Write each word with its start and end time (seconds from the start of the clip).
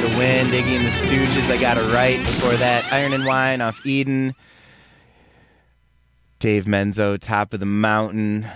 the 0.00 0.18
Wind, 0.18 0.50
Iggy 0.50 0.76
and 0.76 0.86
the 0.86 0.90
Stooges. 0.90 1.50
I 1.50 1.60
got 1.60 1.76
it 1.76 1.92
right 1.92 2.18
before 2.18 2.54
that. 2.54 2.90
Iron 2.92 3.12
and 3.12 3.26
Wine 3.26 3.60
off 3.60 3.84
Eden. 3.84 4.34
Dave 6.38 6.64
Menzo, 6.64 7.18
Top 7.20 7.52
of 7.52 7.60
the 7.60 7.66
Mountain. 7.66 8.46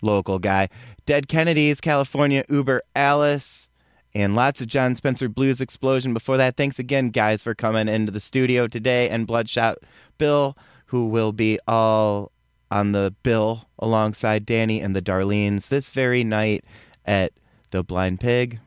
Local 0.00 0.38
guy. 0.38 0.68
Dead 1.06 1.26
Kennedys, 1.26 1.80
California, 1.80 2.44
Über 2.48 2.80
Alles. 2.94 3.68
And 4.14 4.36
lots 4.36 4.60
of 4.60 4.68
Jon 4.68 4.94
Spencer 4.94 5.28
Blues 5.28 5.60
Explosion 5.60 6.14
before 6.14 6.36
that. 6.36 6.56
Thanks 6.56 6.78
again, 6.78 7.08
guys, 7.10 7.42
for 7.42 7.54
coming 7.54 7.88
into 7.88 8.12
the 8.12 8.20
studio 8.20 8.68
today. 8.68 9.08
And 9.08 9.26
Bloodshot 9.26 9.78
Bill, 10.18 10.56
who 10.86 11.08
will 11.08 11.32
be 11.32 11.58
all 11.66 12.30
on 12.70 12.92
the 12.92 13.14
bill 13.22 13.66
alongside 13.78 14.46
Danny 14.46 14.80
and 14.80 14.94
the 14.94 15.02
Darleans 15.02 15.68
this 15.68 15.90
very 15.90 16.22
night 16.22 16.64
at 17.04 17.32
the 17.70 17.82
Blind 17.82 18.20
Pig. 18.20 18.60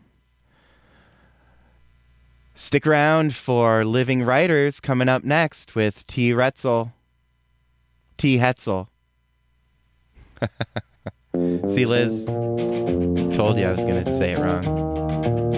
Stick 2.62 2.86
around 2.86 3.36
for 3.36 3.84
Living 3.84 4.22
Writers 4.22 4.80
coming 4.80 5.10
up 5.10 5.24
next 5.24 5.74
with 5.74 6.06
T. 6.06 6.32
Retzel. 6.32 6.92
T. 8.18 8.38
Hetzel. 8.38 8.88
See, 11.34 11.88
Liz? 11.88 12.24
Told 13.36 13.58
you 13.58 13.66
I 13.66 13.72
was 13.72 13.82
going 13.82 14.06
to 14.06 14.16
say 14.16 14.34
it 14.34 14.38
wrong. 14.38 15.51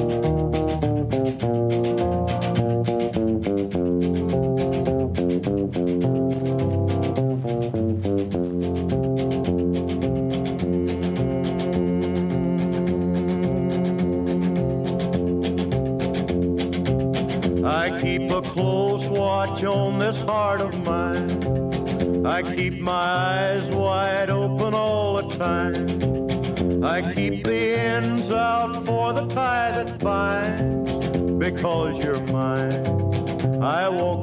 Watch 19.48 19.64
on 19.66 20.00
this 20.00 20.22
heart 20.22 20.62
of 20.62 20.74
mine. 20.86 22.26
I 22.26 22.42
keep 22.44 22.80
my 22.80 22.92
eyes 22.94 23.70
wide 23.72 24.30
open 24.30 24.74
all 24.74 25.22
the 25.22 25.36
time. 25.36 26.84
I 26.84 27.14
keep 27.14 27.44
the 27.44 27.78
ends 27.78 28.32
out 28.32 28.86
for 28.86 29.12
the 29.12 29.26
tie 29.28 29.72
that 29.72 30.00
binds. 30.00 30.94
Because 31.46 32.02
you're 32.04 32.26
mine, 32.28 32.86
I 33.62 33.90
walk 33.90 34.23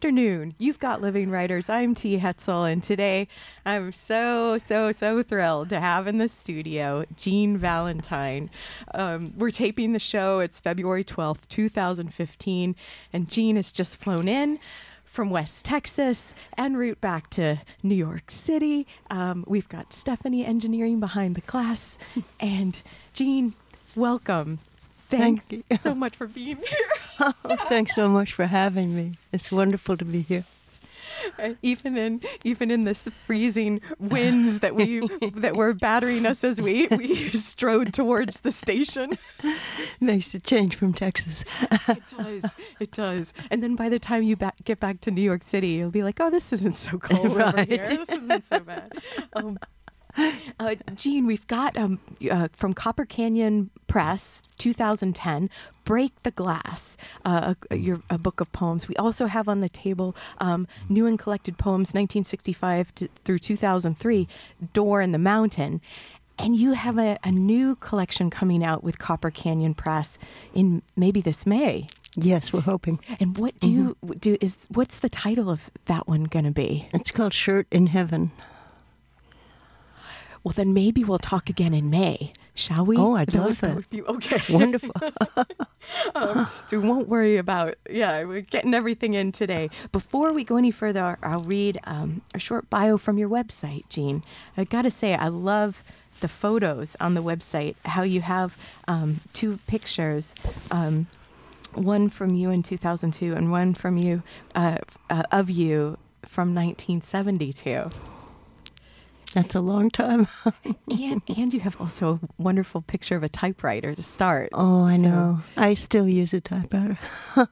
Afternoon. 0.00 0.54
You've 0.58 0.78
got 0.78 1.02
Living 1.02 1.28
Writers. 1.28 1.68
I'm 1.68 1.94
T. 1.94 2.16
Hetzel, 2.16 2.64
and 2.64 2.82
today 2.82 3.28
I'm 3.66 3.92
so, 3.92 4.58
so, 4.64 4.92
so 4.92 5.22
thrilled 5.22 5.68
to 5.68 5.78
have 5.78 6.06
in 6.06 6.16
the 6.16 6.26
studio 6.26 7.04
Jean 7.18 7.58
Valentine. 7.58 8.48
Um, 8.94 9.34
we're 9.36 9.50
taping 9.50 9.90
the 9.90 9.98
show. 9.98 10.40
It's 10.40 10.58
February 10.58 11.04
12th, 11.04 11.46
2015, 11.50 12.74
and 13.12 13.28
Jean 13.28 13.56
has 13.56 13.70
just 13.70 13.98
flown 13.98 14.26
in 14.26 14.58
from 15.04 15.28
West 15.28 15.66
Texas 15.66 16.32
en 16.56 16.78
route 16.78 17.02
back 17.02 17.28
to 17.32 17.60
New 17.82 17.94
York 17.94 18.30
City. 18.30 18.86
Um, 19.10 19.44
we've 19.46 19.68
got 19.68 19.92
Stephanie 19.92 20.46
engineering 20.46 20.98
behind 20.98 21.34
the 21.34 21.42
glass, 21.42 21.98
and 22.40 22.80
Jean, 23.12 23.52
welcome. 23.94 24.60
Thanks 25.10 25.44
Thank 25.48 25.64
you. 25.70 25.76
so 25.78 25.94
much 25.94 26.16
for 26.16 26.26
being 26.26 26.56
here. 26.68 27.32
Oh, 27.44 27.56
thanks 27.68 27.94
so 27.94 28.08
much 28.08 28.32
for 28.32 28.46
having 28.46 28.94
me. 28.94 29.12
It's 29.32 29.50
wonderful 29.52 29.96
to 29.96 30.04
be 30.04 30.22
here. 30.22 30.44
Uh, 31.38 31.50
even 31.62 31.98
in 31.98 32.20
even 32.44 32.70
in 32.70 32.84
this 32.84 33.06
freezing 33.26 33.80
winds 33.98 34.60
that 34.60 34.74
we 34.74 35.00
that 35.34 35.54
were 35.54 35.74
battering 35.74 36.24
us 36.24 36.42
as 36.44 36.62
we 36.62 36.86
we 36.86 37.30
strode 37.32 37.92
towards 37.92 38.40
the 38.40 38.50
station. 38.50 39.10
Makes 40.00 40.32
a 40.34 40.40
change 40.40 40.76
from 40.76 40.94
Texas. 40.94 41.44
It 41.88 42.02
does, 42.16 42.54
it 42.80 42.90
does. 42.92 43.34
And 43.50 43.62
then 43.62 43.76
by 43.76 43.90
the 43.90 43.98
time 43.98 44.22
you 44.22 44.34
back, 44.36 44.54
get 44.64 44.80
back 44.80 45.02
to 45.02 45.10
New 45.10 45.20
York 45.22 45.42
City, 45.42 45.68
you'll 45.68 45.90
be 45.90 46.02
like, 46.02 46.20
"Oh, 46.20 46.30
this 46.30 46.52
isn't 46.54 46.76
so 46.76 46.98
cold 46.98 47.26
over 47.26 47.38
Right. 47.54 47.68
here. 47.68 47.86
This 47.86 48.08
isn't 48.08 48.44
so 48.48 48.60
bad." 48.60 48.92
Um, 49.34 49.58
uh, 50.60 50.74
Jean, 50.94 51.26
we've 51.26 51.46
got 51.46 51.76
um, 51.76 52.00
uh, 52.30 52.48
from 52.52 52.74
Copper 52.74 53.04
Canyon 53.04 53.70
Press, 53.86 54.42
2010, 54.58 55.50
"Break 55.84 56.12
the 56.22 56.30
Glass," 56.30 56.96
uh, 57.24 57.54
a, 57.70 57.76
your 57.76 58.02
a 58.10 58.18
book 58.18 58.40
of 58.40 58.50
poems. 58.52 58.88
We 58.88 58.96
also 58.96 59.26
have 59.26 59.48
on 59.48 59.60
the 59.60 59.68
table 59.68 60.16
um, 60.38 60.66
new 60.88 61.06
and 61.06 61.18
collected 61.18 61.58
poems, 61.58 61.88
1965 61.88 62.94
to, 62.96 63.08
through 63.24 63.38
2003, 63.38 64.28
"Door 64.72 65.02
in 65.02 65.12
the 65.12 65.18
Mountain." 65.18 65.80
And 66.38 66.56
you 66.56 66.72
have 66.72 66.96
a, 66.96 67.18
a 67.22 67.30
new 67.30 67.76
collection 67.76 68.30
coming 68.30 68.64
out 68.64 68.82
with 68.82 68.98
Copper 68.98 69.30
Canyon 69.30 69.74
Press 69.74 70.16
in 70.54 70.80
maybe 70.96 71.20
this 71.20 71.44
May. 71.44 71.86
Yes, 72.16 72.50
we're 72.50 72.62
hoping. 72.62 72.98
And 73.20 73.36
what 73.38 73.60
do 73.60 73.70
you 73.70 73.96
do? 74.18 74.36
Is 74.40 74.66
what's 74.70 74.98
the 74.98 75.08
title 75.08 75.50
of 75.50 75.70
that 75.84 76.08
one 76.08 76.24
going 76.24 76.46
to 76.46 76.50
be? 76.50 76.88
It's 76.92 77.10
called 77.10 77.34
Shirt 77.34 77.66
in 77.70 77.88
Heaven. 77.88 78.32
Well, 80.42 80.52
then 80.54 80.72
maybe 80.72 81.04
we'll 81.04 81.18
talk 81.18 81.50
again 81.50 81.74
in 81.74 81.90
May, 81.90 82.32
shall 82.54 82.86
we? 82.86 82.96
Oh, 82.96 83.14
I'd 83.14 83.28
That 83.28 83.38
love 83.38 83.60
that. 83.60 83.84
okay. 84.08 84.42
Wonderful. 84.52 84.92
Um, 86.14 86.46
so 86.66 86.78
we 86.78 86.86
won't 86.88 87.08
worry 87.08 87.36
about, 87.36 87.74
yeah, 87.88 88.22
we're 88.24 88.42
getting 88.42 88.74
everything 88.74 89.14
in 89.14 89.32
today. 89.32 89.70
Before 89.90 90.32
we 90.32 90.44
go 90.44 90.56
any 90.56 90.70
further, 90.70 91.18
I'll 91.22 91.40
read 91.42 91.80
um, 91.84 92.20
a 92.32 92.38
short 92.38 92.70
bio 92.70 92.96
from 92.96 93.18
your 93.18 93.28
website, 93.28 93.88
Jean. 93.88 94.22
I 94.56 94.64
got 94.64 94.82
to 94.82 94.90
say, 94.90 95.14
I 95.14 95.28
love 95.28 95.82
the 96.20 96.28
photos 96.28 96.96
on 97.00 97.14
the 97.14 97.22
website, 97.22 97.74
how 97.84 98.02
you 98.02 98.20
have 98.20 98.56
um, 98.86 99.20
two 99.32 99.58
pictures. 99.66 100.32
Um, 100.70 101.06
one 101.74 102.08
from 102.08 102.34
you 102.34 102.50
in 102.50 102.62
2002 102.62 103.34
and 103.34 103.50
one 103.50 103.74
from 103.74 103.96
you 103.96 104.22
uh, 104.54 104.78
uh, 105.08 105.22
of 105.32 105.50
you 105.50 105.96
from 106.26 106.54
1972 106.54 107.90
That's 109.34 109.54
a 109.54 109.60
long 109.60 109.90
time. 109.90 110.26
and 110.90 111.22
and 111.28 111.54
you 111.54 111.60
have 111.60 111.80
also 111.80 112.18
a 112.22 112.42
wonderful 112.42 112.82
picture 112.82 113.16
of 113.16 113.22
a 113.22 113.28
typewriter 113.28 113.94
to 113.94 114.02
start 114.02 114.48
oh, 114.52 114.84
I 114.84 114.96
So- 114.96 115.02
know. 115.02 115.42
I 115.56 115.74
still 115.74 116.08
use 116.08 116.32
a 116.34 116.40
typewriter. 116.40 116.98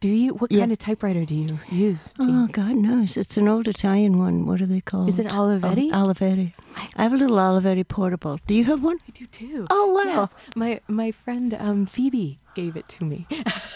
Do 0.00 0.10
you? 0.10 0.34
What 0.34 0.52
Yeah. 0.52 0.60
kind 0.60 0.72
of 0.72 0.76
typewriter 0.78 1.24
do 1.24 1.34
you 1.34 1.46
use? 1.70 2.12
Oh? 2.20 2.46
God 2.52 2.76
knows. 2.76 3.16
It's 3.16 3.38
an 3.38 3.48
old 3.48 3.66
Italian 3.68 4.18
one. 4.18 4.44
What 4.44 4.60
are 4.60 4.66
they 4.66 4.82
called? 4.82 5.08
Is 5.08 5.18
it 5.18 5.28
Olivetti? 5.28 5.88
Oh, 5.94 6.04
Olivetti. 6.04 6.52
I- 6.76 7.02
have 7.04 7.14
a 7.14 7.16
little 7.16 7.38
Olivetti 7.38 7.88
portable. 7.88 8.38
Do 8.46 8.52
you 8.54 8.64
have 8.64 8.82
one? 8.84 8.98
I 9.08 9.10
do 9.12 9.26
too. 9.26 9.66
Oh, 9.70 9.92
wow. 10.04 10.28
Yes. 10.30 10.54
My 10.56 10.80
my 10.88 11.10
friend 11.10 11.54
um, 11.58 11.86
Phoebe 11.86 12.38
gave 12.54 12.76
it 12.76 12.86
to 12.88 13.04
me. 13.04 13.26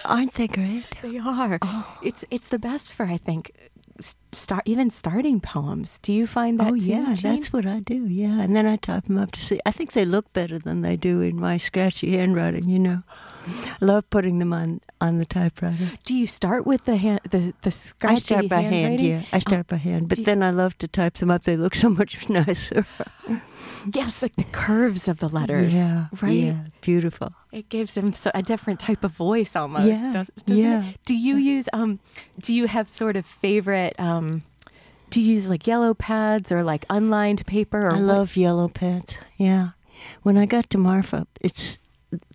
Aren't 0.05 0.35
they 0.35 0.49
great? 0.49 0.85
they 1.03 1.17
are. 1.19 1.59
Oh. 1.63 1.99
It's 2.03 2.27
it's 2.31 2.49
the 2.49 2.59
best 2.59 2.93
for 2.93 3.07
I 3.07 3.17
think 3.17 3.53
start 4.33 4.63
even 4.67 4.91
starting 4.91 5.41
poems. 5.41 5.99
Do 6.03 6.13
you 6.13 6.27
find 6.27 6.59
that 6.61 6.73
oh 6.73 6.77
too? 6.77 6.87
yeah, 6.87 7.15
Jean? 7.15 7.35
that's 7.35 7.53
what 7.53 7.67
I 7.67 7.81
do. 7.81 8.07
Yeah, 8.07 8.41
and 8.41 8.55
then 8.55 8.67
I 8.67 8.77
type 8.77 9.05
them 9.05 9.19
up 9.19 9.33
to 9.33 9.41
see. 9.41 9.61
I 9.67 9.71
think 9.73 9.93
they 9.93 10.05
look 10.05 10.33
better 10.33 10.59
than 10.59 10.83
they 10.83 10.97
do 10.97 11.21
in 11.21 11.41
my 11.41 11.57
scratchy 11.57 12.17
handwriting. 12.17 12.69
You 12.69 12.79
know, 12.79 13.03
love 13.81 14.09
putting 14.11 14.39
them 14.39 14.53
on 14.53 14.81
on 15.01 15.19
the 15.19 15.25
typewriter. 15.27 15.91
Do 16.05 16.17
you 16.17 16.27
start 16.27 16.67
with 16.67 16.85
the 16.85 16.97
hand, 16.97 17.21
the 17.31 17.55
the 17.63 17.71
scratchy 17.71 18.13
I 18.15 18.17
start 18.17 18.49
by 18.49 18.61
hand. 18.63 19.01
Yeah, 19.01 19.23
I 19.33 19.39
start 19.39 19.67
by 19.69 19.77
hand. 19.77 20.09
But 20.09 20.25
then 20.25 20.43
I 20.43 20.51
love 20.51 20.77
to 20.79 20.89
type 20.89 21.15
them 21.15 21.31
up. 21.31 21.45
They 21.45 21.57
look 21.57 21.75
so 21.75 21.89
much 21.89 22.29
nicer. 22.31 22.87
Yes, 23.95 24.23
like 24.23 24.37
the 24.37 24.45
curves 24.45 25.09
of 25.09 25.19
the 25.19 25.29
letters. 25.29 25.75
Yeah, 25.75 26.07
right. 26.21 26.33
Yeah, 26.45 26.65
beautiful. 26.81 27.33
It 27.53 27.69
gives 27.69 27.95
them 27.95 28.13
so, 28.13 28.31
a 28.35 28.43
different 28.43 28.81
type 28.81 29.05
of 29.05 29.13
voice 29.13 29.55
almost. 29.57 29.87
Yeah, 29.87 30.13
does- 30.13 30.31
yeah. 30.47 30.85
It? 30.85 30.99
Do 31.05 31.15
you 31.17 31.37
use 31.37 31.69
um? 31.73 32.01
Do 32.41 32.55
you 32.55 32.67
have 32.67 32.89
sort 32.89 33.17
of 33.17 33.25
favorite 33.25 33.95
um? 33.99 34.43
Do 35.11 35.23
you 35.23 35.35
use 35.35 35.49
like 35.49 35.67
yellow 35.67 35.95
pads 35.95 36.53
or 36.53 36.63
like 36.63 36.85
unlined 36.91 37.47
paper? 37.47 37.87
Or 37.87 37.91
I 37.93 37.95
what- 37.95 38.03
love 38.03 38.37
yellow 38.37 38.69
pads. 38.69 39.19
Yeah. 39.37 39.71
When 40.23 40.37
I 40.37 40.47
got 40.47 40.71
to 40.71 40.79
Marfa, 40.79 41.27
it's 41.41 41.79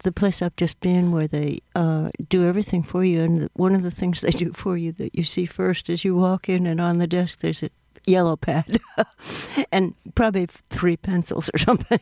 the 0.03 0.11
place 0.11 0.41
I've 0.41 0.55
just 0.55 0.79
been 0.79 1.11
where 1.11 1.27
they 1.27 1.61
uh, 1.75 2.09
do 2.29 2.47
everything 2.47 2.83
for 2.83 3.03
you. 3.03 3.21
And 3.21 3.49
one 3.53 3.75
of 3.75 3.83
the 3.83 3.91
things 3.91 4.21
they 4.21 4.31
do 4.31 4.53
for 4.53 4.77
you 4.77 4.91
that 4.93 5.15
you 5.15 5.23
see 5.23 5.45
first 5.45 5.89
is 5.89 6.05
you 6.05 6.15
walk 6.15 6.49
in 6.49 6.67
and 6.67 6.79
on 6.79 6.97
the 6.97 7.07
desk 7.07 7.39
there's 7.39 7.63
a 7.63 7.69
yellow 8.05 8.35
pad 8.35 8.79
and 9.71 9.93
probably 10.15 10.47
three 10.69 10.97
pencils 10.97 11.49
or 11.53 11.57
something. 11.57 11.99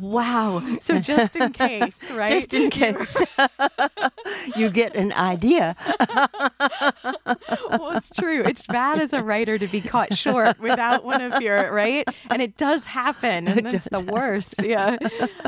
Wow. 0.00 0.62
So 0.80 1.00
just 1.00 1.36
in 1.36 1.52
case, 1.54 2.10
right? 2.10 2.28
Just 2.28 2.52
in 2.54 2.70
case 2.70 3.16
you 4.56 4.70
get 4.70 4.94
an 4.94 5.12
idea. 5.12 5.76
well, 7.70 7.96
it's 7.96 8.10
true. 8.10 8.42
It's 8.44 8.66
bad 8.66 9.00
as 9.00 9.12
a 9.12 9.22
writer 9.22 9.58
to 9.58 9.66
be 9.66 9.80
caught 9.80 10.16
short 10.16 10.58
without 10.60 11.04
one 11.04 11.20
of 11.20 11.40
your 11.40 11.72
right, 11.72 12.06
and 12.30 12.42
it 12.42 12.56
does 12.56 12.84
happen, 12.86 13.48
and 13.48 13.66
that's 13.66 13.88
the 13.90 14.00
worst. 14.00 14.62
Yeah, 14.62 14.96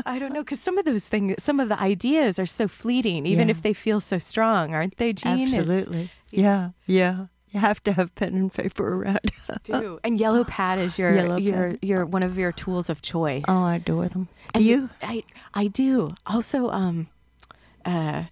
I 0.05 0.19
don't 0.19 0.33
know 0.33 0.41
because 0.43 0.59
some 0.59 0.77
of 0.77 0.85
those 0.85 1.07
things, 1.07 1.35
some 1.43 1.59
of 1.59 1.69
the 1.69 1.79
ideas 1.79 2.39
are 2.39 2.45
so 2.45 2.67
fleeting, 2.67 3.25
even 3.25 3.47
Yeah. 3.47 3.51
if 3.51 3.61
they 3.61 3.73
feel 3.73 3.99
so 3.99 4.17
strong, 4.17 4.73
aren't 4.73 4.97
they, 4.97 5.13
Jean? 5.13 5.39
It's- 5.39 5.57
Absolutely. 5.57 6.09
Yeah, 6.31 6.69
yeah. 6.87 7.27
You 7.53 7.59
have 7.59 7.83
to 7.83 7.93
have 7.93 8.13
pen 8.15 8.33
and 8.33 8.51
paper 8.51 8.95
around. 9.03 9.19
do. 9.63 9.99
And 10.03 10.19
yellow 10.19 10.43
pad 10.43 10.81
is 10.81 10.97
your 10.97 11.15
Yellow 11.15 11.37
your 11.37 11.69
pad. 11.71 11.79
your 11.83 12.05
one 12.05 12.23
of 12.23 12.37
your 12.37 12.51
tools 12.51 12.89
of 12.89 13.01
choice. 13.03 13.43
oh, 13.47 13.63
I 13.63 13.75
adore 13.75 14.09
them. 14.09 14.27
Do 14.53 14.59
And 14.59 14.65
you? 14.65 14.89
I 15.03 15.23
I 15.53 15.67
do. 15.67 16.09
Also, 16.25 16.69
um, 16.69 17.07
uh, 17.85 18.23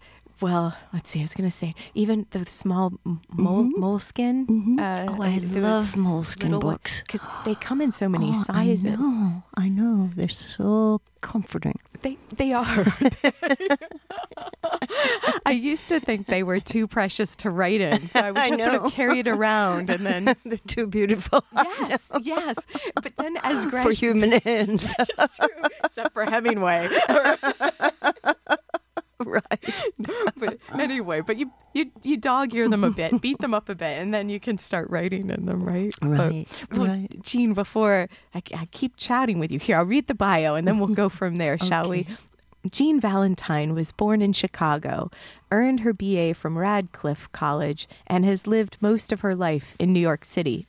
well, 0.42 0.76
let's 0.94 1.10
see. 1.10 1.20
I 1.20 1.24
was 1.24 1.34
gonna 1.34 1.52
say 1.52 1.76
even 1.94 2.26
the 2.32 2.46
small 2.46 2.94
m- 3.06 3.22
mole, 3.32 3.64
Moleskine. 3.78 4.46
Uh, 4.80 5.06
oh, 5.18 5.22
I 5.22 5.38
love 5.40 5.94
Moleskine 5.96 6.60
books. 6.60 7.02
because 7.02 7.26
they 7.46 7.56
come 7.56 7.80
in 7.82 7.92
so 7.92 8.10
many 8.10 8.32
Oh, 8.36 8.44
sizes. 8.44 8.86
I 8.86 8.96
know. 8.96 9.44
I 9.56 9.70
know. 9.70 10.10
They're 10.16 10.28
so 10.30 11.02
comforting. 11.22 11.80
They 12.02 12.18
they 12.36 12.52
are. 12.52 12.86
I 15.46 15.52
used 15.52 15.88
to 15.90 16.00
think 16.00 16.28
they 16.28 16.44
were 16.44 16.60
too 16.60 16.88
precious 16.88 17.36
to 17.38 17.50
write 17.52 17.82
in, 17.82 18.08
so 18.10 18.20
I 18.22 18.32
would 18.32 18.38
I 18.42 18.50
just 18.52 18.64
sort 18.64 18.76
of 18.76 18.92
carry 18.92 19.20
it 19.20 19.28
around, 19.28 19.90
and 19.90 20.06
then 20.06 20.36
They're 20.46 20.58
too 20.68 20.88
beautiful 20.88 21.44
yes, 21.56 22.02
yes. 22.22 22.56
But 22.96 23.14
then 23.18 23.38
as 23.44 23.66
for 23.66 23.92
human 23.92 24.32
hands. 24.34 24.94
It's 24.98 25.38
true, 25.38 25.48
except 25.84 26.14
for 26.14 26.26
Hemingway. 26.26 26.90
right. 29.26 29.86
but 30.38 30.58
anyway, 30.78 31.22
but 31.22 31.38
you 31.38 31.52
you 31.74 31.92
you 32.04 32.18
dog 32.18 32.54
ear 32.54 32.68
them 32.70 32.84
a 32.84 32.90
bit, 32.92 33.22
beat 33.22 33.38
them 33.40 33.54
up 33.54 33.70
a 33.70 33.76
bit, 33.76 33.98
and 33.98 34.14
then 34.14 34.30
you 34.30 34.40
can 34.40 34.58
start 34.58 34.90
writing 34.90 35.30
in 35.30 35.46
them, 35.46 35.64
right? 35.64 35.94
But- 36.02 36.10
Right, 36.10 36.48
well, 36.72 36.88
right. 36.88 37.22
Jean, 37.24 37.54
before 37.54 38.08
I, 38.36 38.42
I 38.56 38.66
keep 38.72 38.96
chatting 38.98 39.40
with 39.40 39.52
you 39.52 39.60
here, 39.60 39.78
I'll 39.78 39.86
read 39.86 40.08
the 40.08 40.14
bio 40.14 40.56
and 40.56 40.68
then 40.68 40.78
we'll 40.80 40.90
go 40.90 41.10
from 41.10 41.38
there, 41.38 41.58
shall 41.70 41.90
we? 41.90 42.08
Jean 42.70 43.00
Valentine 43.00 43.74
was 43.74 43.92
born 43.92 44.22
in 44.22 44.34
Chicago, 44.34 45.10
earned 45.52 45.80
her 45.80 45.94
BA 45.94 46.34
from 46.36 46.58
Radcliffe 46.60 47.32
College, 47.32 47.88
and 48.06 48.24
has 48.24 48.46
lived 48.46 48.78
most 48.82 49.12
of 49.12 49.22
her 49.22 49.34
life 49.34 49.74
in 49.80 49.92
New 49.94 50.00
York 50.00 50.24
City. 50.24 50.68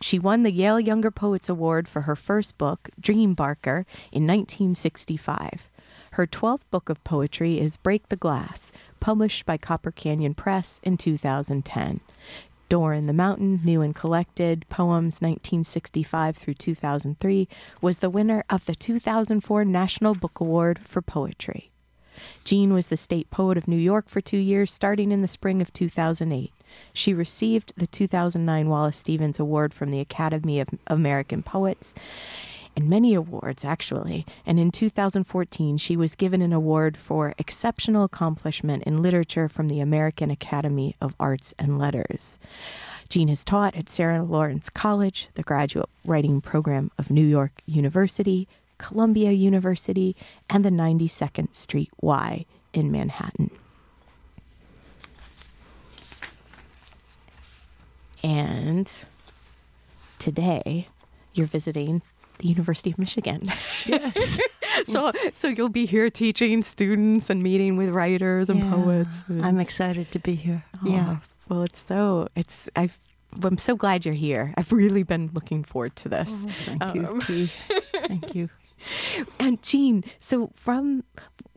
She 0.00 0.18
won 0.18 0.42
the 0.42 0.50
Yale 0.50 0.80
Younger 0.80 1.12
Poets 1.12 1.48
Award 1.48 1.86
for 1.86 2.02
her 2.02 2.16
first 2.16 2.58
book, 2.58 2.90
Dream 3.00 3.34
Barker, 3.34 3.86
in 4.10 4.26
1965. 4.26 5.60
Her 6.16 6.26
12th 6.26 6.60
book 6.70 6.90
of 6.90 7.02
poetry 7.04 7.58
is 7.58 7.78
Break 7.78 8.10
the 8.10 8.16
Glass, 8.16 8.70
published 9.00 9.46
by 9.46 9.56
Copper 9.56 9.90
Canyon 9.90 10.34
Press 10.34 10.78
in 10.82 10.98
2010. 10.98 12.00
Door 12.68 12.92
in 12.92 13.06
the 13.06 13.14
Mountain, 13.14 13.62
New 13.64 13.80
and 13.80 13.94
Collected, 13.94 14.66
Poems 14.68 15.22
1965 15.22 16.36
through 16.36 16.52
2003, 16.52 17.48
was 17.80 18.00
the 18.00 18.10
winner 18.10 18.44
of 18.50 18.66
the 18.66 18.74
2004 18.74 19.64
National 19.64 20.14
Book 20.14 20.38
Award 20.38 20.80
for 20.86 21.00
Poetry. 21.00 21.70
Jean 22.44 22.74
was 22.74 22.88
the 22.88 22.96
state 22.98 23.30
poet 23.30 23.56
of 23.56 23.66
New 23.66 23.78
York 23.78 24.10
for 24.10 24.20
two 24.20 24.36
years, 24.36 24.70
starting 24.70 25.12
in 25.12 25.22
the 25.22 25.28
spring 25.28 25.62
of 25.62 25.72
2008. 25.72 26.52
She 26.92 27.14
received 27.14 27.72
the 27.74 27.86
2009 27.86 28.68
Wallace 28.68 28.98
Stevens 28.98 29.40
Award 29.40 29.72
from 29.72 29.90
the 29.90 30.00
Academy 30.00 30.60
of 30.60 30.68
American 30.86 31.42
Poets, 31.42 31.94
and 32.74 32.88
many 32.88 33.14
awards, 33.14 33.64
actually. 33.64 34.26
And 34.46 34.58
in 34.58 34.70
2014, 34.70 35.76
she 35.76 35.96
was 35.96 36.14
given 36.14 36.42
an 36.42 36.52
award 36.52 36.96
for 36.96 37.34
exceptional 37.38 38.04
accomplishment 38.04 38.82
in 38.84 39.02
literature 39.02 39.48
from 39.48 39.68
the 39.68 39.80
American 39.80 40.30
Academy 40.30 40.96
of 41.00 41.14
Arts 41.20 41.54
and 41.58 41.78
Letters. 41.78 42.38
Jean 43.08 43.28
has 43.28 43.44
taught 43.44 43.76
at 43.76 43.90
Sarah 43.90 44.22
Lawrence 44.22 44.70
College, 44.70 45.28
the 45.34 45.42
graduate 45.42 45.90
writing 46.04 46.40
program 46.40 46.90
of 46.98 47.10
New 47.10 47.26
York 47.26 47.60
University, 47.66 48.48
Columbia 48.78 49.32
University, 49.32 50.16
and 50.48 50.64
the 50.64 50.70
92nd 50.70 51.54
Street 51.54 51.90
Y 52.00 52.46
in 52.72 52.90
Manhattan. 52.90 53.50
And 58.22 58.90
today 60.18 60.86
you're 61.34 61.46
visiting 61.46 62.02
the 62.38 62.48
University 62.48 62.90
of 62.90 62.98
Michigan. 62.98 63.42
Yes. 63.86 64.40
so 64.86 65.12
so 65.32 65.48
you'll 65.48 65.68
be 65.68 65.86
here 65.86 66.08
teaching 66.10 66.62
students 66.62 67.28
and 67.30 67.42
meeting 67.42 67.76
with 67.76 67.90
writers 67.90 68.48
and 68.48 68.60
poets. 68.70 69.24
and- 69.28 69.44
I'm 69.44 69.58
excited 69.60 70.10
to 70.12 70.18
be 70.18 70.34
here. 70.34 70.64
Oh, 70.76 70.88
Yeah. 70.88 71.16
Well, 71.48 71.62
it's 71.62 71.84
so 71.84 72.28
it's 72.36 72.68
I've 72.76 72.98
I'm 73.42 73.58
so 73.58 73.76
glad 73.76 74.04
you're 74.04 74.14
here. 74.14 74.52
I've 74.56 74.72
really 74.72 75.02
been 75.02 75.30
looking 75.34 75.64
forward 75.64 75.96
to 75.96 76.08
this. 76.08 76.46
Thank 76.66 76.94
you, 76.94 77.06
Um, 77.06 77.20
T. 77.20 77.50
Thank 78.08 78.34
you. 78.34 78.48
And 79.38 79.62
Jean, 79.62 80.04
so 80.20 80.50
from 80.54 81.04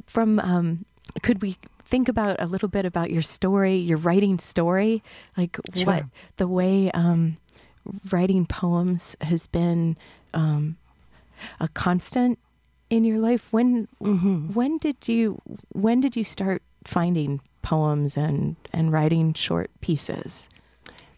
from 0.06 0.40
um, 0.40 0.86
could 1.22 1.42
we 1.42 1.58
think 1.86 2.08
about 2.10 2.36
a 2.42 2.48
little 2.48 2.68
bit 2.70 2.86
about 2.86 3.12
your 3.12 3.22
story, 3.22 3.76
your 3.78 3.98
writing 3.98 4.40
story, 4.40 5.04
like 5.38 5.58
Sure. 5.74 5.86
what 5.86 6.04
the 6.38 6.48
way 6.48 6.92
um, 6.92 7.38
writing 8.12 8.46
poems 8.46 9.16
has 9.22 9.48
been 9.48 9.96
um, 10.36 10.78
a 11.60 11.68
constant 11.68 12.38
in 12.90 13.04
your 13.04 13.18
life. 13.18 13.48
When 13.52 13.88
Mm-hmm. 14.02 14.54
when 14.54 14.78
did 14.78 15.08
you 15.08 15.42
when 15.74 16.02
did 16.02 16.16
you 16.16 16.24
start 16.24 16.62
finding 16.84 17.42
poems 17.64 18.18
and 18.18 18.56
and 18.72 18.92
writing 18.92 19.34
short 19.34 19.72
pieces? 19.82 20.48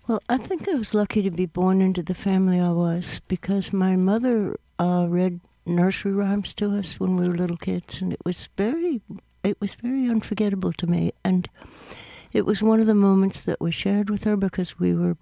Well, 0.07 0.21
I 0.29 0.37
think 0.37 0.69
I 0.69 0.75
was 0.75 0.93
lucky 0.93 1.21
to 1.23 1.31
be 1.31 1.45
born 1.47 1.81
into 1.81 2.01
the 2.01 2.15
family 2.15 2.59
I 2.61 2.71
was 2.71 3.19
because 3.27 3.73
my 3.73 3.97
mother 3.97 4.55
uh, 4.79 5.05
read 5.09 5.41
nursery 5.65 6.13
rhymes 6.13 6.53
to 6.53 6.77
us 6.77 6.97
when 6.97 7.17
we 7.17 7.27
were 7.27 7.35
little 7.35 7.57
kids, 7.57 8.01
and 8.01 8.13
it 8.13 8.21
was 8.25 8.47
very, 8.55 9.01
it 9.43 9.59
was 9.59 9.73
very 9.73 10.09
unforgettable 10.09 10.71
to 10.73 10.87
me. 10.87 11.11
And 11.25 11.49
it 12.31 12.45
was 12.45 12.61
one 12.61 12.79
of 12.79 12.87
the 12.87 12.95
moments 12.95 13.41
that 13.41 13.59
we 13.59 13.71
shared 13.71 14.09
with 14.09 14.23
her 14.23 14.37
because 14.37 14.79
we 14.79 14.93
were, 14.95 15.17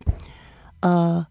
uh, 0.83 1.23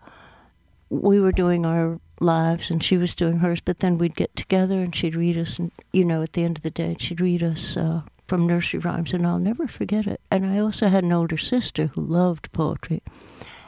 we 0.90 1.20
were 1.20 1.32
doing 1.32 1.66
our 1.66 2.00
lives 2.20 2.70
and 2.70 2.82
she 2.82 2.96
was 2.96 3.14
doing 3.14 3.38
hers. 3.38 3.60
But 3.60 3.80
then 3.80 3.98
we'd 3.98 4.16
get 4.16 4.34
together 4.36 4.80
and 4.80 4.94
she'd 4.94 5.14
read 5.14 5.36
us, 5.38 5.58
and 5.58 5.70
you 5.92 6.04
know, 6.04 6.22
at 6.22 6.32
the 6.34 6.44
end 6.44 6.58
of 6.58 6.62
the 6.62 6.70
day, 6.70 6.96
she'd 6.98 7.20
read 7.20 7.42
us. 7.42 7.76
Uh, 7.76 8.02
from 8.26 8.46
nursery 8.46 8.80
rhymes, 8.80 9.12
and 9.12 9.26
I'll 9.26 9.38
never 9.38 9.68
forget 9.68 10.06
it. 10.06 10.20
And 10.30 10.46
I 10.46 10.58
also 10.58 10.88
had 10.88 11.04
an 11.04 11.12
older 11.12 11.36
sister 11.36 11.88
who 11.88 12.00
loved 12.00 12.50
poetry. 12.52 13.02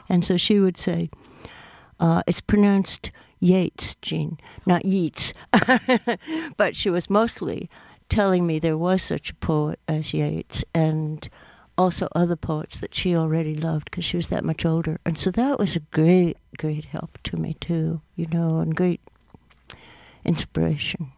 And 0.09 0.25
so 0.25 0.37
she 0.37 0.59
would 0.59 0.77
say, 0.77 1.09
uh, 1.99 2.23
it's 2.27 2.41
pronounced 2.41 3.11
Yates, 3.39 3.95
Jean, 4.01 4.37
not 4.65 4.85
Yeats. 4.85 5.33
but 6.57 6.75
she 6.75 6.89
was 6.89 7.09
mostly 7.09 7.69
telling 8.09 8.47
me 8.47 8.57
there 8.57 8.77
was 8.77 9.03
such 9.03 9.29
a 9.29 9.35
poet 9.35 9.79
as 9.87 10.13
Yeats, 10.13 10.63
and 10.73 11.29
also 11.77 12.07
other 12.15 12.35
poets 12.35 12.77
that 12.77 12.95
she 12.95 13.15
already 13.15 13.55
loved 13.55 13.85
because 13.85 14.03
she 14.05 14.17
was 14.17 14.27
that 14.29 14.43
much 14.43 14.65
older. 14.65 14.99
And 15.05 15.17
so 15.17 15.29
that 15.31 15.59
was 15.59 15.75
a 15.75 15.79
great, 15.79 16.37
great 16.57 16.85
help 16.85 17.17
to 17.23 17.37
me 17.37 17.55
too, 17.59 18.01
you 18.15 18.27
know, 18.27 18.59
and 18.59 18.75
great 18.75 19.01
inspiration. 20.25 21.11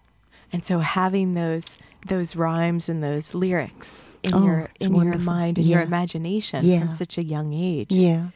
And 0.52 0.66
so 0.66 0.80
having 0.80 1.34
those 1.34 1.78
those 2.08 2.36
rhymes 2.36 2.88
and 2.90 3.04
those 3.04 3.34
lyrics 3.34 4.04
in 4.24 4.34
Oh, 4.34 4.44
your 4.46 4.70
in 4.80 4.90
your 4.90 4.98
wonderful. 4.98 5.26
mind 5.26 5.58
and 5.58 5.68
your 5.68 5.82
imagination 5.82 6.64
Yeah. 6.66 6.80
from 6.80 6.92
such 6.92 7.18
a 7.18 7.24
young 7.24 7.54
age. 7.54 7.92
Yeah. 7.92 8.28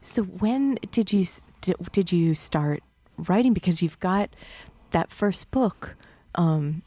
So 0.00 0.22
when 0.22 0.78
did 0.90 1.12
you 1.12 1.24
did, 1.60 1.76
did 1.92 2.12
you 2.12 2.34
start 2.34 2.82
writing? 3.16 3.52
Because 3.54 3.82
you've 3.82 3.98
got 4.00 4.30
that 4.90 5.10
first 5.10 5.50
book 5.50 5.96
um, 6.34 6.82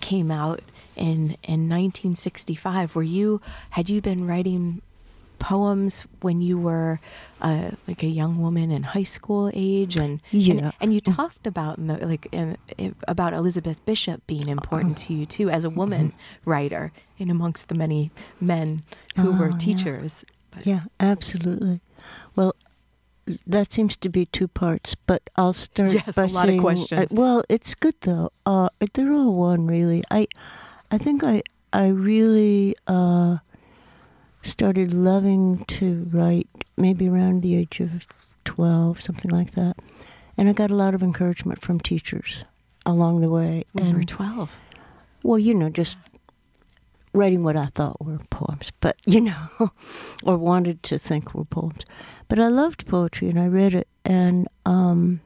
came 0.00 0.30
out 0.30 0.60
in 0.96 1.36
in 1.42 1.68
1965. 1.68 2.94
Were 2.96 3.02
you 3.02 3.40
had 3.70 3.88
you 3.90 4.00
been 4.00 4.26
writing 4.26 4.82
poems 5.38 6.06
when 6.22 6.40
you 6.40 6.58
were 6.58 6.98
uh, 7.42 7.70
like 7.86 8.02
a 8.02 8.06
young 8.06 8.40
woman 8.40 8.70
in 8.70 8.82
high 8.82 9.02
school 9.02 9.50
age 9.52 9.94
and 9.96 10.22
Yeah. 10.30 10.54
and, 10.54 10.72
and 10.80 10.94
you 10.94 11.00
talked 11.00 11.46
about 11.46 11.76
in 11.76 11.88
the, 11.88 11.98
like 12.06 12.26
in, 12.32 12.56
in- 12.78 12.94
about 13.06 13.34
Elizabeth 13.34 13.76
Bishop 13.84 14.26
being 14.26 14.48
important 14.48 14.96
to 14.98 15.12
you 15.12 15.26
too 15.26 15.50
as 15.50 15.62
a 15.64 15.70
woman 15.70 16.14
writer 16.46 16.90
in 17.18 17.30
amongst 17.30 17.68
the 17.68 17.74
many 17.74 18.10
men 18.40 18.80
who 19.16 19.30
were 19.32 19.48
Oh, 19.48 19.50
yeah. 19.52 19.58
teachers. 19.58 20.24
But- 20.50 20.66
Yeah, 20.66 20.80
absolutely. 21.00 21.80
Well, 22.34 22.54
that 23.46 23.72
seems 23.72 23.94
to 23.96 24.08
be 24.08 24.24
two 24.26 24.48
parts, 24.48 24.94
but 25.06 25.20
I'll 25.36 25.52
start 25.52 25.92
Yes, 25.92 26.14
by 26.14 26.24
a 26.24 26.28
lot 26.28 26.48
of 26.48 26.58
questions. 26.60 27.12
uh, 27.12 27.14
well, 27.14 27.42
it's 27.50 27.74
good 27.74 27.94
though. 28.02 28.30
Uh, 28.46 28.70
they're 28.94 29.12
all 29.12 29.34
one, 29.34 29.66
really. 29.66 30.02
I, 30.10 30.28
I 30.90 30.98
think 30.98 31.24
I, 31.24 31.42
I 31.72 31.88
really 31.88 32.76
uh, 32.86 33.38
started 34.42 34.94
loving 34.94 35.64
to 35.66 36.08
write 36.12 36.48
maybe 36.76 37.08
around 37.08 37.42
the 37.42 37.56
age 37.56 37.80
of 37.80 38.06
twelve, 38.44 39.00
something 39.00 39.30
like 39.30 39.52
that, 39.52 39.76
and 40.36 40.48
I 40.48 40.52
got 40.52 40.70
a 40.70 40.76
lot 40.76 40.94
of 40.94 41.02
encouragement 41.02 41.60
from 41.62 41.80
teachers 41.80 42.44
along 42.84 43.20
the 43.20 43.30
way. 43.30 43.64
When 43.72 43.86
you 43.86 43.92
were 43.92 43.98
and 44.00 44.08
12. 44.08 44.52
well, 45.24 45.38
you 45.38 45.54
know, 45.54 45.68
just 45.70 45.96
writing 47.12 47.42
what 47.42 47.56
I 47.56 47.66
thought 47.66 48.04
were 48.04 48.18
poems, 48.30 48.70
but 48.80 48.96
you 49.04 49.20
know, 49.20 49.48
or 50.22 50.36
wanted 50.36 50.82
to 50.84 50.98
think 50.98 51.34
were 51.34 51.44
poems. 51.44 51.84
But 52.28 52.38
I 52.38 52.48
loved 52.48 52.86
poetry 52.86 53.28
and 53.28 53.40
I 53.40 53.46
read 53.46 53.74
it 53.74 53.88
and 54.04 54.48
um, 54.64 55.20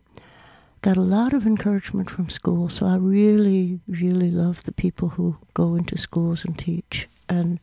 got 0.83 0.97
a 0.97 1.03
lot 1.03 1.33
of 1.33 1.47
encouragement 1.47 2.11
from 2.11 2.29
school. 2.29 2.69
So 2.69 2.87
I 2.87 2.97
really, 2.97 3.81
really 3.87 4.31
love 4.31 4.65
the 4.65 4.73
people 4.73 5.11
who 5.11 5.37
go 5.55 5.75
into 5.75 5.99
schools 5.99 6.45
and 6.45 6.59
teach. 6.59 7.09
And 7.29 7.61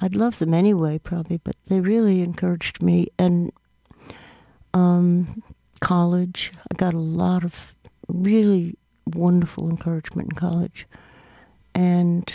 I'd 0.00 0.14
love 0.14 0.38
them 0.38 0.54
anyway, 0.54 0.98
probably, 0.98 1.38
but 1.38 1.56
they 1.66 1.80
really 1.80 2.22
encouraged 2.22 2.82
me. 2.82 3.08
And 3.18 3.52
um, 4.74 5.42
college, 5.80 6.52
I 6.70 6.74
got 6.76 6.94
a 6.94 6.98
lot 6.98 7.44
of 7.44 7.74
really 8.08 8.76
wonderful 9.06 9.68
encouragement 9.68 10.30
in 10.30 10.36
college. 10.36 10.86
And 11.74 12.32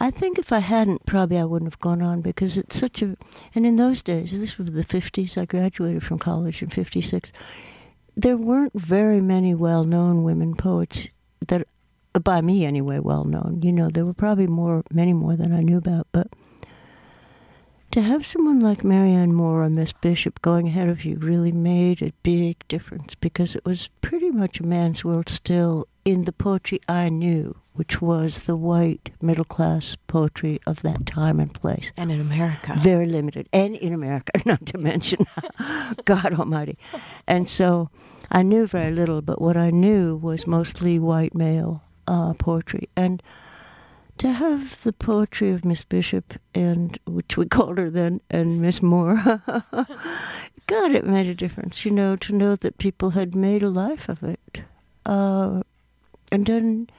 I 0.00 0.10
think 0.10 0.38
if 0.38 0.52
I 0.52 0.58
hadn't, 0.58 1.06
probably 1.06 1.38
I 1.38 1.44
wouldn't 1.44 1.72
have 1.72 1.80
gone 1.80 2.02
on 2.02 2.20
because 2.20 2.56
it's 2.56 2.78
such 2.78 3.02
a. 3.02 3.16
And 3.54 3.66
in 3.66 3.76
those 3.76 4.02
days, 4.02 4.38
this 4.38 4.58
was 4.58 4.72
the 4.72 4.84
50s, 4.84 5.36
I 5.36 5.44
graduated 5.44 6.02
from 6.02 6.18
college 6.18 6.62
in 6.62 6.70
56. 6.70 7.32
There 8.18 8.36
weren't 8.36 8.72
very 8.74 9.20
many 9.20 9.54
well 9.54 9.84
known 9.84 10.24
women 10.24 10.56
poets 10.56 11.06
that, 11.46 11.68
by 12.20 12.40
me 12.40 12.66
anyway, 12.66 12.98
well 12.98 13.22
known. 13.22 13.60
You 13.62 13.70
know, 13.70 13.88
there 13.88 14.04
were 14.04 14.12
probably 14.12 14.48
more, 14.48 14.82
many 14.90 15.12
more 15.12 15.36
than 15.36 15.52
I 15.52 15.60
knew 15.60 15.78
about, 15.78 16.08
but 16.10 16.26
to 17.92 18.02
have 18.02 18.26
someone 18.26 18.58
like 18.58 18.82
Marianne 18.82 19.32
Moore 19.32 19.62
or 19.62 19.70
Miss 19.70 19.92
Bishop 19.92 20.42
going 20.42 20.66
ahead 20.66 20.88
of 20.88 21.04
you 21.04 21.16
really 21.16 21.52
made 21.52 22.02
a 22.02 22.12
big 22.24 22.56
difference 22.66 23.14
because 23.14 23.54
it 23.54 23.64
was 23.64 23.88
pretty 24.02 24.32
much 24.32 24.58
a 24.58 24.66
man's 24.66 25.04
world 25.04 25.28
still 25.28 25.86
in 26.04 26.24
the 26.24 26.32
poetry 26.32 26.80
I 26.88 27.10
knew, 27.10 27.56
which 27.74 28.02
was 28.02 28.46
the 28.46 28.56
white 28.56 29.10
middle 29.22 29.44
class 29.44 29.96
poetry 30.08 30.58
of 30.66 30.82
that 30.82 31.06
time 31.06 31.38
and 31.38 31.54
place. 31.54 31.92
And 31.96 32.10
in 32.10 32.20
America. 32.20 32.74
Very 32.80 33.06
limited. 33.06 33.48
And 33.52 33.76
in 33.76 33.92
America, 33.92 34.32
not 34.44 34.66
to 34.66 34.78
mention 34.78 35.24
God 36.04 36.34
Almighty. 36.34 36.76
And 37.28 37.48
so 37.48 37.90
I 38.30 38.42
knew 38.42 38.66
very 38.66 38.92
little, 38.92 39.22
but 39.22 39.40
what 39.40 39.56
I 39.56 39.70
knew 39.70 40.16
was 40.16 40.46
mostly 40.46 40.98
white 40.98 41.34
male 41.34 41.82
uh, 42.06 42.34
poetry. 42.34 42.88
And 42.96 43.22
to 44.18 44.32
have 44.32 44.82
the 44.82 44.92
poetry 44.92 45.52
of 45.52 45.64
Miss 45.64 45.84
Bishop 45.84 46.34
and 46.54 46.98
which 47.06 47.36
we 47.36 47.46
called 47.48 47.78
her 47.78 47.90
then 47.90 48.20
and 48.30 48.60
Miss 48.60 48.82
Moore, 48.82 49.42
God, 50.66 50.92
it 50.92 51.06
made 51.06 51.26
a 51.26 51.34
difference. 51.34 51.84
You 51.84 51.92
know, 51.92 52.16
to 52.16 52.32
know 52.34 52.56
that 52.56 52.78
people 52.78 53.10
had 53.10 53.34
made 53.34 53.62
a 53.62 53.70
life 53.70 54.08
of 54.08 54.22
it, 54.22 54.62
uh, 55.06 55.62
and 56.30 56.44
done 56.44 56.90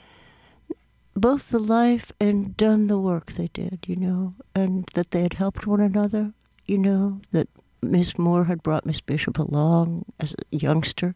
both 1.16 1.50
the 1.50 1.60
life 1.60 2.12
and 2.20 2.56
done 2.58 2.88
the 2.88 2.98
work 2.98 3.34
they 3.34 3.50
did. 3.54 3.86
You 3.86 3.96
know, 3.98 4.34
and 4.56 4.90
that 4.96 5.12
they 5.12 5.22
had 5.22 5.34
helped 5.34 5.68
one 5.68 5.82
another. 5.82 6.34
You 6.66 6.80
know 6.80 7.22
that 7.32 7.48
Miss 7.82 8.18
Moore 8.18 8.46
had 8.46 8.62
brought 8.64 8.86
Miss 8.86 9.02
Bishop 9.02 9.38
along 9.40 10.06
as 10.20 10.34
a 10.34 10.56
youngster, 10.56 11.16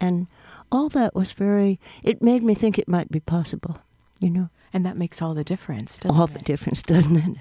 and 0.00 0.26
all 0.72 0.88
that 0.90 1.14
was 1.14 1.32
very. 1.32 1.78
It 2.02 2.22
made 2.22 2.42
me 2.42 2.54
think 2.54 2.78
it 2.78 2.88
might 2.88 3.10
be 3.10 3.20
possible. 3.20 3.78
You 4.20 4.30
know 4.30 4.48
And 4.72 4.86
that 4.86 4.96
makes 4.96 5.20
all 5.20 5.34
the 5.34 5.44
difference, 5.44 5.98
doesn't 5.98 6.16
all 6.16 6.24
it? 6.24 6.32
the 6.32 6.38
difference, 6.38 6.80
doesn't 6.82 7.16
it? 7.16 7.36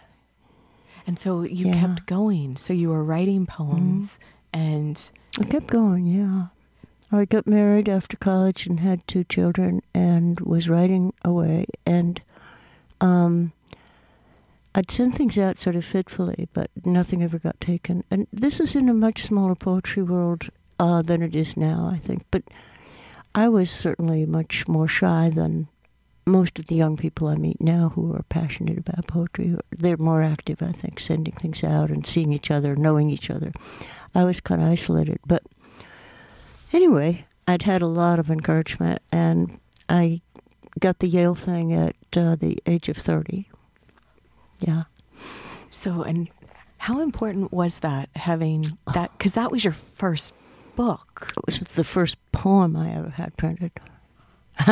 And 1.07 1.17
so 1.17 1.43
you 1.43 1.67
Yeah. 1.67 1.79
kept 1.79 2.05
going. 2.05 2.57
So 2.57 2.73
you 2.73 2.89
were 2.89 3.03
writing 3.03 3.45
poems 3.45 4.19
and 4.51 5.09
I 5.39 5.43
kept 5.45 5.67
going, 5.67 6.05
yeah. 6.05 6.47
I 7.11 7.23
got 7.25 7.47
married 7.47 7.87
after 7.87 8.17
college 8.17 8.67
and 8.67 8.79
had 8.81 9.07
two 9.07 9.23
children 9.23 9.81
and 9.93 10.39
was 10.41 10.67
writing 10.67 11.13
away. 11.23 11.65
And 11.85 12.21
um, 12.99 13.53
I'd 14.77 14.91
send 14.91 15.15
things 15.15 15.38
out 15.38 15.58
sort 15.58 15.77
of 15.77 15.86
fitfully, 15.86 16.50
but 16.51 16.70
nothing 16.84 17.24
ever 17.24 17.39
got 17.39 17.62
taken. 17.62 18.03
And 18.12 18.27
this 18.34 18.60
was 18.60 18.75
in 18.75 18.89
a 18.89 18.94
much 18.94 19.24
smaller 19.24 19.55
poetry 19.55 20.03
world 20.03 20.50
uh, 20.77 21.01
than 21.01 21.24
it 21.24 21.34
is 21.34 21.55
now, 21.55 21.89
I 21.94 21.98
think. 21.98 22.25
But 22.29 22.44
I 23.34 23.48
was 23.48 23.72
certainly 23.72 24.25
much 24.25 24.67
more 24.67 24.89
shy 24.89 25.32
than 25.34 25.70
most 26.25 26.60
of 26.60 26.67
the 26.67 26.75
young 26.75 26.98
people 26.98 27.29
I 27.29 27.36
meet 27.36 27.62
now 27.62 27.94
who 27.96 28.13
are 28.15 28.25
passionate 28.27 28.77
about 28.77 29.08
poetry. 29.08 29.55
They're 29.72 29.96
more 29.96 30.22
active, 30.22 30.62
I 30.62 30.74
think, 30.74 31.00
sending 31.00 31.36
things 31.36 31.63
out 31.63 31.89
and 31.89 32.05
seeing 32.05 32.34
each 32.34 32.51
other, 32.51 32.75
knowing 32.75 33.10
each 33.10 33.29
other. 33.29 33.53
I 34.13 34.25
was 34.25 34.41
kind 34.41 34.62
of 34.62 34.67
isolated. 34.67 35.20
But 35.25 35.44
anyway, 36.74 37.25
I'd 37.48 37.62
had 37.62 37.82
a 37.82 37.88
lot 37.88 38.20
of 38.20 38.29
encouragement, 38.29 39.01
and 39.10 39.58
I 39.88 40.20
got 40.82 41.00
the 41.00 41.08
Yale 41.08 41.36
thing 41.36 41.72
at 41.72 41.96
uh, 42.17 42.36
the 42.36 42.58
age 42.65 42.89
of 42.89 42.98
30. 42.98 43.48
Yeah. 44.59 44.83
so 45.69 46.01
and 46.03 46.29
how 46.77 47.01
important 47.01 47.51
was 47.51 47.79
that 47.79 48.09
having 48.15 48.77
that 48.93 49.17
cuz 49.19 49.33
that 49.33 49.51
was 49.51 49.63
your 49.63 49.74
first 49.74 50.33
book. 50.75 51.31
It 51.38 51.45
was 51.45 51.59
the 51.69 51.83
first 51.83 52.17
poem 52.31 52.75
I 52.75 52.91
ever 52.95 53.09
had 53.12 53.35
printed. 53.38 53.71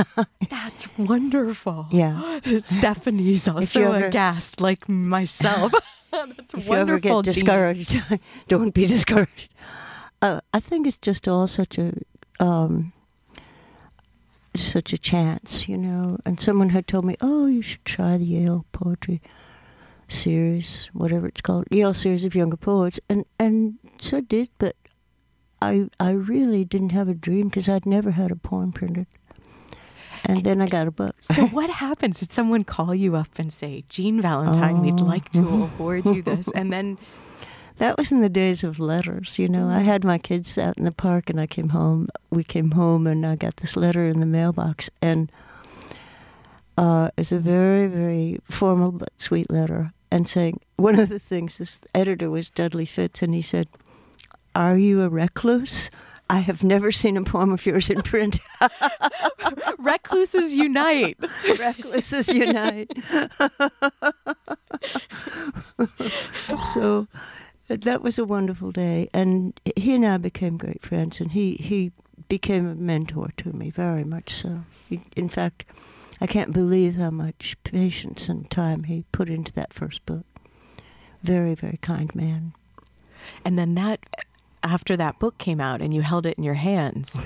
That's 0.49 0.87
wonderful. 0.97 1.87
Yeah. 1.91 2.39
Stephanie's 2.65 3.47
also 3.47 3.81
ever- 3.93 4.07
aghast 4.07 4.61
like 4.61 4.87
myself. 4.89 5.73
That's 6.11 6.53
if 6.53 6.67
wonderful. 6.67 6.75
you 6.75 6.81
ever 6.81 6.99
get 6.99 7.09
Jean. 7.09 7.21
discouraged, 7.23 8.01
don't 8.47 8.73
be 8.73 8.85
discouraged. 8.85 9.49
Uh, 10.21 10.41
I 10.53 10.59
think 10.59 10.85
it's 10.87 10.97
just 10.97 11.27
all 11.27 11.47
such 11.47 11.77
a 11.79 11.93
um, 12.39 12.93
such 14.55 14.93
a 14.93 14.97
chance, 14.97 15.67
you 15.67 15.77
know. 15.77 16.17
And 16.25 16.39
someone 16.39 16.69
had 16.69 16.87
told 16.87 17.03
me, 17.05 17.15
"Oh, 17.19 17.47
you 17.47 17.61
should 17.61 17.83
try 17.83 18.17
the 18.17 18.25
Yale 18.25 18.65
poetry 18.71 19.21
series, 20.13 20.89
whatever 20.93 21.27
it's 21.27 21.41
called, 21.41 21.65
Yale 21.71 21.93
series 21.93 22.23
of 22.25 22.35
younger 22.35 22.57
poets." 22.57 22.99
And 23.09 23.25
and 23.39 23.77
so 23.99 24.17
I 24.17 24.21
did, 24.21 24.49
but 24.57 24.75
I 25.61 25.89
I 25.99 26.11
really 26.11 26.63
didn't 26.65 26.91
have 26.91 27.09
a 27.09 27.13
dream 27.13 27.49
because 27.49 27.67
I'd 27.69 27.85
never 27.85 28.11
had 28.11 28.31
a 28.31 28.35
poem 28.35 28.71
printed. 28.71 29.07
And 30.25 30.45
then 30.45 30.61
I 30.61 30.67
got 30.67 30.87
a 30.87 30.91
book. 30.91 31.15
So 31.31 31.45
what 31.57 31.69
happens? 31.69 32.19
Did 32.19 32.31
someone 32.31 32.63
call 32.63 32.95
you 32.95 33.15
up 33.17 33.37
and 33.37 33.51
say, 33.51 33.83
"Jean 33.89 34.21
Valentine, 34.21 34.79
we'd 34.81 34.99
Oh. 34.99 35.03
like 35.03 35.29
to 35.33 35.41
award 35.77 36.05
you 36.05 36.21
this," 36.21 36.47
and 36.55 36.71
then 36.71 36.97
That 37.77 37.97
was 37.97 38.11
in 38.11 38.21
the 38.21 38.29
days 38.29 38.63
of 38.63 38.77
letters, 38.79 39.39
you 39.39 39.47
know. 39.49 39.67
I 39.67 39.79
had 39.79 40.03
my 40.05 40.19
kids 40.19 40.57
out 40.59 40.77
in 40.77 40.85
the 40.85 40.91
park 40.91 41.31
and 41.31 41.41
I 41.41 41.47
came 41.47 41.69
home. 41.69 42.07
We 42.29 42.43
came 42.43 42.69
home 42.71 43.07
and 43.07 43.25
I 43.25 43.35
got 43.35 43.55
this 43.57 43.75
letter 43.75 44.05
in 44.05 44.19
the 44.19 44.27
mailbox. 44.27 44.91
And 45.01 45.31
uh, 46.77 47.09
it's 47.17 47.31
a 47.31 47.39
very, 47.39 47.87
very 47.87 48.39
formal 48.49 48.91
but 48.91 49.09
sweet 49.19 49.49
letter. 49.49 49.91
And 50.13 50.29
saying, 50.29 50.59
one 50.75 50.99
of 50.99 51.09
the 51.09 51.17
things, 51.17 51.57
this 51.57 51.79
editor 51.95 52.29
was 52.29 52.51
Dudley 52.51 52.85
Fitts, 52.85 53.23
and 53.23 53.33
he 53.33 53.41
said, 53.41 53.67
Are 54.53 54.77
you 54.77 55.01
a 55.01 55.09
recluse? 55.09 55.89
I 56.29 56.37
have 56.37 56.63
never 56.63 56.91
seen 56.91 57.17
a 57.17 57.23
poem 57.23 57.51
of 57.51 57.65
yours 57.65 57.89
in 57.89 58.03
print. 58.03 58.39
recluses 59.79 60.53
unite. 60.53 61.17
Recluses 61.57 62.31
unite. 62.31 62.91
so 66.75 67.07
that 67.67 68.03
was 68.03 68.19
a 68.19 68.25
wonderful 68.25 68.71
day, 68.71 69.09
and 69.15 69.59
he 69.75 69.95
and 69.95 70.05
I 70.05 70.17
became 70.17 70.57
great 70.57 70.83
friends, 70.83 71.21
and 71.21 71.31
he 71.31 71.55
he 71.55 71.91
became 72.27 72.67
a 72.67 72.75
mentor 72.75 73.33
to 73.37 73.51
me 73.51 73.71
very 73.71 74.03
much 74.03 74.35
so. 74.35 74.63
He, 74.87 75.01
in 75.15 75.27
fact, 75.27 75.65
I 76.23 76.25
can't 76.25 76.53
believe 76.53 76.95
how 76.95 77.09
much 77.11 77.57
patience 77.65 78.29
and 78.29 78.49
time 78.49 78.83
he 78.85 79.03
put 79.11 79.29
into 79.29 79.51
that 79.53 79.73
first 79.73 80.05
book. 80.05 80.25
Very 81.21 81.53
very 81.53 81.77
kind 81.81 82.13
man. 82.15 82.53
And 83.43 83.59
then 83.59 83.75
that, 83.75 83.99
after 84.63 84.95
that 84.95 85.19
book 85.19 85.37
came 85.37 85.59
out 85.59 85.81
and 85.81 85.93
you 85.93 86.01
held 86.01 86.25
it 86.25 86.37
in 86.37 86.43
your 86.43 86.53
hands, 86.53 87.17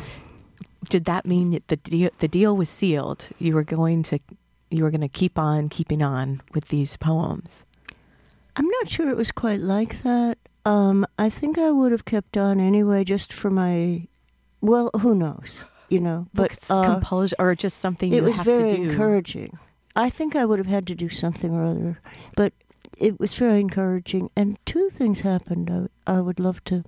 did 0.89 1.05
that 1.05 1.27
mean 1.27 1.51
that 1.51 1.67
the 1.67 1.75
deal, 1.77 2.09
the 2.17 2.27
deal 2.27 2.57
was 2.57 2.69
sealed? 2.69 3.29
You 3.37 3.53
were 3.53 3.63
going 3.63 4.01
to, 4.03 4.19
you 4.71 4.83
were 4.83 4.91
going 4.91 5.01
to 5.01 5.07
keep 5.07 5.37
on 5.37 5.69
keeping 5.69 6.01
on 6.01 6.41
with 6.55 6.69
these 6.69 6.97
poems. 6.97 7.63
I'm 8.55 8.67
not 8.67 8.89
sure 8.89 9.09
it 9.09 9.17
was 9.17 9.31
quite 9.31 9.59
like 9.59 10.01
that. 10.01 10.39
Um, 10.65 11.05
I 11.19 11.29
think 11.29 11.59
I 11.59 11.69
would 11.69 11.91
have 11.91 12.05
kept 12.05 12.35
on 12.35 12.59
anyway, 12.59 13.03
just 13.03 13.31
for 13.31 13.51
my. 13.51 14.07
Well, 14.59 14.89
who 14.99 15.13
knows? 15.13 15.63
You 15.89 16.01
know, 16.01 16.27
but 16.33 16.57
uh, 16.69 16.83
compulsion 16.83 17.35
or 17.39 17.55
just 17.55 17.77
something 17.77 18.11
it 18.11 18.17
you 18.17 18.23
was 18.23 18.37
have 18.37 18.45
very 18.45 18.69
to 18.69 18.75
do. 18.75 18.89
encouraging. 18.89 19.57
I 19.95 20.09
think 20.09 20.35
I 20.35 20.45
would 20.45 20.59
have 20.59 20.67
had 20.67 20.85
to 20.87 20.95
do 20.95 21.09
something 21.09 21.53
or 21.53 21.63
other, 21.63 21.99
but 22.35 22.53
it 22.97 23.19
was 23.19 23.33
very 23.35 23.59
encouraging. 23.61 24.29
And 24.35 24.57
two 24.65 24.89
things 24.89 25.21
happened. 25.21 25.89
I, 26.05 26.15
I 26.17 26.21
would 26.21 26.39
love 26.39 26.63
to 26.65 26.83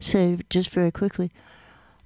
say 0.00 0.38
just 0.50 0.70
very 0.70 0.90
quickly. 0.90 1.30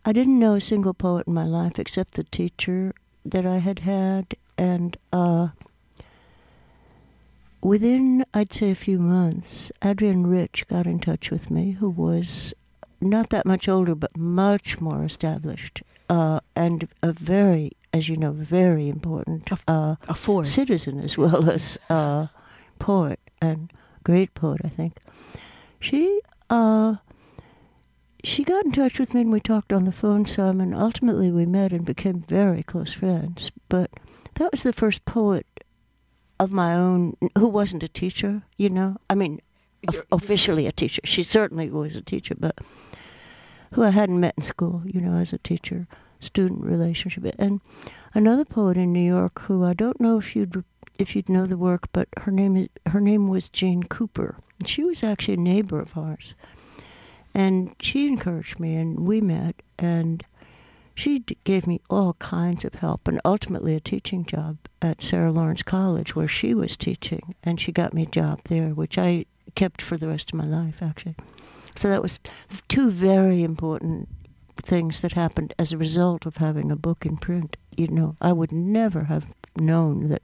I 0.04 0.12
didn't 0.12 0.38
know 0.38 0.54
a 0.54 0.60
single 0.60 0.94
poet 0.94 1.26
in 1.26 1.34
my 1.34 1.44
life 1.44 1.78
except 1.78 2.12
the 2.14 2.24
teacher 2.24 2.92
that 3.24 3.46
I 3.46 3.58
had 3.58 3.80
had, 3.80 4.36
and 4.58 4.96
uh, 5.12 5.48
within 7.60 8.24
I'd 8.34 8.52
say 8.52 8.70
a 8.70 8.74
few 8.76 8.98
months, 8.98 9.70
Adrienne 9.82 10.26
Rich 10.26 10.66
got 10.68 10.86
in 10.86 10.98
touch 10.98 11.30
with 11.30 11.50
me, 11.50 11.72
who 11.72 11.88
was 11.88 12.52
not 13.00 13.30
that 13.30 13.46
much 13.46 13.68
older, 13.68 13.94
but 13.94 14.16
much 14.16 14.80
more 14.80 15.04
established, 15.04 15.82
uh, 16.08 16.40
and 16.56 16.88
a 17.02 17.12
very, 17.12 17.72
as 17.92 18.08
you 18.08 18.16
know, 18.16 18.32
very 18.32 18.88
important 18.88 19.48
uh, 19.68 19.96
A 20.08 20.14
force. 20.14 20.50
citizen 20.50 21.00
as 21.00 21.16
well 21.18 21.48
as 21.50 21.78
uh, 21.90 22.26
poet 22.78 23.20
and 23.40 23.72
great 24.04 24.34
poet, 24.34 24.60
I 24.64 24.68
think. 24.68 24.98
She 25.80 26.20
uh, 26.50 26.96
she 28.24 28.44
got 28.44 28.64
in 28.64 28.72
touch 28.72 28.98
with 29.00 29.14
me 29.14 29.22
and 29.22 29.32
we 29.32 29.40
talked 29.40 29.72
on 29.72 29.84
the 29.84 29.92
phone 29.92 30.26
some, 30.26 30.60
and 30.60 30.74
ultimately 30.74 31.32
we 31.32 31.44
met 31.46 31.72
and 31.72 31.84
became 31.84 32.20
very 32.28 32.62
close 32.62 32.92
friends. 32.92 33.50
But 33.68 33.90
that 34.34 34.52
was 34.52 34.62
the 34.62 34.72
first 34.72 35.04
poet 35.04 35.46
of 36.38 36.52
my 36.52 36.74
own 36.74 37.16
who 37.36 37.48
wasn't 37.48 37.82
a 37.82 37.88
teacher, 37.88 38.42
you 38.56 38.68
know. 38.68 38.96
I 39.10 39.14
mean, 39.14 39.40
of- 39.88 40.06
officially 40.12 40.66
a 40.66 40.72
teacher. 40.72 41.00
She 41.04 41.22
certainly 41.24 41.68
was 41.70 41.96
a 41.96 42.02
teacher, 42.02 42.34
but 42.38 42.58
who 43.72 43.82
I 43.82 43.90
hadn't 43.90 44.20
met 44.20 44.34
in 44.36 44.42
school, 44.42 44.82
you 44.84 45.00
know, 45.00 45.14
as 45.14 45.32
a 45.32 45.38
teacher 45.38 45.86
student 46.20 46.62
relationship. 46.62 47.34
And 47.38 47.60
another 48.14 48.44
poet 48.44 48.76
in 48.76 48.92
New 48.92 49.00
York 49.00 49.40
who 49.42 49.64
I 49.64 49.74
don't 49.74 50.00
know 50.00 50.18
if 50.18 50.36
you'd 50.36 50.64
if 50.98 51.16
you'd 51.16 51.28
know 51.28 51.46
the 51.46 51.56
work, 51.56 51.88
but 51.92 52.08
her 52.18 52.30
name 52.30 52.56
is 52.56 52.68
her 52.86 53.00
name 53.00 53.28
was 53.28 53.48
Jane 53.48 53.82
Cooper. 53.82 54.36
And 54.58 54.68
she 54.68 54.84
was 54.84 55.02
actually 55.02 55.34
a 55.34 55.38
neighbor 55.38 55.80
of 55.80 55.96
ours. 55.96 56.34
And 57.34 57.74
she 57.80 58.06
encouraged 58.06 58.60
me 58.60 58.76
and 58.76 59.00
we 59.00 59.20
met 59.20 59.56
and 59.78 60.24
she 60.94 61.20
d- 61.20 61.38
gave 61.44 61.66
me 61.66 61.80
all 61.88 62.12
kinds 62.14 62.64
of 62.66 62.74
help 62.74 63.08
and 63.08 63.20
ultimately 63.24 63.74
a 63.74 63.80
teaching 63.80 64.26
job 64.26 64.58
at 64.82 65.02
Sarah 65.02 65.32
Lawrence 65.32 65.62
College 65.62 66.14
where 66.14 66.28
she 66.28 66.52
was 66.52 66.76
teaching 66.76 67.34
and 67.42 67.58
she 67.58 67.72
got 67.72 67.94
me 67.94 68.02
a 68.02 68.06
job 68.06 68.42
there 68.44 68.68
which 68.74 68.98
I 68.98 69.24
kept 69.54 69.80
for 69.80 69.96
the 69.96 70.08
rest 70.08 70.30
of 70.30 70.34
my 70.38 70.44
life 70.44 70.82
actually. 70.82 71.16
So 71.74 71.88
that 71.88 72.02
was 72.02 72.18
two 72.68 72.90
very 72.90 73.42
important 73.42 74.08
things 74.56 75.00
that 75.00 75.12
happened 75.12 75.54
as 75.58 75.72
a 75.72 75.78
result 75.78 76.26
of 76.26 76.36
having 76.36 76.70
a 76.70 76.76
book 76.76 77.04
in 77.04 77.16
print. 77.16 77.56
You 77.76 77.88
know, 77.88 78.16
I 78.20 78.32
would 78.32 78.52
never 78.52 79.04
have 79.04 79.26
known 79.56 80.08
that 80.08 80.22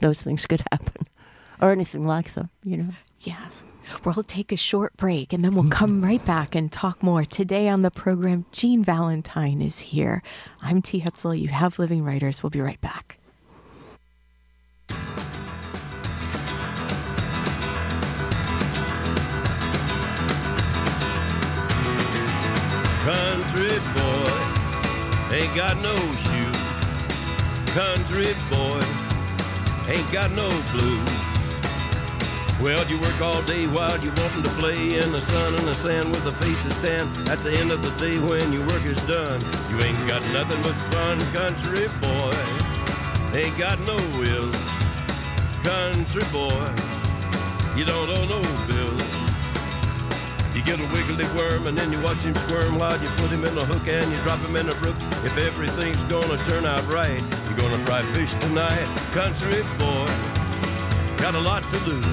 those 0.00 0.22
things 0.22 0.46
could 0.46 0.62
happen 0.72 1.06
or 1.60 1.72
anything 1.72 2.06
like 2.06 2.34
them, 2.34 2.50
you 2.64 2.76
know. 2.76 2.90
Yes. 3.20 3.62
We'll 4.04 4.24
take 4.24 4.50
a 4.50 4.56
short 4.56 4.96
break 4.96 5.32
and 5.32 5.44
then 5.44 5.54
we'll 5.54 5.64
mm-hmm. 5.64 5.70
come 5.70 6.02
right 6.02 6.24
back 6.24 6.54
and 6.54 6.70
talk 6.70 7.02
more. 7.02 7.24
Today 7.24 7.68
on 7.68 7.82
the 7.82 7.90
program, 7.90 8.44
Jean 8.50 8.82
Valentine 8.82 9.62
is 9.62 9.78
here. 9.78 10.22
I'm 10.60 10.82
T. 10.82 11.00
Hetzel. 11.00 11.38
You 11.38 11.48
have 11.48 11.78
Living 11.78 12.02
Writers. 12.02 12.42
We'll 12.42 12.50
be 12.50 12.60
right 12.60 12.80
back. 12.80 13.18
Country 23.56 23.78
boy 23.94 25.34
ain't 25.34 25.56
got 25.56 25.78
no 25.80 25.96
shoes. 25.96 26.58
Country 27.72 28.34
boy 28.50 28.82
ain't 29.88 30.12
got 30.12 30.30
no 30.32 30.46
blues. 30.72 31.08
Well, 32.60 32.86
you 32.86 33.00
work 33.00 33.18
all 33.22 33.40
day 33.44 33.66
while 33.66 33.98
you're 34.04 34.12
wanting 34.16 34.42
to 34.42 34.50
play 34.60 34.98
in 34.98 35.10
the 35.10 35.22
sun 35.22 35.54
and 35.54 35.66
the 35.66 35.72
sand 35.72 36.10
with 36.10 36.24
the 36.24 36.32
faces 36.32 36.74
tan. 36.82 37.08
At 37.30 37.42
the 37.42 37.52
end 37.52 37.70
of 37.70 37.80
the 37.80 37.88
day, 37.98 38.18
when 38.18 38.52
your 38.52 38.66
work 38.66 38.84
is 38.84 39.00
done, 39.06 39.40
you 39.70 39.80
ain't 39.80 40.06
got 40.06 40.20
nothing 40.34 40.60
but 40.60 40.76
fun. 40.92 41.18
Country 41.32 41.88
boy 42.02 42.36
ain't 43.34 43.56
got 43.56 43.80
no 43.86 43.96
wills. 44.18 44.54
Country 45.64 46.24
boy, 46.30 46.68
you 47.74 47.86
don't 47.86 48.10
owe 48.10 48.26
no 48.26 48.42
get 50.66 50.80
a 50.80 50.92
wiggly 50.92 51.24
worm 51.38 51.68
and 51.68 51.78
then 51.78 51.92
you 51.92 52.00
watch 52.00 52.18
him 52.18 52.34
squirm 52.34 52.76
while 52.76 53.00
you 53.00 53.08
put 53.10 53.30
him 53.30 53.44
in 53.44 53.56
a 53.56 53.64
hook 53.64 53.86
and 53.86 54.10
you 54.10 54.18
drop 54.22 54.40
him 54.40 54.56
in 54.56 54.68
a 54.68 54.74
brook. 54.74 54.96
If 55.24 55.38
everything's 55.38 56.02
gonna 56.04 56.36
turn 56.48 56.66
out 56.66 56.84
right, 56.88 57.22
you're 57.46 57.56
gonna 57.56 57.78
fry 57.86 58.02
fish 58.12 58.34
tonight. 58.34 58.86
Country 59.12 59.62
boy, 59.78 60.06
got 61.18 61.36
a 61.36 61.40
lot 61.40 61.62
to 61.62 61.78
lose. 61.88 62.04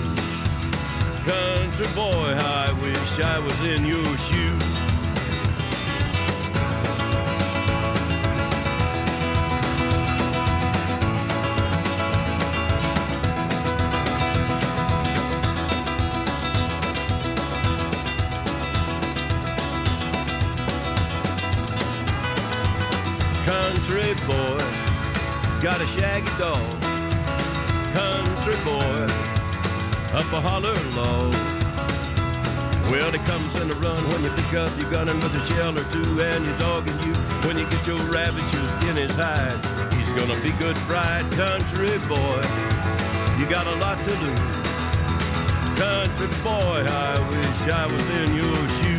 Country 1.26 1.88
boy, 1.96 2.30
I 2.38 2.72
wish 2.84 3.20
I 3.20 3.40
was 3.40 3.60
in 3.66 3.88
your 3.88 4.06
shoes. 4.18 4.83
Got 25.74 25.82
a 25.82 25.88
shaggy 25.88 26.30
dog. 26.38 26.82
Country 27.98 28.54
boy, 28.64 29.08
up 30.14 30.30
a 30.32 30.40
holler 30.40 30.76
low. 30.94 31.32
Well, 32.92 33.10
it 33.16 33.26
comes 33.26 33.60
in 33.60 33.72
a 33.72 33.74
run 33.82 34.08
when 34.10 34.22
you 34.22 34.30
pick 34.30 34.54
up 34.54 34.70
your 34.78 34.92
gun 34.92 35.10
and 35.10 35.18
with 35.24 35.34
a 35.34 35.44
shell 35.48 35.74
or 35.74 35.84
two, 35.92 36.22
and 36.22 36.46
your 36.46 36.58
dog 36.60 36.88
and 36.88 37.04
you. 37.04 37.14
When 37.48 37.58
you 37.58 37.68
get 37.72 37.88
your 37.88 37.98
rabbit, 38.14 38.46
your 38.54 38.68
skin 38.78 39.00
is 39.00 39.16
hide. 39.16 39.58
He's 39.96 40.12
gonna 40.14 40.40
be 40.42 40.52
good 40.64 40.78
fried, 40.78 41.26
country 41.32 41.98
boy. 42.08 42.42
You 43.40 43.50
got 43.50 43.66
a 43.66 43.76
lot 43.82 43.98
to 44.06 44.14
lose. 44.22 44.68
Country 45.80 46.30
boy, 46.44 46.86
I 46.86 47.18
wish 47.32 47.74
I 47.74 47.88
was 47.88 48.06
in 48.22 48.36
your 48.36 48.54
shoes. 48.78 48.93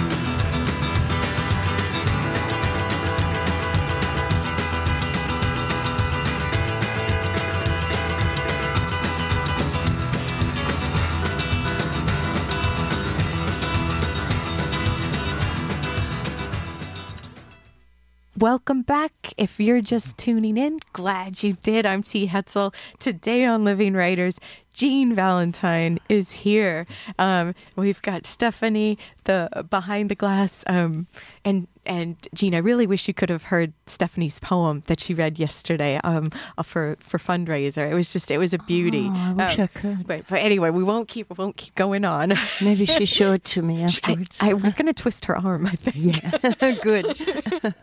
Welcome 18.37 18.83
back. 18.83 19.33
If 19.37 19.61
you're 19.61 19.81
just 19.81 20.19
tuning 20.19 20.57
in, 20.57 20.81
glad 20.93 21.45
you 21.45 21.57
did. 21.63 21.87
I'm 21.87 22.03
T. 22.03 22.27
Hetzel. 22.27 22.75
Today 22.99 23.45
on 23.45 23.63
Living 23.63 23.95
Writers, 23.95 24.41
Jean 24.75 25.15
Valentine 25.15 25.99
is 26.09 26.31
here. 26.33 26.87
Um, 27.19 27.55
we've 27.77 28.03
got 28.03 28.27
Stephanie, 28.27 28.99
the 29.25 29.49
behind 29.71 30.11
the 30.11 30.15
glass, 30.15 30.63
um, 30.67 31.07
and 31.45 31.67
and 31.87 32.17
Jean. 32.35 32.55
I 32.55 32.59
really 32.59 32.87
wish 32.87 33.07
you 33.09 33.15
could 33.15 33.29
have 33.31 33.45
heard 33.45 33.73
Stephanie's 33.87 34.41
poem 34.41 34.83
that 34.87 35.01
she 35.01 35.13
read 35.15 35.39
yesterday 35.39 36.01
um, 36.03 36.33
uh, 36.59 36.63
for 36.63 36.97
for 36.99 37.19
fundraiser. 37.19 37.89
It 37.91 37.95
was 37.95 38.13
just 38.13 38.31
it 38.31 38.39
was 38.39 38.53
a 38.53 38.59
beauty. 38.59 39.07
Oh, 39.11 39.15
I 39.15 39.33
wish 39.33 39.59
Um, 39.59 39.63
I 39.63 39.67
could. 39.79 40.07
But, 40.07 40.27
but 40.29 40.37
anyway, 40.41 40.71
we 40.71 40.83
won't 40.83 41.09
keep 41.09 41.31
we 41.31 41.35
won't 41.43 41.57
keep 41.57 41.75
going 41.77 42.05
on. 42.05 42.35
Maybe 42.61 42.85
she 42.87 43.05
showed 43.19 43.45
to 43.45 43.63
me 43.63 43.83
I, 43.83 43.85
afterwards. 43.85 44.39
I, 44.41 44.55
we're 44.55 44.73
gonna 44.73 44.93
twist 44.93 45.27
her 45.27 45.37
arm. 45.37 45.67
I 45.67 45.77
think. 45.77 45.97
yeah, 45.97 46.71
good. 46.83 47.17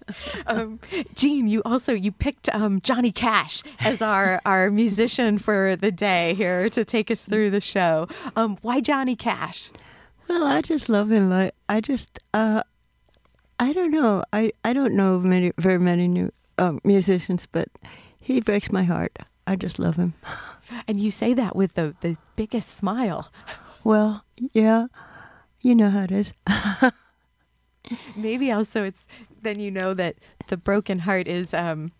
um, 0.48 0.80
Jean, 1.16 1.48
you 1.48 1.62
also 1.64 1.94
you 1.94 2.12
picked 2.12 2.50
um, 2.50 2.82
Johnny 2.82 3.12
Cash 3.12 3.64
as 3.80 4.02
our 4.02 4.42
our 4.46 4.70
musician 4.72 5.38
for 5.40 5.76
the 5.76 5.92
day 5.92 6.34
here 6.34 6.70
to 6.70 6.81
take 6.86 7.12
us 7.12 7.26
through 7.26 7.52
the 7.52 7.62
show. 7.62 8.08
Um, 8.36 8.58
why 8.62 8.82
Johnny 8.82 9.16
Cash? 9.16 9.72
Well, 10.28 10.44
I 10.44 10.62
just 10.62 10.88
love 10.90 11.12
him. 11.12 11.32
I, 11.32 11.52
I 11.68 11.82
just, 11.82 12.20
uh, 12.34 12.64
I 13.60 13.74
don't 13.74 13.92
know. 13.92 14.24
I, 14.32 14.52
I 14.64 14.74
don't 14.74 14.96
know 14.96 15.20
many, 15.20 15.52
very 15.58 15.80
many 15.80 16.08
new 16.08 16.32
um, 16.58 16.80
musicians, 16.84 17.48
but 17.52 17.68
he 18.20 18.40
breaks 18.42 18.72
my 18.72 18.84
heart. 18.84 19.18
I 19.48 19.56
just 19.56 19.80
love 19.80 19.96
him. 19.96 20.14
And 20.88 21.00
you 21.00 21.12
say 21.12 21.34
that 21.34 21.56
with 21.56 21.74
the 21.74 21.96
the 22.00 22.16
biggest 22.38 22.70
smile. 22.70 23.32
Well, 23.84 24.24
yeah, 24.54 24.88
You 25.60 25.76
know 25.76 25.90
how 25.90 26.04
it 26.04 26.12
is. 26.12 26.34
Maybe 28.16 28.52
also 28.52 28.84
it's 28.84 29.06
then 29.42 29.60
you 29.60 29.72
know 29.72 29.94
that 29.96 30.16
the 30.48 30.56
broken 30.58 31.00
heart 31.00 31.28
is 31.28 31.54
um 31.54 31.92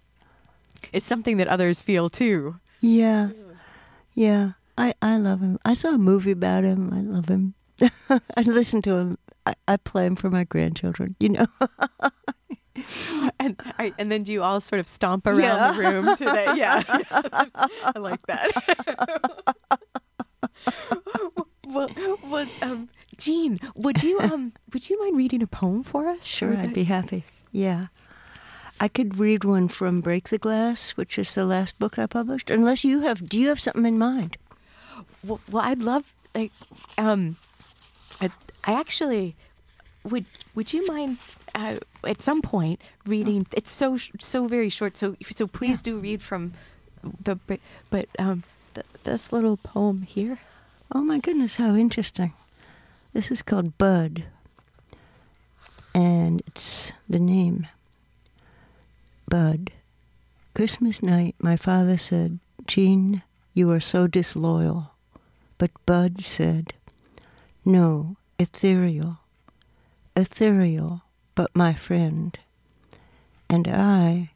is 0.94 1.04
something 1.04 1.38
that 1.38 1.48
others 1.48 1.82
feel 1.82 2.10
too. 2.10 2.60
Yeah. 2.80 3.30
Yeah. 4.14 4.52
I, 4.82 4.94
I 5.02 5.18
love 5.18 5.42
him. 5.42 5.60
I 5.64 5.74
saw 5.76 5.90
a 5.90 5.98
movie 5.98 6.32
about 6.32 6.64
him. 6.64 6.92
I 6.94 7.02
love 7.02 7.28
him. 7.30 7.54
I 8.10 8.42
listen 8.42 8.82
to 8.84 8.96
him. 8.96 9.18
I, 9.46 9.54
I 9.68 9.78
play 9.78 10.06
him 10.06 10.16
for 10.16 10.30
my 10.30 10.44
grandchildren, 10.44 11.16
you 11.20 11.30
know. 11.30 11.48
And 13.40 13.62
I, 13.78 13.94
and 14.00 14.12
then 14.12 14.24
do 14.24 14.32
you 14.32 14.42
all 14.42 14.60
sort 14.62 14.80
of 14.80 14.88
stomp 14.88 15.28
around 15.28 15.40
Yeah. 15.42 15.72
the 15.74 15.78
room 15.80 16.16
today? 16.16 16.46
Yeah, 16.56 16.82
I 17.84 18.00
like 18.00 18.26
that. 18.28 18.50
well, 21.68 21.90
well, 22.24 22.48
um, 22.62 22.90
Jean, 23.18 23.60
would 23.76 24.02
you 24.02 24.20
um 24.20 24.54
would 24.74 24.90
you 24.90 25.00
mind 25.00 25.18
reading 25.18 25.44
a 25.44 25.48
poem 25.48 25.84
for 25.84 26.08
us? 26.08 26.26
Sure, 26.26 26.56
I'd 26.58 26.74
be 26.74 26.86
happy. 26.86 27.24
Yeah. 27.52 27.88
I 28.80 28.88
could 28.88 29.20
read 29.20 29.44
one 29.44 29.68
from 29.68 30.02
Break 30.02 30.30
the 30.30 30.40
Glass, 30.40 30.92
which 30.92 31.20
is 31.20 31.34
the 31.34 31.46
last 31.46 31.78
book 31.78 32.00
I 32.00 32.08
published. 32.08 32.50
Unless 32.50 32.84
you 32.84 33.02
have, 33.02 33.28
do 33.30 33.38
you 33.38 33.50
have 33.50 33.60
something 33.60 33.86
in 33.86 34.00
mind? 34.00 34.38
Well, 35.24 35.40
well, 35.50 35.64
I'd 35.64 35.82
love 35.82 36.04
like 36.34 36.52
um, 36.98 37.38
I, 38.20 38.30
I 38.64 38.74
actually 38.74 39.36
would. 40.04 40.26
Would 40.56 40.74
you 40.74 40.86
mind 40.88 41.18
uh, 41.54 41.78
at 42.06 42.22
some 42.22 42.42
point 42.42 42.82
reading? 43.06 43.46
It's 43.54 43.72
so 43.72 43.98
so 44.20 44.48
very 44.48 44.70
short. 44.70 44.98
So 44.98 45.16
so 45.30 45.48
please 45.48 45.82
do 45.82 46.00
read 46.00 46.22
from 46.22 46.54
the 47.24 47.36
but, 47.36 47.60
but 47.90 48.08
um 48.20 48.44
th- 48.74 48.86
this 49.04 49.32
little 49.32 49.58
poem 49.58 50.04
here. 50.04 50.40
Oh 50.94 51.02
my 51.02 51.20
goodness, 51.20 51.56
how 51.56 51.76
interesting. 51.76 52.34
This 53.14 53.32
is 53.32 53.42
called 53.42 53.78
Bud. 53.78 54.26
And 55.94 56.42
it's 56.48 56.92
the 57.10 57.20
name. 57.20 57.68
Bud. 59.28 59.72
Christmas 60.54 61.02
night, 61.02 61.36
my 61.40 61.56
father 61.56 61.98
said, 61.98 62.40
Jean, 62.68 63.22
you 63.54 63.72
are 63.72 63.80
so 63.80 64.08
disloyal. 64.08 64.91
But 65.62 65.86
Bud 65.86 66.24
said, 66.24 66.74
No, 67.64 68.16
ethereal. 68.40 69.20
Ethereal, 70.16 71.04
but 71.36 71.56
my 71.56 71.76
friend. 71.76 72.36
And 73.48 73.68
I, 73.68 74.32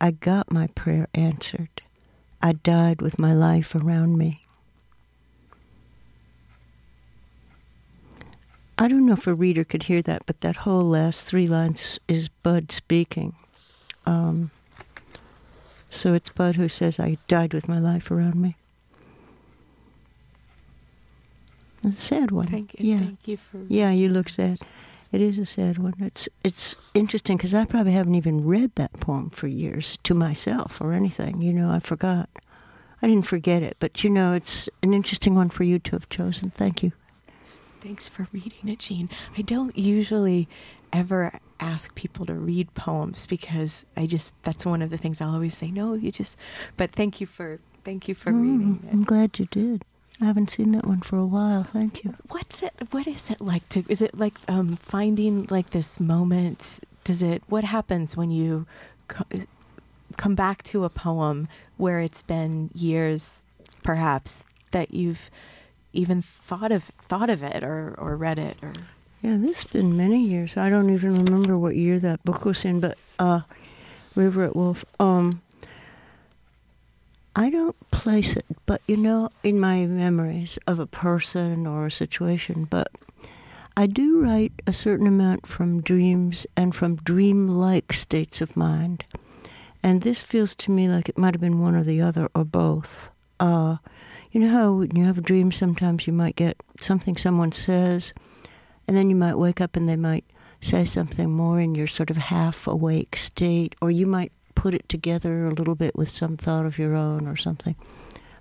I 0.00 0.12
got 0.12 0.52
my 0.52 0.68
prayer 0.68 1.08
answered. 1.14 1.82
I 2.40 2.52
died 2.52 3.02
with 3.02 3.18
my 3.18 3.34
life 3.34 3.74
around 3.74 4.18
me. 4.18 4.46
I 8.78 8.86
don't 8.86 9.04
know 9.04 9.14
if 9.14 9.26
a 9.26 9.34
reader 9.34 9.64
could 9.64 9.82
hear 9.82 10.02
that, 10.02 10.26
but 10.26 10.42
that 10.42 10.58
whole 10.58 10.88
last 10.88 11.24
three 11.24 11.48
lines 11.48 11.98
is 12.06 12.28
Bud 12.28 12.70
speaking. 12.70 13.34
Um, 14.06 14.52
so 15.90 16.14
it's 16.14 16.30
Bud 16.30 16.54
who 16.54 16.68
says, 16.68 17.00
I 17.00 17.18
died 17.26 17.52
with 17.52 17.66
my 17.66 17.80
life 17.80 18.12
around 18.12 18.36
me. 18.36 18.56
It's 21.40 21.67
a 21.84 21.92
sad 21.92 22.30
one. 22.30 22.48
Thank 22.48 22.74
you. 22.78 22.92
Yeah. 22.92 22.98
Thank 22.98 23.28
you 23.28 23.36
for. 23.36 23.60
Yeah, 23.68 23.90
you 23.90 24.08
look 24.08 24.28
sad. 24.28 24.58
It 25.10 25.22
is 25.22 25.38
a 25.38 25.46
sad 25.46 25.78
one. 25.78 25.94
It's 26.00 26.28
it's 26.44 26.76
interesting 26.94 27.36
because 27.36 27.54
I 27.54 27.64
probably 27.64 27.92
haven't 27.92 28.14
even 28.14 28.44
read 28.44 28.74
that 28.74 28.92
poem 29.00 29.30
for 29.30 29.46
years 29.46 29.98
to 30.04 30.14
myself 30.14 30.80
or 30.80 30.92
anything. 30.92 31.40
You 31.40 31.52
know, 31.52 31.70
I 31.70 31.78
forgot. 31.80 32.28
I 33.00 33.06
didn't 33.06 33.26
forget 33.26 33.62
it, 33.62 33.76
but 33.78 34.02
you 34.02 34.10
know, 34.10 34.34
it's 34.34 34.68
an 34.82 34.92
interesting 34.92 35.34
one 35.34 35.50
for 35.50 35.62
you 35.64 35.78
to 35.78 35.92
have 35.92 36.08
chosen. 36.08 36.50
Thank 36.50 36.82
you. 36.82 36.92
Thanks 37.80 38.08
for 38.08 38.26
reading 38.32 38.68
it, 38.68 38.80
Jean. 38.80 39.08
I 39.36 39.42
don't 39.42 39.76
usually 39.78 40.48
ever 40.92 41.38
ask 41.60 41.94
people 41.94 42.26
to 42.26 42.34
read 42.34 42.72
poems 42.74 43.24
because 43.26 43.84
I 43.96 44.06
just 44.06 44.34
that's 44.42 44.66
one 44.66 44.82
of 44.82 44.90
the 44.90 44.98
things 44.98 45.20
I'll 45.20 45.34
always 45.34 45.56
say. 45.56 45.70
No, 45.70 45.94
you 45.94 46.10
just. 46.10 46.36
But 46.76 46.92
thank 46.92 47.20
you 47.20 47.26
for 47.26 47.60
thank 47.84 48.08
you 48.08 48.14
for 48.14 48.32
reading 48.32 48.80
Mm, 48.84 48.92
I'm 48.92 49.04
glad 49.04 49.38
you 49.38 49.46
did. 49.46 49.84
I 50.20 50.24
haven't 50.24 50.50
seen 50.50 50.72
that 50.72 50.84
one 50.86 51.00
for 51.00 51.16
a 51.16 51.26
while. 51.26 51.64
Thank 51.64 52.02
you. 52.04 52.14
What's 52.30 52.62
it? 52.62 52.72
What 52.90 53.06
is 53.06 53.30
it 53.30 53.40
like 53.40 53.68
to? 53.70 53.84
Is 53.88 54.02
it 54.02 54.18
like 54.18 54.34
um, 54.48 54.76
finding 54.76 55.46
like 55.50 55.70
this 55.70 56.00
moment? 56.00 56.80
Does 57.04 57.22
it? 57.22 57.42
What 57.48 57.64
happens 57.64 58.16
when 58.16 58.30
you 58.30 58.66
co- 59.06 59.24
come 60.16 60.34
back 60.34 60.62
to 60.64 60.84
a 60.84 60.90
poem 60.90 61.46
where 61.76 62.00
it's 62.00 62.22
been 62.22 62.70
years, 62.74 63.44
perhaps 63.84 64.44
that 64.72 64.92
you've 64.92 65.30
even 65.92 66.20
thought 66.22 66.72
of 66.72 66.90
thought 67.08 67.30
of 67.30 67.42
it 67.42 67.62
or 67.62 67.94
or 67.96 68.16
read 68.16 68.38
it 68.38 68.56
or 68.62 68.72
Yeah, 69.22 69.36
this 69.36 69.62
has 69.62 69.64
been 69.72 69.96
many 69.96 70.20
years. 70.22 70.56
I 70.56 70.68
don't 70.68 70.90
even 70.90 71.24
remember 71.24 71.56
what 71.56 71.76
year 71.76 72.00
that 72.00 72.24
book 72.24 72.44
was 72.44 72.64
in, 72.64 72.80
but 72.80 72.98
uh, 73.20 73.42
River 74.16 74.44
at 74.44 74.56
Wolf. 74.56 74.84
Um, 74.98 75.42
I 77.38 77.50
don't 77.50 77.76
place 77.92 78.34
it, 78.34 78.46
but 78.66 78.82
you 78.88 78.96
know, 78.96 79.30
in 79.44 79.60
my 79.60 79.86
memories 79.86 80.58
of 80.66 80.80
a 80.80 80.88
person 80.88 81.68
or 81.68 81.86
a 81.86 81.90
situation, 81.90 82.64
but 82.64 82.90
I 83.76 83.86
do 83.86 84.20
write 84.20 84.50
a 84.66 84.72
certain 84.72 85.06
amount 85.06 85.46
from 85.46 85.80
dreams 85.80 86.48
and 86.56 86.74
from 86.74 86.96
dream-like 86.96 87.92
states 87.92 88.40
of 88.40 88.56
mind. 88.56 89.04
And 89.84 90.02
this 90.02 90.20
feels 90.20 90.56
to 90.56 90.72
me 90.72 90.88
like 90.88 91.08
it 91.08 91.16
might 91.16 91.32
have 91.32 91.40
been 91.40 91.60
one 91.60 91.76
or 91.76 91.84
the 91.84 92.00
other 92.00 92.28
or 92.34 92.44
both. 92.44 93.08
Uh, 93.38 93.76
you 94.32 94.40
know 94.40 94.50
how 94.50 94.72
when 94.72 94.96
you 94.96 95.04
have 95.04 95.18
a 95.18 95.20
dream, 95.20 95.52
sometimes 95.52 96.08
you 96.08 96.12
might 96.12 96.34
get 96.34 96.60
something 96.80 97.16
someone 97.16 97.52
says, 97.52 98.12
and 98.88 98.96
then 98.96 99.10
you 99.10 99.16
might 99.16 99.38
wake 99.38 99.60
up 99.60 99.76
and 99.76 99.88
they 99.88 99.94
might 99.94 100.24
say 100.60 100.84
something 100.84 101.30
more 101.30 101.60
in 101.60 101.76
your 101.76 101.86
sort 101.86 102.10
of 102.10 102.16
half 102.16 102.66
awake 102.66 103.14
state, 103.14 103.76
or 103.80 103.92
you 103.92 104.08
might 104.08 104.32
put 104.58 104.74
it 104.74 104.88
together 104.88 105.46
a 105.46 105.54
little 105.54 105.76
bit 105.76 105.94
with 105.94 106.08
some 106.08 106.36
thought 106.36 106.66
of 106.66 106.78
your 106.78 106.96
own 106.96 107.28
or 107.28 107.36
something. 107.36 107.76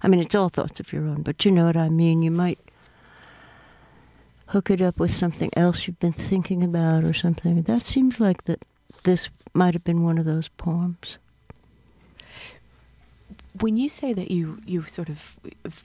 I 0.01 0.07
mean, 0.07 0.19
it's 0.19 0.33
all 0.33 0.49
thoughts 0.49 0.79
of 0.79 0.91
your 0.91 1.03
own, 1.03 1.21
but 1.21 1.45
you 1.45 1.51
know 1.51 1.65
what 1.65 1.77
I 1.77 1.89
mean. 1.89 2.23
You 2.23 2.31
might 2.31 2.57
hook 4.47 4.71
it 4.71 4.81
up 4.81 4.99
with 4.99 5.13
something 5.13 5.51
else 5.55 5.85
you've 5.85 5.99
been 5.99 6.13
thinking 6.13 6.63
about 6.63 7.03
or 7.03 7.13
something. 7.13 7.61
That 7.61 7.85
seems 7.85 8.19
like 8.19 8.45
that 8.45 8.63
this 9.03 9.29
might 9.53 9.75
have 9.75 9.83
been 9.83 10.03
one 10.03 10.17
of 10.17 10.25
those 10.25 10.47
poems. 10.47 11.19
When 13.61 13.77
you 13.77 13.87
say 13.89 14.13
that 14.13 14.29
you 14.31 14.59
you 14.65 14.83
sort 14.85 15.09
of 15.09 15.37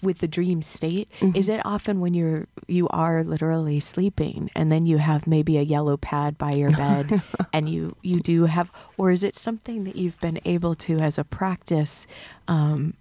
with 0.02 0.18
the 0.18 0.28
dream 0.28 0.62
state 0.62 1.08
Mhm. 1.20 1.37
is 1.37 1.48
it 1.48 1.61
often 1.64 2.00
when 2.00 2.14
you're 2.14 2.46
you 2.66 2.88
are 2.88 3.22
literally 3.24 3.78
sleeping 3.80 4.50
and 4.54 4.70
then 4.72 4.87
you 4.87 4.98
have 4.98 5.26
maybe 5.26 5.56
a 5.58 5.62
yellow 5.62 5.96
pad 5.96 6.37
by 6.38 6.52
your 6.52 6.70
bed 6.70 7.20
and 7.52 7.68
you 7.68 7.94
you 8.02 8.20
do 8.20 8.44
have 8.46 8.70
or 8.96 9.11
is 9.11 9.22
it 9.24 9.35
something 9.37 9.85
that 9.85 9.96
you've 9.96 10.20
been 10.20 10.40
able 10.44 10.74
to 10.74 10.98
as 10.98 11.18
a 11.18 11.24
practice 11.24 12.06
um 12.48 12.94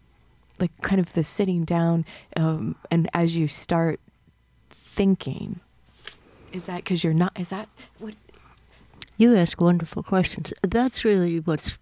like 0.59 0.71
kind 0.81 0.99
of 1.01 1.13
the 1.13 1.23
sitting 1.23 1.63
down 1.65 2.05
um 2.37 2.75
and 2.91 3.09
as 3.13 3.35
you 3.35 3.47
start 3.47 3.99
thinking 4.69 5.59
is 6.51 6.65
that 6.65 6.77
because 6.77 7.03
you're 7.03 7.13
not 7.13 7.31
is 7.39 7.49
that 7.49 7.67
what 7.99 8.13
You 9.17 9.35
ask 9.37 9.61
wonderful 9.61 10.01
questions. 10.03 10.51
That's 10.63 11.03
really 11.05 11.39
what's 11.39 11.77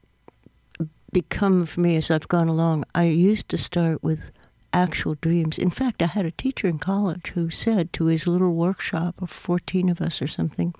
become 1.11 1.61
of 1.61 1.77
me 1.77 1.95
as 1.95 2.11
I've 2.11 2.27
gone 2.27 2.47
along. 2.47 2.85
I 2.93 3.05
used 3.05 3.49
to 3.49 3.57
start 3.57 4.03
with 4.03 4.31
actual 4.73 5.15
dreams. 5.21 5.57
In 5.57 5.69
fact, 5.69 6.01
I 6.01 6.07
had 6.07 6.25
a 6.25 6.31
teacher 6.31 6.67
in 6.67 6.79
college 6.79 7.31
who 7.33 7.49
said 7.49 7.91
to 7.93 8.05
his 8.05 8.27
little 8.27 8.53
workshop 8.53 9.21
of 9.21 9.29
14 9.29 9.89
of 9.89 10.01
us 10.01 10.21
or 10.21 10.27
something, 10.27 10.73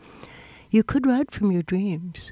you 0.69 0.83
could 0.83 1.05
write 1.07 1.31
from 1.31 1.51
your 1.51 1.63
dreams, 1.63 2.31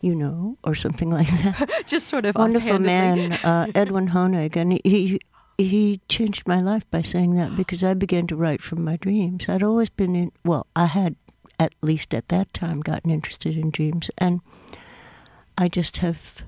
you 0.00 0.14
know, 0.14 0.56
or 0.62 0.74
something 0.74 1.10
like 1.10 1.28
that. 1.42 1.82
just 1.86 2.06
sort 2.06 2.26
of 2.26 2.36
Wonderful 2.36 2.78
man, 2.78 3.32
uh, 3.44 3.66
Edwin 3.74 4.08
Honig, 4.08 4.56
and 4.56 4.80
he, 4.84 5.20
he 5.58 6.00
changed 6.08 6.46
my 6.46 6.60
life 6.60 6.88
by 6.90 7.02
saying 7.02 7.34
that 7.34 7.56
because 7.56 7.82
I 7.82 7.94
began 7.94 8.26
to 8.28 8.36
write 8.36 8.62
from 8.62 8.84
my 8.84 8.96
dreams. 8.96 9.48
I'd 9.48 9.62
always 9.62 9.90
been 9.90 10.14
in, 10.14 10.32
well, 10.44 10.66
I 10.76 10.86
had 10.86 11.16
at 11.58 11.72
least 11.82 12.14
at 12.14 12.28
that 12.28 12.52
time 12.52 12.80
gotten 12.80 13.10
interested 13.10 13.56
in 13.56 13.70
dreams, 13.70 14.10
and 14.18 14.40
I 15.58 15.68
just 15.68 15.98
have. 15.98 16.42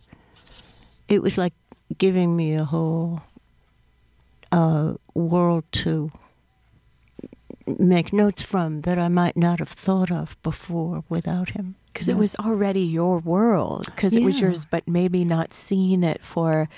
It 1.09 1.23
was 1.23 1.39
like 1.39 1.55
giving 1.99 2.35
me 2.37 2.55
a 2.55 2.65
whole 2.65 3.21
uh, 4.53 4.95
world 5.15 5.65
to 5.73 6.11
make 7.79 8.13
notes 8.13 8.43
from 8.43 8.83
that 8.83 8.99
I 8.99 9.09
might 9.09 9.37
not 9.37 9.59
have 9.59 9.69
thought 9.69 10.11
of 10.11 10.37
before 10.43 11.05
without 11.09 11.51
him. 11.51 11.75
because 11.93 12.09
Yeah. 12.09 12.15
it 12.15 12.19
was 12.19 12.37
already 12.37 12.83
your 12.83 13.19
world 13.19 13.87
because 13.87 14.15
it 14.15 14.23
was 14.23 14.39
yours 14.41 14.65
but 14.67 14.87
maybe 14.87 15.25
not 15.25 15.55
seeing 15.55 16.03
it 16.05 16.23
for 16.23 16.69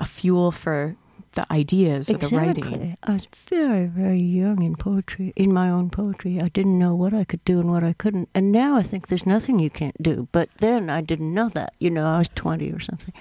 a 0.00 0.04
fuel 0.06 0.50
for 0.50 0.96
the 1.34 1.44
ideas 1.52 2.08
or 2.08 2.16
the 2.18 2.28
writing 2.36 2.64
Exactly. 2.64 2.96
I 3.02 3.12
was 3.12 3.28
very, 3.48 3.86
very 3.86 4.20
young 4.20 4.62
in 4.62 4.74
poetry, 4.76 5.32
in 5.36 5.52
my 5.52 5.68
own 5.68 5.90
poetry. 5.90 6.40
I 6.40 6.48
didn't 6.48 6.78
know 6.78 6.94
what 6.94 7.12
I 7.12 7.24
could 7.24 7.44
do 7.44 7.60
and 7.60 7.70
what 7.70 7.82
I 7.84 7.92
couldn't. 7.92 8.28
And 8.34 8.50
now 8.52 8.76
I 8.76 8.82
think 8.82 9.08
there's 9.08 9.26
nothing 9.26 9.58
you 9.58 9.68
can't 9.70 10.00
do. 10.02 10.28
But 10.32 10.48
then 10.58 10.88
I 10.88 11.00
didn't 11.00 11.34
know 11.34 11.48
that. 11.50 11.74
You 11.80 11.90
know, 11.90 12.06
I 12.06 12.18
was 12.18 12.28
20 12.36 12.70
or 12.70 12.78
something. 12.80 13.12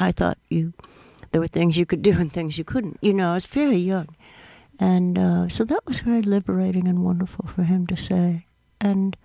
I 0.00 0.12
thought 0.12 0.38
you, 0.48 0.72
there 1.32 1.40
were 1.40 1.48
things 1.48 1.76
you 1.76 1.86
could 1.86 2.02
do 2.02 2.12
and 2.12 2.32
things 2.32 2.58
you 2.58 2.64
couldn't. 2.64 2.98
You 3.00 3.12
know, 3.12 3.30
I 3.30 3.34
was 3.34 3.46
very 3.46 3.76
young. 3.76 4.08
And 4.78 5.18
uh, 5.18 5.48
so 5.48 5.64
that 5.64 5.84
was 5.86 6.00
very 6.00 6.22
liberating 6.22 6.86
and 6.86 7.04
wonderful 7.04 7.46
for 7.46 7.64
him 7.64 7.86
to 7.88 7.96
say. 7.96 8.46
And 8.80 9.16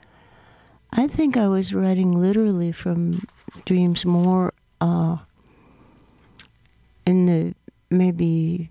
I 0.92 1.08
think 1.08 1.38
I 1.38 1.48
was 1.48 1.74
writing 1.74 2.12
literally 2.12 2.72
from 2.72 3.28
dreams 3.66 4.06
more 4.06 4.54
uh, 4.82 5.18
in 7.06 7.26
the 7.28 7.56
maybe 7.92 8.70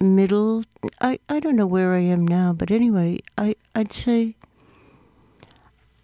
middle. 0.00 0.64
I, 1.00 1.18
I 1.28 1.40
don't 1.40 1.56
know 1.56 1.66
where 1.66 1.94
I 1.94 2.00
am 2.00 2.26
now, 2.26 2.52
but 2.52 2.70
anyway, 2.70 3.20
I, 3.38 3.56
I'd 3.74 3.92
say 3.92 4.34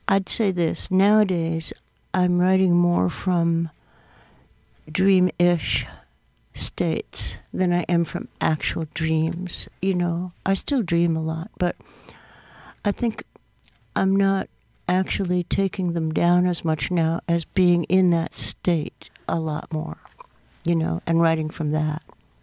I'd 0.08 0.28
say 0.28 0.50
this. 0.50 0.90
Nowadays, 0.90 1.72
I'm 2.12 2.40
writing 2.40 2.74
more 2.74 3.08
from 3.08 3.70
dream 4.92 5.30
ish 5.38 5.86
states 6.52 7.38
than 7.52 7.72
I 7.72 7.82
am 7.82 8.04
from 8.04 8.28
actual 8.40 8.86
dreams. 8.94 9.68
You 9.80 9.94
know, 9.94 10.32
I 10.44 10.54
still 10.54 10.82
dream 10.82 11.16
a 11.16 11.22
lot, 11.22 11.50
but 11.58 11.76
I 12.84 12.92
think 12.92 13.24
I'm 13.94 14.14
not 14.16 14.48
actually 14.88 15.44
taking 15.44 15.92
them 15.92 16.12
down 16.12 16.46
as 16.46 16.64
much 16.64 16.90
now 16.90 17.20
as 17.28 17.44
being 17.44 17.84
in 17.84 18.10
that 18.10 18.34
state 18.34 19.08
a 19.28 19.38
lot 19.38 19.72
more, 19.72 19.96
you 20.64 20.74
know, 20.74 21.00
and 21.06 21.20
writing 21.20 21.48
from 21.50 21.70
that. 21.72 22.02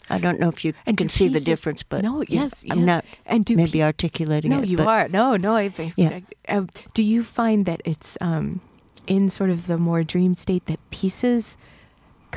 I 0.09 0.19
don't 0.19 0.39
know 0.39 0.47
if 0.47 0.63
you 0.63 0.73
And 0.85 0.95
can 0.97 1.09
see 1.09 1.27
the 1.27 1.41
difference, 1.41 1.83
but 1.83 2.01
No, 2.01 2.21
yeah, 2.21 2.43
yes, 2.43 2.63
I'm 2.71 2.79
yeah. 2.79 2.85
not 2.85 3.05
And 3.25 3.43
do 3.43 3.57
maybe 3.57 3.71
pe- 3.79 3.81
articulating 3.81 4.51
No, 4.51 4.61
it. 4.61 4.69
you 4.69 4.77
but 4.77 4.87
are. 4.87 5.09
No, 5.09 5.35
no. 5.35 5.55
I, 5.57 5.63
I, 5.77 5.93
Yeah. 5.97 6.19
I- 6.47 6.57
uh, 6.59 6.65
do 6.93 7.03
you 7.03 7.23
find 7.25 7.65
that 7.65 7.81
it's 7.83 8.17
um, 8.21 8.61
in 9.05 9.29
sort 9.29 9.49
of 9.49 9.67
the 9.67 9.77
more 9.77 10.03
dream 10.03 10.33
state 10.33 10.65
that 10.67 10.79
pieces 10.91 11.57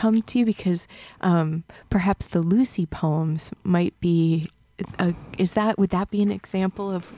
come 0.00 0.22
to 0.22 0.38
you? 0.38 0.44
Because 0.44 0.88
um, 1.20 1.64
perhaps 1.90 2.26
the 2.26 2.40
Lucy 2.40 2.86
poems 2.86 3.50
might 3.64 3.94
be. 4.00 4.48
Uh, 4.98 5.12
is 5.36 5.52
that 5.52 5.78
would 5.78 5.90
that 5.90 6.10
be 6.10 6.22
an 6.22 6.32
example 6.32 6.90
of? 6.90 7.12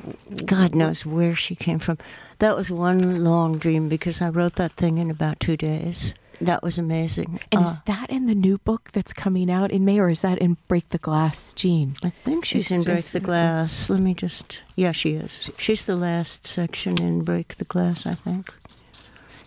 God 0.45 0.75
knows 0.75 1.07
where 1.07 1.37
she 1.37 1.55
came 1.55 1.79
from. 1.79 1.97
That 2.38 2.57
was 2.57 2.71
one 2.71 3.23
long 3.23 3.59
dream 3.59 3.88
because 3.88 4.21
I 4.21 4.29
wrote 4.31 4.57
that 4.57 4.73
thing 4.73 4.99
in 4.99 5.11
about 5.11 5.38
two 5.38 5.57
days. 5.57 6.14
That 6.40 6.62
was 6.64 6.77
amazing. 6.77 7.38
And 7.53 7.61
Uh, 7.61 7.64
is 7.68 7.81
that 7.87 8.11
in 8.11 8.27
the 8.27 8.35
new 8.35 8.59
book 8.59 8.90
that's 8.92 9.12
coming 9.12 9.49
out 9.49 9.71
in 9.71 9.85
May, 9.85 10.01
or 10.01 10.11
is 10.11 10.23
that 10.23 10.38
in 10.38 10.57
Break 10.66 10.88
the 10.88 10.99
Glass, 10.99 11.55
Jean? 11.55 11.95
I 12.03 12.11
think 12.25 12.45
she's 12.45 12.71
in 12.73 12.83
Break 12.83 13.05
the 13.05 13.21
Glass. 13.21 13.88
Let 13.88 14.01
me 14.01 14.12
just. 14.12 14.59
Yeah, 14.75 14.90
she 14.90 15.11
is. 15.11 15.51
She's 15.57 15.85
the 15.85 15.95
last 15.95 16.45
section 16.47 17.01
in 17.01 17.23
Break 17.23 17.57
the 17.57 17.64
Glass, 17.64 18.07
I 18.07 18.14
think. 18.16 18.53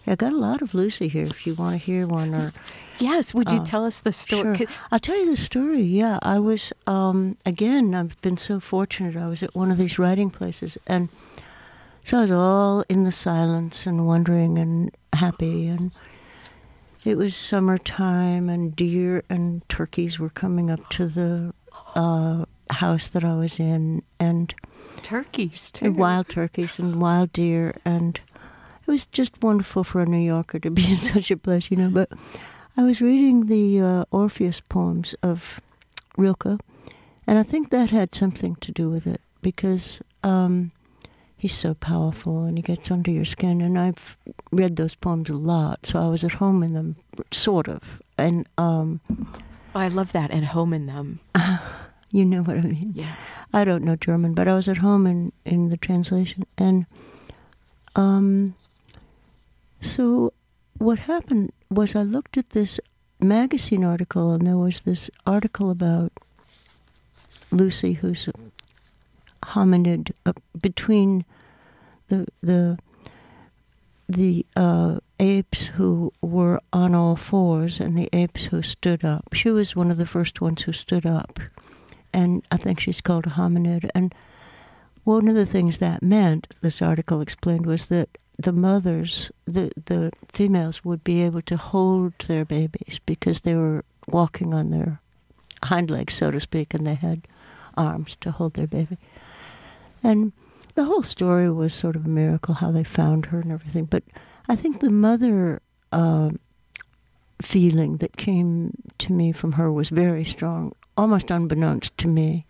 I 0.08 0.16
got 0.16 0.34
a 0.34 0.38
lot 0.38 0.62
of 0.62 0.74
Lucy 0.74 1.08
here 1.08 1.26
if 1.26 1.48
you 1.48 1.56
want 1.56 1.74
to 1.74 1.78
hear 1.86 2.06
one 2.08 2.34
or. 2.36 2.54
Yes. 3.00 3.34
Would 3.34 3.52
you 3.52 3.58
Uh, 3.58 3.66
tell 3.66 3.86
us 3.86 4.00
the 4.02 4.14
story? 4.14 4.56
Sure. 4.58 4.68
I'll 4.92 5.00
tell 5.00 5.18
you 5.18 5.30
the 5.30 5.36
story. 5.38 5.82
Yeah, 5.82 6.20
I 6.22 6.40
was 6.40 6.72
um, 6.88 7.38
again. 7.46 7.94
I've 7.94 8.20
been 8.22 8.38
so 8.38 8.60
fortunate. 8.60 9.16
I 9.18 9.28
was 9.28 9.44
at 9.44 9.54
one 9.56 9.72
of 9.72 9.78
these 9.78 10.00
writing 10.00 10.30
places, 10.30 10.78
and 10.88 11.10
so 12.04 12.20
I 12.20 12.22
was 12.22 12.32
all 12.32 12.86
in 12.88 13.04
the 13.04 13.12
silence 13.12 13.86
and 13.86 14.08
wondering 14.08 14.58
and 14.58 14.92
happy, 15.12 15.68
and 15.68 15.92
it 17.04 17.18
was 17.18 17.36
summertime, 17.36 18.48
and 18.48 18.76
deer 18.76 19.24
and 19.30 19.68
turkeys 19.70 20.18
were 20.20 20.30
coming 20.30 20.72
up 20.72 20.88
to 20.92 21.08
the 21.08 21.54
uh, 21.96 22.46
house 22.70 23.08
that 23.08 23.24
I 23.26 23.36
was 23.36 23.60
in, 23.60 24.04
and 24.20 24.54
Turkeys 25.02 25.70
too. 25.72 25.86
and 25.86 25.98
wild 25.98 26.30
turkeys 26.30 26.80
and 26.80 27.02
wild 27.02 27.34
deer 27.34 27.76
and 27.84 28.20
it 28.88 28.92
was 28.92 29.06
just 29.08 29.42
wonderful 29.42 29.84
for 29.84 30.02
a 30.02 30.06
New 30.06 30.24
Yorker 30.26 30.60
to 30.60 30.70
be 30.70 30.92
in 30.92 31.02
such 31.14 31.32
a 31.32 31.38
place, 31.38 31.72
you 31.72 31.78
know. 31.78 31.90
But 31.90 32.12
I 32.78 32.84
was 32.84 33.02
reading 33.02 33.48
the 33.48 33.82
uh, 33.82 34.06
Orpheus 34.12 34.62
poems 34.62 35.16
of 35.24 35.60
Rilke, 36.18 36.60
and 37.28 37.40
I 37.40 37.44
think 37.44 37.70
that 37.70 37.90
had 37.90 38.14
something 38.14 38.56
to 38.58 38.72
do 38.72 38.90
with 38.90 39.08
it 39.08 39.22
because 39.42 40.00
um, 40.24 40.72
he's 41.38 41.56
so 41.56 41.74
powerful 41.74 42.44
and 42.46 42.58
he 42.58 42.62
gets 42.62 42.90
under 42.92 43.12
your 43.12 43.26
skin. 43.26 43.62
And 43.62 43.78
I've 43.78 44.18
read 44.52 44.76
those 44.76 44.96
poems 44.96 45.30
a 45.30 45.34
lot, 45.34 45.86
so 45.86 46.02
I 46.02 46.08
was 46.08 46.24
at 46.24 46.34
home 46.34 46.64
in 46.64 46.74
them, 46.74 46.96
sort 47.32 47.68
of. 47.68 48.02
And 48.18 48.48
um, 48.58 49.02
Oh, 49.76 49.80
I 49.80 49.90
love 49.90 50.14
that 50.14 50.32
and 50.32 50.46
home 50.46 50.74
in 50.74 50.86
them. 50.86 51.20
you 52.10 52.24
know 52.24 52.42
what 52.44 52.58
I 52.58 52.62
mean. 52.62 52.94
Yes. 52.96 53.20
I 53.54 53.66
don't 53.66 53.84
know 53.84 53.98
German, 53.98 54.34
but 54.34 54.48
I 54.48 54.56
was 54.56 54.70
at 54.70 54.78
home 54.78 55.06
in, 55.06 55.34
in 55.44 55.68
the 55.68 55.76
translation. 55.76 56.46
And 56.58 56.86
um, 57.98 58.56
so 59.86 60.34
what 60.78 61.00
happened 61.00 61.52
was 61.70 61.96
I 61.96 62.04
looked 62.04 62.38
at 62.38 62.52
this 62.52 62.80
magazine 63.20 63.84
article, 63.84 64.32
and 64.32 64.46
there 64.46 64.58
was 64.58 64.82
this 64.82 65.10
article 65.26 65.72
about 65.72 66.12
Lucy, 67.52 67.94
who's 67.94 68.28
a 68.28 68.34
hominid 69.46 70.12
uh, 70.26 70.34
between 70.60 71.26
the 72.10 72.28
the 72.42 72.78
the 74.08 74.46
uh, 74.56 75.00
apes 75.20 75.66
who 75.66 76.14
were 76.22 76.60
on 76.72 76.94
all 76.94 77.16
fours 77.16 77.80
and 77.80 77.98
the 77.98 78.10
apes 78.14 78.46
who 78.46 78.62
stood 78.62 79.04
up. 79.04 79.34
She 79.34 79.50
was 79.50 79.76
one 79.76 79.90
of 79.90 79.98
the 79.98 80.06
first 80.06 80.42
ones 80.42 80.62
who 80.64 80.74
stood 80.74 81.06
up 81.08 81.40
and 82.16 82.48
I 82.50 82.56
think 82.56 82.80
she's 82.80 83.02
called 83.02 83.28
a 83.28 83.32
hominid. 83.32 83.90
And 83.94 84.16
one 85.04 85.28
of 85.28 85.36
the 85.36 85.46
things 85.46 85.80
that 85.80 86.02
meant, 86.02 86.48
this 86.62 86.82
article 86.82 87.20
explained, 87.20 87.66
was 87.66 87.88
that 87.88 88.18
the 88.38 88.52
mothers, 88.52 89.32
the 89.46 89.72
the 89.86 90.12
females, 90.32 90.84
would 90.84 91.04
be 91.04 91.22
able 91.22 91.42
to 91.44 91.58
hold 91.58 92.14
their 92.28 92.46
babies 92.46 93.00
because 93.06 93.42
they 93.42 93.56
were 93.56 93.84
walking 94.08 94.54
on 94.54 94.72
their 94.72 95.00
hind 95.64 95.90
legs, 95.90 96.14
so 96.14 96.32
to 96.32 96.40
speak, 96.40 96.74
and 96.74 96.86
they 96.86 96.96
had 96.96 97.22
arms 97.78 98.18
to 98.22 98.32
hold 98.32 98.54
their 98.54 98.68
baby. 98.68 98.98
And 100.04 100.34
the 100.76 100.86
whole 100.86 101.04
story 101.04 101.50
was 101.50 101.74
sort 101.74 101.96
of 101.96 102.06
a 102.06 102.10
miracle 102.10 102.56
how 102.56 102.72
they 102.72 102.84
found 102.84 103.28
her 103.28 103.40
and 103.40 103.52
everything. 103.52 103.86
But 103.86 104.04
I 104.48 104.56
think 104.56 104.80
the 104.80 104.92
mother 104.92 105.62
uh, 105.92 106.32
feeling 107.42 107.98
that 107.98 108.18
came 108.18 108.72
to 109.00 109.14
me 109.14 109.32
from 109.32 109.54
her 109.54 109.72
was 109.72 109.90
very 109.90 110.26
strong, 110.26 110.74
almost 110.98 111.32
unbeknownst 111.32 111.98
to 112.00 112.08
me. 112.08 112.46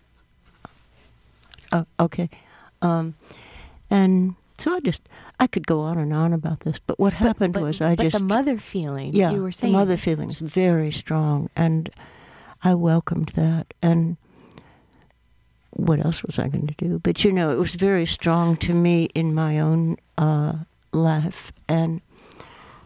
Oh, 1.72 1.86
okay. 2.00 2.30
Um, 2.82 3.16
and 3.90 4.36
so 4.58 4.74
I 4.74 4.80
just, 4.80 5.02
I 5.40 5.48
could 5.48 5.68
go 5.68 5.82
on 5.82 5.98
and 5.98 6.14
on 6.14 6.34
about 6.34 6.62
this, 6.62 6.80
but 6.80 7.00
what 7.00 7.14
happened 7.14 7.54
but, 7.54 7.64
was 7.64 7.82
I 7.82 7.96
but 7.96 8.04
just. 8.04 8.18
the 8.18 8.24
mother 8.24 8.58
feeling. 8.58 9.14
yeah, 9.14 9.32
you 9.32 9.42
were 9.42 9.52
saying 9.52 9.74
the 9.74 9.80
mother 9.80 9.98
feeling 9.98 10.30
is 10.30 10.40
very 10.40 10.92
strong, 10.92 11.50
and 11.56 11.90
I 12.64 12.74
welcomed 12.74 13.30
that. 13.36 13.74
And 13.82 14.18
what 15.72 16.04
else 16.04 16.24
was 16.24 16.40
I 16.40 16.48
going 16.48 16.68
to 16.68 16.76
do? 16.78 17.00
But 17.00 17.24
you 17.24 17.32
know, 17.32 17.52
it 17.52 17.58
was 17.58 17.76
very 17.76 18.06
strong 18.06 18.56
to 18.58 18.74
me 18.74 19.10
in 19.14 19.34
my 19.34 19.60
own 19.60 19.98
uh, 20.18 20.54
life, 20.94 21.52
and 21.68 22.02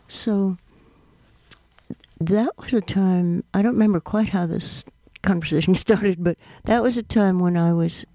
so 0.07 0.57
that 2.19 2.57
was 2.57 2.73
a 2.73 2.81
time. 2.81 3.43
I 3.53 3.61
don't 3.61 3.73
remember 3.73 3.99
quite 3.99 4.29
how 4.29 4.47
this 4.47 4.83
conversation 5.21 5.75
started, 5.75 6.23
but 6.23 6.37
that 6.65 6.81
was 6.81 6.97
a 6.97 7.03
time 7.03 7.39
when 7.39 7.57
I 7.57 7.73
was 7.73 8.05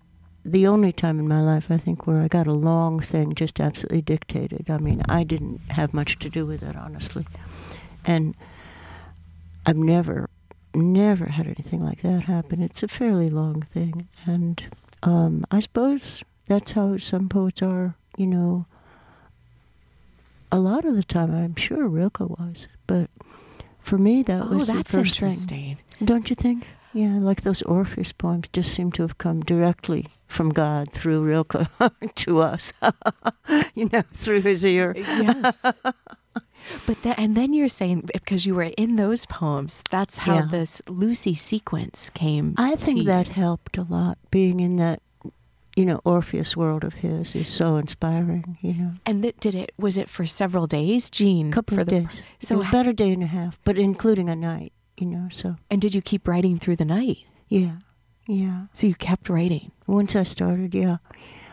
the 0.45 0.67
only 0.67 0.93
time 0.93 1.19
in 1.19 1.27
my 1.27 1.41
life, 1.41 1.67
I 1.71 1.79
think, 1.79 2.07
where 2.07 2.21
I 2.21 2.29
got 2.29 2.47
a 2.47 2.53
long 2.53 3.01
thing 3.01 3.35
just 3.35 3.61
absolutely 3.61 4.03
dictated. 4.03 4.69
I 4.69 4.77
mean, 4.79 5.03
I 5.09 5.25
didn't 5.25 5.61
have 5.71 5.95
much 5.95 6.19
to 6.19 6.29
do 6.29 6.45
with 6.45 6.63
it, 6.63 6.77
honestly. 6.77 7.27
And 8.05 8.35
I've 9.65 9.77
never, 9.77 10.29
never 10.75 11.27
had 11.27 11.47
anything 11.47 11.83
like 11.83 12.03
that 12.03 12.25
happen. 12.25 12.61
It's 12.61 12.83
a 12.83 12.89
fairly 12.89 13.31
long 13.31 13.63
thing. 13.63 14.09
And 14.27 14.63
um, 15.03 15.47
I 15.51 15.61
suppose 15.61 16.23
that's 16.47 16.73
how 16.73 16.99
some 16.99 17.29
poets 17.31 17.63
are, 17.63 17.95
you 18.19 18.27
know. 18.27 18.67
A 20.53 20.59
lot 20.59 20.85
of 20.85 20.95
the 20.95 21.05
time, 21.05 21.35
I'm 21.35 21.57
sure 21.57 21.89
Rilke 21.89 22.21
was. 22.21 22.69
But 22.87 23.09
for 23.81 23.97
me, 23.97 24.23
that 24.25 24.43
Oh, 24.43 24.57
was 24.57 24.67
the 24.69 24.85
first 24.85 25.49
thing. 25.49 25.79
Don't 26.05 26.29
you 26.29 26.37
think? 26.37 26.67
Yeah, 26.93 27.15
like 27.19 27.41
those 27.43 27.63
Orpheus 27.63 28.13
poems 28.13 28.47
just 28.53 28.73
seem 28.73 28.93
to 28.93 29.03
have 29.03 29.19
come 29.19 29.41
directly 29.41 30.09
from 30.27 30.51
God 30.51 30.91
through 30.91 31.23
Rilke 31.23 31.67
to 32.17 32.41
us, 32.41 32.73
you 33.75 33.89
know, 33.93 34.03
through 34.15 34.41
his 34.43 34.65
ear. 34.65 34.95
Uh, 34.97 35.01
yes. 35.55 35.75
But 36.87 37.03
then, 37.03 37.15
and 37.19 37.35
then 37.37 37.53
you're 37.53 37.69
saying 37.69 38.09
because 38.13 38.47
you 38.47 38.55
were 38.55 38.73
in 38.79 38.97
those 38.97 39.27
poems, 39.27 39.81
that's 39.91 40.17
how 40.19 40.37
Yeah. 40.37 40.47
this 40.51 40.81
Lucy 40.89 41.35
sequence 41.35 42.09
came. 42.15 42.55
I 42.57 42.75
think 42.77 43.05
that 43.07 43.29
helped 43.29 43.77
a 43.77 43.83
lot. 43.83 44.17
Being 44.31 44.61
in 44.61 44.77
that, 44.77 45.03
you 45.77 45.85
know, 45.85 46.01
Orpheus 46.07 46.57
world 46.57 46.83
of 46.83 46.95
his 46.95 47.35
is 47.35 47.49
so 47.49 47.77
inspiring. 47.77 48.57
You 48.63 48.73
know, 48.73 48.91
And 49.05 49.23
that 49.25 49.39
did 49.41 49.55
it? 49.55 49.73
Was 49.77 49.99
it 49.99 50.09
for 50.09 50.27
several 50.27 50.67
days, 50.67 51.11
Jean? 51.11 51.53
couple 51.53 51.79
of 51.81 51.85
the, 51.87 52.01
days. 52.01 52.23
So 52.39 52.63
h- 52.63 52.69
about 52.71 52.87
a 52.87 52.95
day 52.95 53.13
and 53.13 53.23
a 53.23 53.27
half, 53.27 53.59
but 53.65 53.79
including 53.79 54.31
a 54.31 54.37
night. 54.37 54.73
You 54.97 55.07
know, 55.09 55.29
so 55.35 55.57
And 55.71 55.83
did 55.83 55.95
you 55.95 56.01
keep 56.01 56.27
writing 56.27 56.59
through 56.59 56.77
the 56.77 56.85
night? 56.87 57.19
yeah, 57.49 57.73
yeah. 58.27 58.67
So 58.73 58.87
you 58.87 58.95
kept 58.95 59.29
writing. 59.29 59.73
Once 59.87 60.17
I 60.17 60.23
started, 60.25 60.75
yeah, 60.75 60.99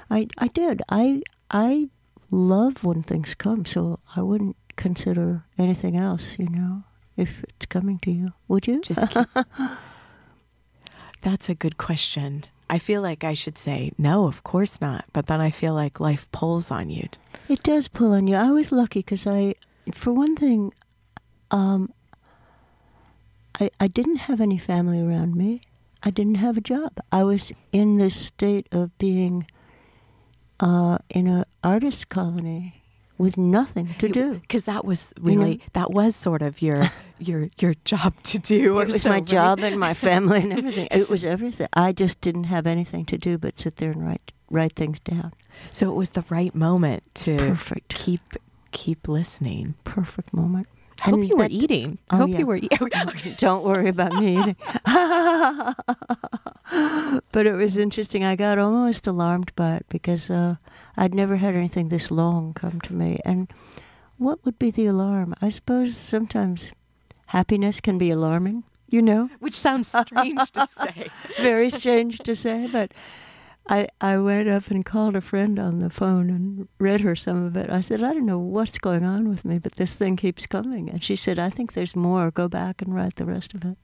I 0.10 0.28
I 0.38 0.48
did. 0.48 0.82
I 0.90 1.22
I 1.50 1.90
love 2.30 2.84
when 2.84 3.04
things 3.04 3.36
come, 3.36 3.66
so 3.66 4.00
I 4.16 4.22
wouldn't 4.22 4.56
consider 4.78 5.44
anything 5.58 5.98
else. 5.98 6.36
You 6.40 6.50
know, 6.50 6.84
if 7.18 7.44
it's 7.50 7.66
coming 7.66 8.00
to 8.00 8.12
you, 8.12 8.34
would 8.48 8.68
you? 8.68 8.82
Just 8.82 9.10
keep. 9.10 9.28
That's 11.22 11.50
a 11.50 11.56
good 11.56 11.78
question. 11.78 12.46
I 12.70 12.80
feel 12.80 13.02
like 13.02 13.24
I 13.26 13.34
should 13.34 13.58
say 13.58 13.92
no, 13.98 14.28
of 14.28 14.44
course 14.44 14.80
not. 14.80 15.06
But 15.12 15.28
then 15.28 15.42
I 15.42 15.52
feel 15.52 15.74
like 15.74 16.00
life 16.00 16.32
pulls 16.32 16.72
on 16.72 16.90
you. 16.90 17.10
It 17.50 17.64
does 17.64 17.90
pull 17.90 18.14
on 18.14 18.28
you. 18.28 18.36
I 18.36 18.50
was 18.50 18.72
lucky 18.72 19.00
because 19.00 19.28
I, 19.28 19.56
for 19.94 20.14
one 20.14 20.38
thing, 20.38 20.74
um, 21.52 21.92
I, 23.60 23.70
I 23.80 23.88
didn't 23.88 24.18
have 24.28 24.40
any 24.40 24.58
family 24.58 25.02
around 25.02 25.36
me. 25.36 25.62
I 26.04 26.10
didn't 26.10 26.36
have 26.36 26.58
a 26.58 26.62
job. 26.62 27.00
I 27.12 27.24
was 27.24 27.52
in 27.72 27.98
this 27.98 28.16
state 28.16 28.68
of 28.72 28.98
being 28.98 29.46
uh, 30.60 30.98
in 31.10 31.28
an 31.28 31.46
artist 31.64 32.10
colony 32.10 32.84
with 33.18 33.38
nothing 33.38 33.94
to 34.00 34.10
do. 34.10 34.34
because 34.40 34.66
that 34.66 34.84
was 34.84 35.14
You 35.18 35.24
know? 35.36 35.42
really 35.44 35.62
that 35.74 35.92
was 35.92 36.16
sort 36.16 36.42
of 36.42 36.62
your 36.62 36.90
your 37.20 37.50
your 37.60 37.76
job 37.86 38.14
to 38.24 38.40
do. 38.40 38.78
or 38.78 38.84
It 38.84 38.88
was 38.94 39.02
so, 39.04 39.10
my 39.10 39.16
right? 39.16 39.26
job 39.26 39.60
and 39.60 39.80
my 39.80 39.94
family 39.94 40.42
and 40.42 40.54
everything. 40.58 40.88
It 40.92 41.08
was 41.10 41.24
everything. 41.24 41.68
I 41.74 41.92
just 41.94 42.20
didn't 42.22 42.46
have 42.46 42.66
anything 42.66 43.06
to 43.06 43.18
do 43.18 43.38
but 43.38 43.60
sit 43.60 43.76
there 43.78 43.92
and 43.92 44.06
write 44.06 44.32
write 44.50 44.76
things 44.76 45.00
down. 45.02 45.34
So 45.72 45.92
it 45.92 45.96
was 45.96 46.12
the 46.12 46.24
right 46.30 46.54
moment 46.56 47.04
to 47.16 47.38
Perfect. 47.38 47.90
keep 47.94 48.22
keep 48.72 49.08
listening. 49.08 49.76
Perfect 49.84 50.34
moment. 50.34 50.68
I 51.04 51.10
hope 51.10 51.24
you 51.26 51.36
were 51.36 51.44
that- 51.44 51.52
eating. 51.52 51.98
I 52.10 52.16
Oh, 52.16 52.20
hope 52.20 52.30
yeah. 52.30 52.38
you 52.40 52.46
were 52.46 52.56
eating. 52.62 53.36
Don't 53.38 53.64
worry 53.64 53.90
about 53.90 54.14
me 54.14 54.40
eating. 54.40 54.56
but 57.32 57.46
it 57.48 57.54
was 57.54 57.78
interesting. 57.78 58.24
I 58.24 58.36
got 58.36 58.58
almost 58.60 59.08
alarmed 59.08 59.52
by 59.56 59.76
it 59.76 59.86
because 59.90 60.30
uh, 60.30 60.56
I'd 60.98 61.14
never 61.14 61.36
had 61.38 61.56
anything 61.56 61.90
this 61.90 62.12
long 62.12 62.54
come 62.54 62.80
to 62.82 62.94
me. 62.94 63.20
And 63.26 63.48
what 64.18 64.44
would 64.46 64.60
be 64.60 64.72
the 64.72 64.86
alarm? 64.86 65.34
I 65.42 65.50
suppose 65.50 65.98
sometimes 65.98 66.72
happiness 67.28 67.80
can 67.82 67.98
be 67.98 68.12
alarming, 68.12 68.64
you 68.90 69.02
know? 69.02 69.30
Which 69.40 69.58
sounds 69.58 69.88
strange 69.88 70.52
to 70.52 70.68
say. 70.78 71.10
Very 71.40 71.70
strange 71.70 72.20
to 72.20 72.36
say, 72.36 72.68
but 72.72 72.92
I, 73.68 73.88
I 74.02 74.18
went 74.18 74.50
up 74.50 74.70
and 74.70 74.86
called 74.86 75.16
a 75.16 75.22
friend 75.22 75.58
on 75.60 75.80
the 75.80 75.90
phone 75.90 76.30
and 76.30 76.68
read 76.80 77.02
her 77.02 77.16
some 77.16 77.46
of 77.46 77.56
it. 77.56 77.70
I 77.70 77.82
said, 77.82 78.04
I 78.04 78.14
don't 78.14 78.26
know 78.26 78.40
what's 78.40 78.80
going 78.80 79.06
on 79.06 79.30
with 79.30 79.46
me, 79.46 79.60
but 79.60 79.76
this 79.76 79.94
thing 79.94 80.18
keeps 80.18 80.46
coming. 80.48 80.90
And 80.90 81.04
she 81.04 81.16
said, 81.16 81.40
I 81.40 81.50
think 81.50 81.74
there's 81.74 81.96
more. 81.96 82.32
Go 82.32 82.48
back 82.48 82.82
and 82.82 82.94
write 82.94 83.16
the 83.16 83.26
rest 83.26 83.54
of 83.54 83.64
it. 83.64 83.78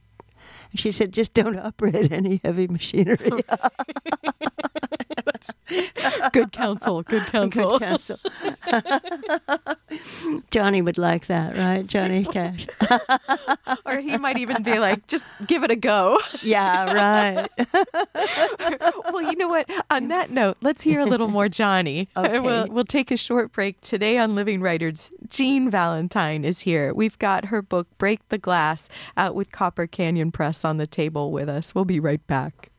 And 0.71 0.79
she 0.79 0.91
said, 0.91 1.11
just 1.11 1.33
don't 1.33 1.57
operate 1.57 2.11
any 2.11 2.41
heavy 2.43 2.67
machinery. 2.67 3.43
Good 6.31 6.51
counsel. 6.51 7.03
Good 7.03 7.25
counsel. 7.27 7.79
Good 7.79 7.87
counsel. 7.87 8.19
Johnny 10.51 10.81
would 10.81 10.97
like 10.97 11.27
that, 11.27 11.55
right? 11.55 11.85
Johnny 11.85 12.25
Cash. 12.25 12.67
or 13.85 13.99
he 13.99 14.17
might 14.17 14.37
even 14.37 14.63
be 14.63 14.79
like, 14.79 15.07
just 15.07 15.25
give 15.45 15.63
it 15.63 15.71
a 15.71 15.75
go. 15.75 16.19
yeah, 16.41 16.93
right. 16.93 17.49
well, 19.11 19.21
you 19.21 19.35
know 19.35 19.47
what? 19.47 19.69
On 19.89 20.07
that 20.07 20.31
note, 20.31 20.57
let's 20.61 20.83
hear 20.83 20.99
a 20.99 21.05
little 21.05 21.27
more 21.27 21.49
Johnny. 21.49 22.07
Okay. 22.15 22.39
We'll, 22.39 22.67
we'll 22.67 22.85
take 22.85 23.11
a 23.11 23.17
short 23.17 23.51
break. 23.51 23.81
Today 23.81 24.17
on 24.17 24.35
Living 24.35 24.61
Writers, 24.61 25.11
Jean 25.29 25.69
Valentine 25.69 26.45
is 26.45 26.61
here. 26.61 26.93
We've 26.93 27.17
got 27.19 27.45
her 27.45 27.61
book, 27.61 27.87
Break 27.97 28.27
the 28.29 28.37
Glass, 28.37 28.89
out 29.15 29.35
with 29.35 29.51
Copper 29.51 29.87
Canyon 29.87 30.31
Press 30.31 30.56
on 30.63 30.77
the 30.77 30.87
table 30.87 31.31
with 31.31 31.49
us. 31.49 31.73
We'll 31.73 31.85
be 31.85 31.99
right 31.99 32.25
back. 32.27 32.71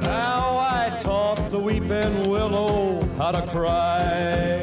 Now 0.00 0.58
I 0.58 0.98
taught 1.02 1.50
the 1.50 1.58
weeping 1.58 2.28
willow 2.28 3.02
how 3.16 3.32
to 3.32 3.46
cry. 3.48 4.62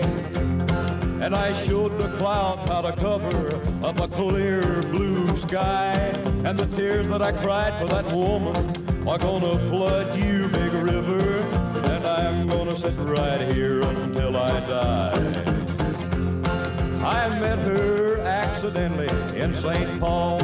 And 1.21 1.34
I 1.34 1.54
showed 1.65 1.99
the 1.99 2.15
clouds 2.17 2.69
how 2.69 2.82
to 2.82 2.91
cover 2.97 3.47
up 3.84 3.99
a 3.99 4.08
clear 4.08 4.62
blue 4.84 5.36
sky. 5.39 5.93
And 6.43 6.60
the 6.60 6.67
tears 6.75 7.08
that 7.08 7.23
I 7.23 7.32
cried 7.32 7.73
for 7.82 7.88
that 7.88 8.13
woman 8.13 8.56
are 9.08 9.17
gonna 9.17 9.58
flood 9.69 10.15
you, 10.19 10.47
big 10.49 10.73
river. 10.73 11.64
And 12.06 12.13
I'm 12.13 12.48
gonna 12.48 12.78
sit 12.78 12.94
right 12.98 13.41
here 13.52 13.82
until 13.82 14.38
I 14.38 14.60
die. 14.62 15.12
I 17.04 17.39
met 17.39 17.58
her 17.60 18.20
accidentally 18.20 19.10
in 19.36 19.56
St. 19.56 20.00
Paul, 20.00 20.39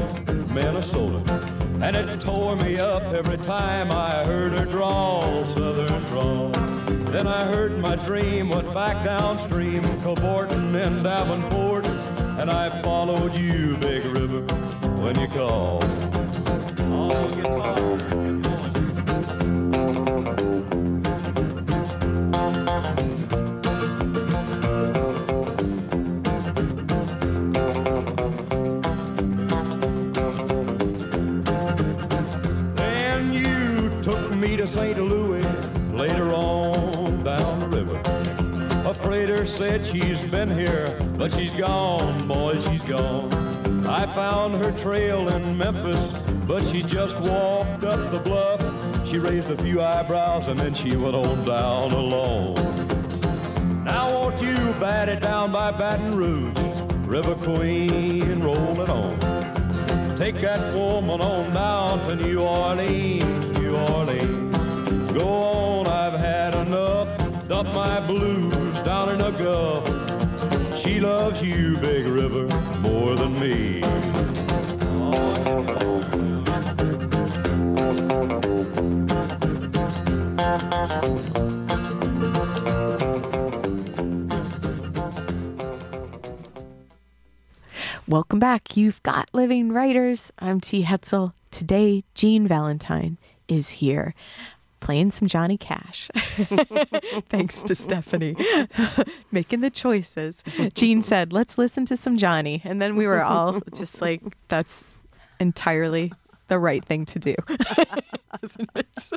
Minnesota. 0.55 1.21
And 1.79 1.95
it 1.95 2.19
tore 2.21 2.55
me 2.55 2.79
up 2.79 3.03
every 3.13 3.37
time 3.45 3.91
I 3.91 4.23
heard 4.23 4.57
her 4.57 4.65
drawl, 4.65 5.45
southern 5.53 6.03
drawl. 6.05 6.49
Then 7.11 7.27
I 7.27 7.45
heard 7.45 7.77
my 7.77 7.95
dream 8.07 8.49
went 8.49 8.73
back 8.73 9.05
downstream, 9.05 9.83
cavorting 10.01 10.73
in 10.73 11.03
Davenport. 11.03 11.87
And 12.39 12.49
I 12.49 12.69
followed 12.81 13.37
you, 13.37 13.77
Big 13.77 14.03
River, 14.05 14.41
when 14.97 15.19
you 15.19 15.27
called. 15.27 15.85
Guitar, 17.31 17.97
St. 34.71 34.97
Louis 34.97 35.43
later 35.91 36.31
on 36.31 37.21
down 37.25 37.59
the 37.59 37.67
river. 37.67 38.01
A 38.89 38.93
freighter 38.93 39.45
said 39.45 39.85
she's 39.85 40.23
been 40.23 40.49
here, 40.49 40.97
but 41.17 41.33
she's 41.33 41.51
gone, 41.57 42.25
boy, 42.25 42.57
she's 42.61 42.81
gone. 42.83 43.33
I 43.85 44.05
found 44.05 44.63
her 44.63 44.71
trail 44.71 45.27
in 45.27 45.57
Memphis, 45.57 45.99
but 46.47 46.65
she 46.69 46.83
just 46.83 47.17
walked 47.17 47.83
up 47.83 48.11
the 48.13 48.19
bluff. 48.19 48.61
She 49.05 49.19
raised 49.19 49.51
a 49.51 49.61
few 49.61 49.81
eyebrows 49.81 50.47
and 50.47 50.57
then 50.57 50.73
she 50.73 50.95
went 50.95 51.15
on 51.15 51.43
down 51.43 51.91
alone. 51.91 52.55
Now 53.83 54.09
won't 54.09 54.41
you 54.41 54.55
bat 54.79 55.09
it 55.09 55.21
down 55.21 55.51
by 55.51 55.71
Baton 55.71 56.15
Rouge, 56.15 56.57
River 57.05 57.35
Queen, 57.35 58.41
roll 58.41 58.79
it 58.79 58.89
on. 58.89 59.19
Take 60.17 60.35
that 60.35 60.79
woman 60.79 61.19
on 61.19 61.53
down 61.53 62.07
to 62.07 62.15
New 62.15 62.39
Orleans, 62.39 63.45
New 63.57 63.75
Orleans. 63.75 64.40
Go 65.13 65.27
on, 65.27 65.87
I've 65.87 66.19
had 66.19 66.55
enough. 66.55 67.07
Dump 67.49 67.73
my 67.73 67.99
blues 68.07 68.73
down 68.85 69.09
in 69.09 69.17
the 69.17 69.31
Gulf. 69.31 70.79
She 70.79 71.01
loves 71.01 71.41
you, 71.41 71.77
Big 71.77 72.07
River, 72.07 72.47
more 72.79 73.15
than 73.15 73.37
me. 73.37 73.81
Welcome 88.07 88.39
back. 88.39 88.77
You've 88.77 89.03
got 89.03 89.29
Living 89.33 89.73
Writers. 89.73 90.31
I'm 90.39 90.61
T. 90.61 90.83
Hetzel. 90.83 91.33
Today, 91.51 92.05
Jean 92.15 92.47
Valentine 92.47 93.17
is 93.47 93.69
here 93.69 94.15
playing 94.81 95.11
some 95.11 95.27
Johnny 95.27 95.57
Cash. 95.57 96.09
Thanks 97.29 97.63
to 97.63 97.73
Stephanie 97.75 98.35
making 99.31 99.61
the 99.61 99.69
choices. 99.69 100.43
Jean 100.73 101.01
said, 101.01 101.31
let's 101.31 101.57
listen 101.57 101.85
to 101.85 101.95
some 101.95 102.17
Johnny. 102.17 102.61
And 102.65 102.81
then 102.81 102.97
we 102.97 103.07
were 103.07 103.23
all 103.23 103.61
just 103.73 104.01
like, 104.01 104.21
that's 104.49 104.83
entirely 105.39 106.11
the 106.49 106.59
right 106.59 106.83
thing 106.83 107.05
to 107.05 107.19
do. 107.19 107.35
Isn't 108.43 108.69
it? 108.75 109.11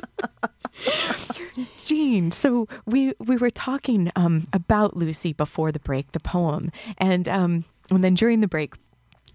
Jean, 1.83 2.31
so 2.31 2.67
we 2.85 3.13
we 3.19 3.37
were 3.37 3.49
talking 3.49 4.11
um, 4.15 4.47
about 4.53 4.95
Lucy 4.95 5.33
before 5.33 5.71
the 5.71 5.79
break, 5.79 6.11
the 6.11 6.19
poem, 6.19 6.71
and 6.97 7.27
um, 7.27 7.65
and 7.91 8.03
then 8.03 8.13
during 8.13 8.41
the 8.41 8.47
break, 8.47 8.75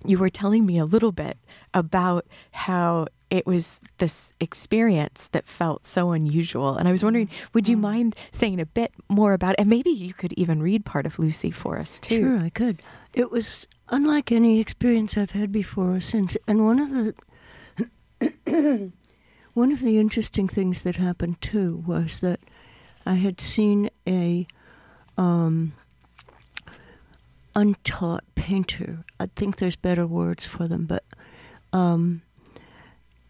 you 0.04 0.18
were 0.18 0.30
telling 0.30 0.66
me 0.66 0.78
a 0.78 0.84
little 0.84 1.12
bit 1.12 1.38
about 1.74 2.26
how 2.52 3.06
it 3.30 3.46
was 3.46 3.80
this 3.98 4.32
experience 4.40 5.28
that 5.32 5.46
felt 5.46 5.86
so 5.86 6.10
unusual, 6.12 6.76
and 6.76 6.88
I 6.88 6.92
was 6.92 7.04
wondering, 7.04 7.30
would 7.54 7.68
you 7.68 7.76
mind 7.76 8.16
saying 8.32 8.60
a 8.60 8.66
bit 8.66 8.92
more 9.08 9.32
about 9.32 9.52
it? 9.52 9.60
And 9.60 9.70
maybe 9.70 9.90
you 9.90 10.12
could 10.12 10.32
even 10.34 10.62
read 10.62 10.84
part 10.84 11.06
of 11.06 11.18
Lucy 11.18 11.50
for 11.50 11.78
us 11.78 11.98
too. 11.98 12.20
Sure, 12.22 12.38
I 12.38 12.50
could. 12.50 12.82
It 13.14 13.30
was 13.30 13.66
unlike 13.88 14.32
any 14.32 14.60
experience 14.60 15.16
I've 15.16 15.30
had 15.30 15.52
before 15.52 15.94
or 15.96 16.00
since. 16.00 16.36
And 16.46 16.64
one 16.64 16.78
of 16.78 16.90
the 16.90 17.14
one 19.54 19.72
of 19.72 19.80
the 19.80 19.98
interesting 19.98 20.48
things 20.48 20.82
that 20.82 20.96
happened 20.96 21.40
too 21.40 21.82
was 21.86 22.20
that 22.20 22.40
I 23.06 23.14
had 23.14 23.40
seen 23.40 23.90
a 24.06 24.46
um, 25.16 25.72
untaught 27.54 28.24
painter. 28.34 29.04
I 29.18 29.26
think 29.36 29.56
there's 29.56 29.76
better 29.76 30.06
words 30.06 30.44
for 30.44 30.68
them, 30.68 30.86
but 30.86 31.04
um, 31.72 32.22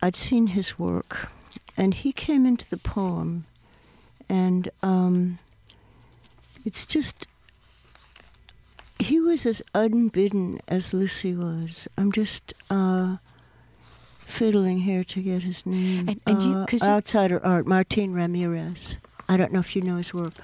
I'd 0.02 0.16
seen 0.16 0.48
his 0.48 0.78
work, 0.78 1.28
and 1.76 1.94
he 1.94 2.12
came 2.12 2.46
into 2.46 2.68
the 2.68 2.76
poem, 2.76 3.44
and 4.28 4.70
um, 4.82 5.38
it's 6.64 6.86
just 6.86 7.26
he 8.98 9.18
was 9.18 9.46
as 9.46 9.62
unbidden 9.74 10.60
as 10.68 10.92
Lucy 10.92 11.34
was. 11.34 11.88
I'm 11.96 12.12
just 12.12 12.52
uh, 12.70 13.16
fiddling 14.26 14.80
here 14.80 15.04
to 15.04 15.22
get 15.22 15.42
his 15.42 15.64
name. 15.64 16.08
And- 16.08 16.20
and 16.26 16.42
you- 16.42 16.52
Uh, 16.54 16.66
you- 16.70 16.78
outsider 16.82 17.44
art, 17.44 17.66
Martin 17.66 18.12
Ramirez. 18.12 18.98
I 19.28 19.36
don't 19.36 19.52
know 19.52 19.60
if 19.60 19.74
you 19.74 19.82
know 19.82 19.96
his 19.96 20.12
work. 20.12 20.34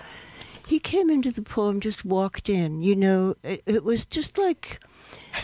He 0.66 0.78
came 0.80 1.10
into 1.10 1.30
the 1.30 1.42
poem, 1.42 1.80
just 1.80 2.04
walked 2.04 2.48
in. 2.48 2.82
You 2.82 2.96
know, 2.96 3.36
it, 3.42 3.62
it 3.66 3.84
was 3.84 4.04
just 4.04 4.36
like 4.38 4.80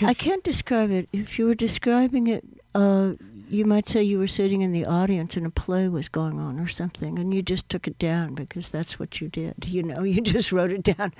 I 0.00 0.14
can't 0.24 0.42
describe 0.42 0.90
it. 0.90 1.08
If 1.12 1.38
you 1.38 1.46
were 1.46 1.54
describing 1.54 2.26
it, 2.28 2.44
uh, 2.74 3.12
you 3.52 3.66
might 3.66 3.88
say 3.88 4.02
you 4.02 4.18
were 4.18 4.26
sitting 4.26 4.62
in 4.62 4.72
the 4.72 4.86
audience 4.86 5.36
and 5.36 5.46
a 5.46 5.50
play 5.50 5.86
was 5.86 6.08
going 6.08 6.40
on 6.40 6.58
or 6.58 6.68
something, 6.68 7.18
and 7.18 7.34
you 7.34 7.42
just 7.42 7.68
took 7.68 7.86
it 7.86 7.98
down 7.98 8.34
because 8.34 8.70
that's 8.70 8.98
what 8.98 9.20
you 9.20 9.28
did. 9.28 9.54
You 9.72 9.82
know, 9.82 10.02
you 10.02 10.20
just 10.20 10.52
wrote 10.52 10.70
it 10.70 10.82
down. 10.82 11.14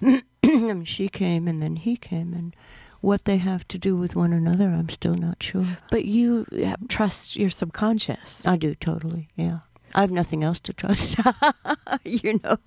and 0.42 0.88
she 0.88 1.08
came, 1.08 1.46
and 1.46 1.62
then 1.62 1.76
he 1.76 1.96
came, 1.96 2.32
and 2.32 2.56
what 3.00 3.24
they 3.24 3.36
have 3.36 3.68
to 3.68 3.78
do 3.78 3.96
with 3.96 4.16
one 4.16 4.32
another, 4.32 4.68
I'm 4.68 4.88
still 4.88 5.14
not 5.14 5.42
sure. 5.42 5.78
But 5.90 6.06
you 6.06 6.46
uh, 6.64 6.76
trust 6.88 7.36
your 7.36 7.50
subconscious. 7.50 8.46
I 8.46 8.56
do 8.56 8.74
totally, 8.74 9.28
yeah. 9.36 9.60
I 9.94 10.00
have 10.00 10.10
nothing 10.10 10.42
else 10.44 10.58
to 10.60 10.72
trust, 10.72 11.16
you 12.04 12.40
know. 12.42 12.58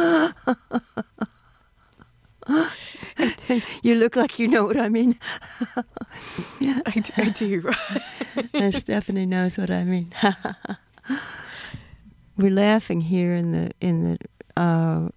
you 3.82 3.94
look 3.94 4.16
like 4.16 4.38
you 4.38 4.48
know 4.48 4.64
what 4.64 4.76
I 4.76 4.88
mean. 4.88 5.18
I, 6.60 7.00
d- 7.00 7.12
I 7.16 7.28
do. 7.30 7.70
and 8.54 8.74
Stephanie 8.74 9.26
knows 9.26 9.58
what 9.58 9.70
I 9.70 9.84
mean. 9.84 10.12
We're 12.36 12.50
laughing 12.50 13.02
here 13.02 13.34
in 13.34 13.52
the 13.52 13.70
in 13.80 14.02
the 14.04 14.60
uh, 14.60 15.08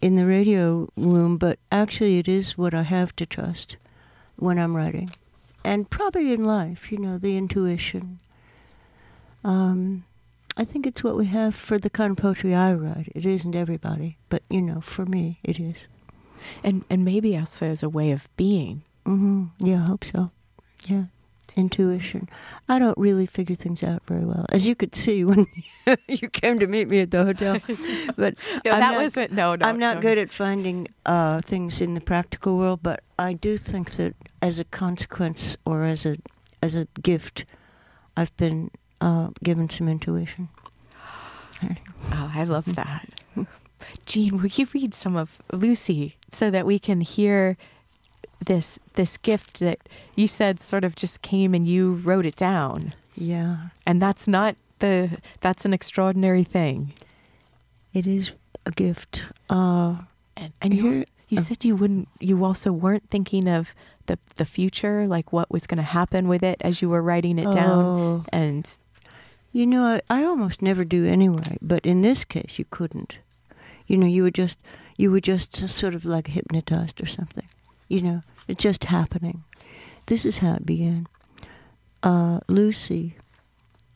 in 0.00 0.16
the 0.16 0.26
radio 0.26 0.88
room, 0.96 1.36
but 1.36 1.58
actually, 1.70 2.18
it 2.18 2.28
is 2.28 2.56
what 2.56 2.74
I 2.74 2.82
have 2.82 3.14
to 3.16 3.26
trust 3.26 3.76
when 4.36 4.58
I'm 4.58 4.74
writing, 4.74 5.10
and 5.64 5.88
probably 5.90 6.32
in 6.32 6.44
life. 6.44 6.90
You 6.90 6.98
know, 6.98 7.18
the 7.18 7.36
intuition. 7.36 8.18
Um, 9.44 10.04
I 10.56 10.64
think 10.64 10.86
it's 10.86 11.02
what 11.02 11.16
we 11.16 11.26
have 11.26 11.54
for 11.54 11.78
the 11.78 11.90
kind 11.90 12.12
of 12.12 12.16
poetry 12.18 12.54
I 12.54 12.74
write. 12.74 13.10
It 13.14 13.26
isn't 13.26 13.54
everybody, 13.56 14.18
but 14.28 14.42
you 14.48 14.60
know, 14.62 14.80
for 14.80 15.04
me, 15.04 15.38
it 15.42 15.58
is. 15.58 15.88
And 16.64 16.84
and 16.90 17.04
maybe 17.04 17.36
also 17.36 17.66
as 17.66 17.82
a 17.82 17.88
way 17.88 18.10
of 18.12 18.28
being. 18.36 18.82
hmm 19.06 19.44
Yeah, 19.58 19.82
I 19.84 19.86
hope 19.88 20.04
so. 20.04 20.30
Yeah. 20.88 21.04
Intuition. 21.54 22.30
I 22.66 22.78
don't 22.78 22.96
really 22.96 23.26
figure 23.26 23.54
things 23.56 23.82
out 23.82 24.02
very 24.06 24.24
well, 24.24 24.46
as 24.48 24.66
you 24.66 24.74
could 24.74 24.96
see 24.96 25.22
when 25.22 25.46
you 26.08 26.30
came 26.30 26.58
to 26.60 26.66
meet 26.66 26.88
me 26.88 27.00
at 27.00 27.10
the 27.10 27.24
hotel. 27.24 27.58
But 28.16 28.36
No, 28.64 28.70
I'm 28.72 28.80
that 28.80 28.92
not- 28.92 29.02
wasn't. 29.02 29.32
No, 29.32 29.54
no. 29.56 29.66
I'm 29.66 29.78
not 29.78 29.96
no. 29.96 30.00
good 30.00 30.16
at 30.18 30.32
finding 30.32 30.88
uh, 31.04 31.42
things 31.42 31.80
in 31.82 31.92
the 31.94 32.00
practical 32.00 32.56
world, 32.56 32.80
but 32.82 33.00
I 33.18 33.34
do 33.34 33.58
think 33.58 33.90
that 33.92 34.14
as 34.40 34.58
a 34.58 34.64
consequence 34.64 35.56
or 35.66 35.84
as 35.84 36.06
a 36.06 36.16
as 36.62 36.74
a 36.74 36.86
gift, 37.02 37.44
I've 38.16 38.34
been 38.38 38.70
uh, 39.02 39.28
given 39.44 39.68
some 39.68 39.88
intuition. 39.90 40.48
Oh, 41.62 42.30
I 42.34 42.44
love 42.44 42.74
that. 42.76 43.08
Jean, 44.06 44.38
will 44.38 44.46
you 44.48 44.66
read 44.74 44.94
some 44.94 45.16
of 45.16 45.38
Lucy 45.52 46.16
so 46.30 46.50
that 46.50 46.66
we 46.66 46.78
can 46.78 47.00
hear 47.00 47.56
this 48.44 48.78
this 48.94 49.16
gift 49.18 49.60
that 49.60 49.78
you 50.16 50.26
said 50.28 50.60
sort 50.60 50.84
of 50.84 50.94
just 50.96 51.22
came 51.22 51.54
and 51.54 51.66
you 51.68 51.94
wrote 52.04 52.26
it 52.26 52.36
down, 52.36 52.94
Yeah, 53.14 53.68
and 53.86 54.02
that's 54.02 54.26
not 54.26 54.56
the 54.80 55.18
that's 55.40 55.64
an 55.64 55.72
extraordinary 55.72 56.44
thing. 56.44 56.92
it 57.94 58.06
is 58.06 58.32
a 58.66 58.70
gift. 58.70 59.22
Uh, 59.50 59.96
And 60.36 60.52
and 60.60 60.74
you 60.74 60.88
also, 60.88 61.04
you 61.28 61.38
said 61.40 61.64
you 61.64 61.76
wouldn't 61.76 62.08
you 62.20 62.44
also 62.44 62.72
weren't 62.72 63.08
thinking 63.10 63.48
of 63.48 63.74
the 64.06 64.18
the 64.36 64.44
future, 64.44 65.06
like 65.06 65.32
what 65.32 65.50
was 65.50 65.66
going 65.66 65.78
to 65.84 65.92
happen 66.00 66.26
with 66.28 66.42
it 66.42 66.56
as 66.64 66.80
you 66.82 66.88
were 66.90 67.02
writing 67.02 67.38
it 67.38 67.52
down, 67.52 67.84
Oh. 67.84 68.24
and 68.32 68.76
You 69.52 69.66
know, 69.66 69.84
I, 69.84 70.00
I 70.20 70.24
almost 70.24 70.62
never 70.62 70.84
do 70.84 71.04
anyway, 71.06 71.56
but 71.60 71.84
in 71.86 72.00
this 72.02 72.24
case, 72.24 72.58
you 72.58 72.64
couldn't. 72.70 73.18
You 73.86 73.96
know, 73.96 74.06
you 74.06 74.22
were 74.22 74.30
just, 74.30 74.56
you 74.96 75.10
were 75.10 75.20
just 75.20 75.68
sort 75.68 75.94
of 75.94 76.04
like 76.04 76.28
hypnotized 76.28 77.02
or 77.02 77.06
something. 77.06 77.48
You 77.88 78.02
know, 78.02 78.22
it's 78.48 78.62
just 78.62 78.84
happening. 78.84 79.44
This 80.06 80.24
is 80.24 80.38
how 80.38 80.54
it 80.54 80.66
began. 80.66 81.06
Uh, 82.02 82.40
Lucy, 82.48 83.16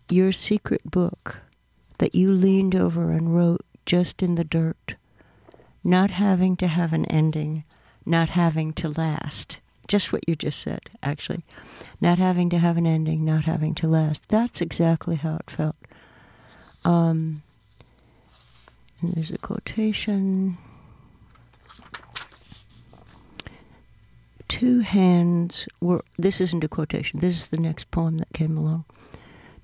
your 0.08 0.32
secret 0.32 0.82
book 0.88 1.38
that 1.98 2.14
you 2.14 2.30
leaned 2.30 2.74
over 2.74 3.10
and 3.10 3.34
wrote 3.34 3.64
just 3.84 4.22
in 4.22 4.34
the 4.34 4.44
dirt, 4.44 4.96
not 5.82 6.10
having 6.10 6.56
to 6.58 6.66
have 6.66 6.92
an 6.92 7.06
ending, 7.06 7.64
not 8.04 8.30
having 8.30 8.72
to 8.74 8.88
last. 8.88 9.58
Just 9.88 10.12
what 10.12 10.28
you 10.28 10.36
just 10.36 10.60
said, 10.60 10.90
actually 11.02 11.44
not 12.00 12.18
having 12.18 12.50
to 12.50 12.58
have 12.58 12.76
an 12.76 12.86
ending, 12.86 13.24
not 13.24 13.44
having 13.44 13.74
to 13.76 13.88
last. 13.88 14.28
That's 14.28 14.60
exactly 14.60 15.16
how 15.16 15.36
it 15.36 15.50
felt. 15.50 15.76
Um, 16.84 17.42
and 19.06 19.14
there's 19.14 19.30
a 19.30 19.38
quotation. 19.38 20.58
Two 24.48 24.80
hands 24.80 25.66
were, 25.80 26.04
this 26.18 26.40
isn't 26.40 26.64
a 26.64 26.68
quotation, 26.68 27.20
this 27.20 27.36
is 27.36 27.46
the 27.48 27.58
next 27.58 27.90
poem 27.90 28.18
that 28.18 28.32
came 28.32 28.56
along. 28.56 28.84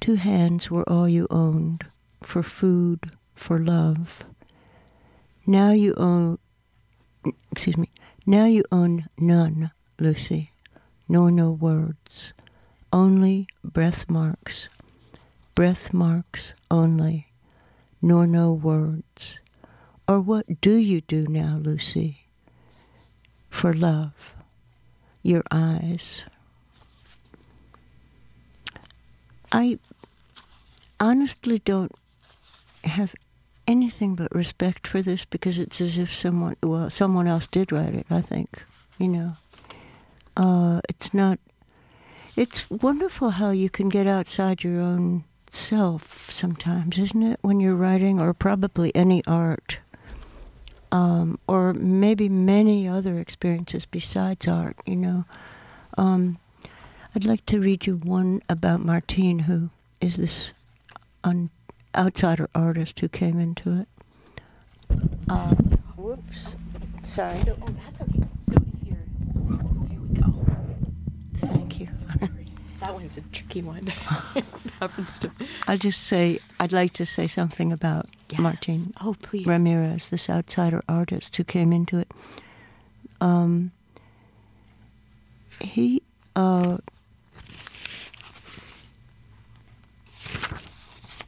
Two 0.01 0.15
hands 0.15 0.71
were 0.71 0.89
all 0.89 1.09
you 1.09 1.27
owned 1.31 1.87
for 2.23 2.43
food, 2.43 3.13
for 3.35 3.59
love. 3.59 4.25
Now 5.47 5.71
you 5.71 5.95
own, 5.97 6.39
excuse 7.51 7.77
me, 7.77 7.91
now 8.27 8.47
you 8.47 8.65
own 8.73 9.07
none, 9.19 9.71
Lucy 9.99 10.53
nor 11.09 11.31
no 11.31 11.51
words, 11.51 12.33
only 12.93 13.47
breath 13.63 14.09
marks, 14.09 14.69
breath 15.55 15.93
marks 15.93 16.55
only, 16.71 17.32
nor 18.03 18.27
no 18.27 18.53
words. 18.53 19.41
Or 20.07 20.21
what 20.21 20.61
do 20.61 20.75
you 20.75 21.01
do 21.01 21.23
now, 21.23 21.59
Lucy? 21.63 22.27
For 23.49 23.73
love, 23.73 24.35
your 25.23 25.45
eyes. 25.51 26.23
I 29.51 29.79
honestly 30.99 31.61
don't 31.61 31.93
have 32.85 33.15
anything 33.69 34.17
but 34.17 34.35
respect 34.35 34.87
for 34.87 35.01
this 35.01 35.25
because 35.25 35.59
it's 35.59 35.81
as 35.81 35.97
if 35.97 36.13
someone, 36.13 36.57
well, 36.63 36.91
someone 36.91 37.29
else 37.29 37.47
did 37.47 37.71
write 37.71 37.95
it, 37.95 38.07
I 38.11 38.21
think, 38.21 38.65
you 38.99 39.09
know 39.09 39.37
uh, 40.37 40.81
it's 40.89 41.13
not. 41.13 41.39
It's 42.37 42.69
wonderful 42.71 43.31
how 43.31 43.51
you 43.51 43.69
can 43.69 43.89
get 43.89 44.07
outside 44.07 44.65
your 44.65 44.81
own 44.81 45.25
self 45.53 46.31
sometimes, 46.31 46.99
isn't 46.99 47.23
it? 47.23 47.39
When 47.43 47.61
you're 47.61 47.77
writing, 47.77 48.19
or 48.19 48.33
probably 48.35 48.95
any 48.97 49.23
art, 49.27 49.79
um, 50.91 51.39
or 51.47 51.73
maybe 51.75 52.29
many 52.29 52.89
other 52.89 53.19
experiences 53.19 53.87
besides 53.87 54.49
art. 54.49 54.77
You 54.87 54.97
know, 54.97 55.25
um, 55.97 56.39
I'd 57.15 57.25
like 57.25 57.47
to 57.47 57.61
read 57.61 57.87
you 57.87 57.97
one 57.97 58.43
about 58.49 58.85
Martine, 58.85 59.41
who 59.41 59.71
is 60.01 60.17
this 60.17 60.53
un- 61.23 61.51
outsider 61.95 62.49
artist 62.55 62.99
who 63.01 63.09
came 63.09 63.39
into 63.39 63.81
it. 63.81 63.89
Uh, 65.29 65.55
whoops. 65.97 66.57
Sorry. 67.03 67.37
So, 67.41 67.57
oh, 67.61 67.75
that's 67.85 68.01
okay. 68.01 68.25
So 68.47 68.55
here, 68.85 69.05
here 69.91 70.01
we 70.01 70.19
go. 70.19 70.47
Thank 71.37 71.81
you. 71.81 71.89
That 72.83 72.95
one's 72.95 73.17
a 73.17 73.21
tricky 73.21 73.63
one. 73.63 73.87
Happens 74.81 75.17
to. 75.21 75.31
I'll 75.69 75.79
just 75.79 76.03
say, 76.03 76.41
I'd 76.59 76.73
like 76.73 76.93
to 76.95 77.07
say 77.07 77.29
something 77.29 77.71
about 77.71 78.09
Martin 78.37 78.93
Oh, 79.01 79.15
please. 79.23 79.47
Ramirez, 79.47 80.11
this 80.11 80.29
outsider 80.29 80.83
artist 80.89 81.37
who 81.37 81.45
came 81.45 81.73
into 81.73 81.99
it. 81.99 82.11
Um, 83.21 83.71
he, 85.61 86.03
uh, 86.35 86.79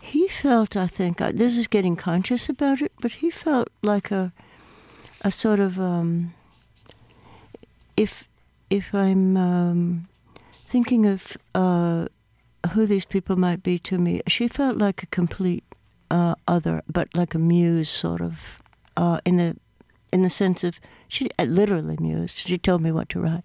he 0.01 0.27
felt, 0.27 0.77
I 0.77 0.89
think, 0.89 1.21
uh, 1.21 1.31
this 1.33 1.57
is 1.57 1.69
getting 1.69 1.95
conscious 1.95 2.49
about 2.49 2.83
it, 2.83 2.91
but 3.01 3.13
he 3.13 3.31
felt 3.31 3.69
like 3.81 4.11
a, 4.11 4.33
a 5.21 5.31
sort 5.31 5.61
of, 5.61 5.79
um, 5.79 6.35
if, 7.97 8.29
if 8.71 8.93
I'm 8.93 9.37
um, 9.37 10.09
thinking 10.75 11.07
of 11.07 11.37
uh, 11.55 12.05
who 12.73 12.85
these 12.85 13.05
people 13.05 13.37
might 13.37 13.63
be 13.63 13.79
to 13.79 13.97
me, 13.97 14.21
she 14.27 14.49
felt 14.49 14.77
like 14.77 15.05
a 15.05 15.07
complete 15.07 15.63
uh, 16.11 16.35
other, 16.49 16.83
but 16.93 17.07
like 17.15 17.33
a 17.33 17.39
muse, 17.39 17.89
sort 17.89 18.21
of, 18.21 18.35
uh, 18.97 19.21
in 19.25 19.37
the 19.37 19.57
in 20.13 20.23
the 20.23 20.31
sense 20.31 20.65
of 20.65 20.75
she 21.07 21.31
uh, 21.39 21.45
literally 21.45 21.97
mused. 22.01 22.37
She 22.37 22.59
told 22.59 22.83
me 22.83 22.91
what 22.91 23.09
to 23.11 23.21
write. 23.21 23.45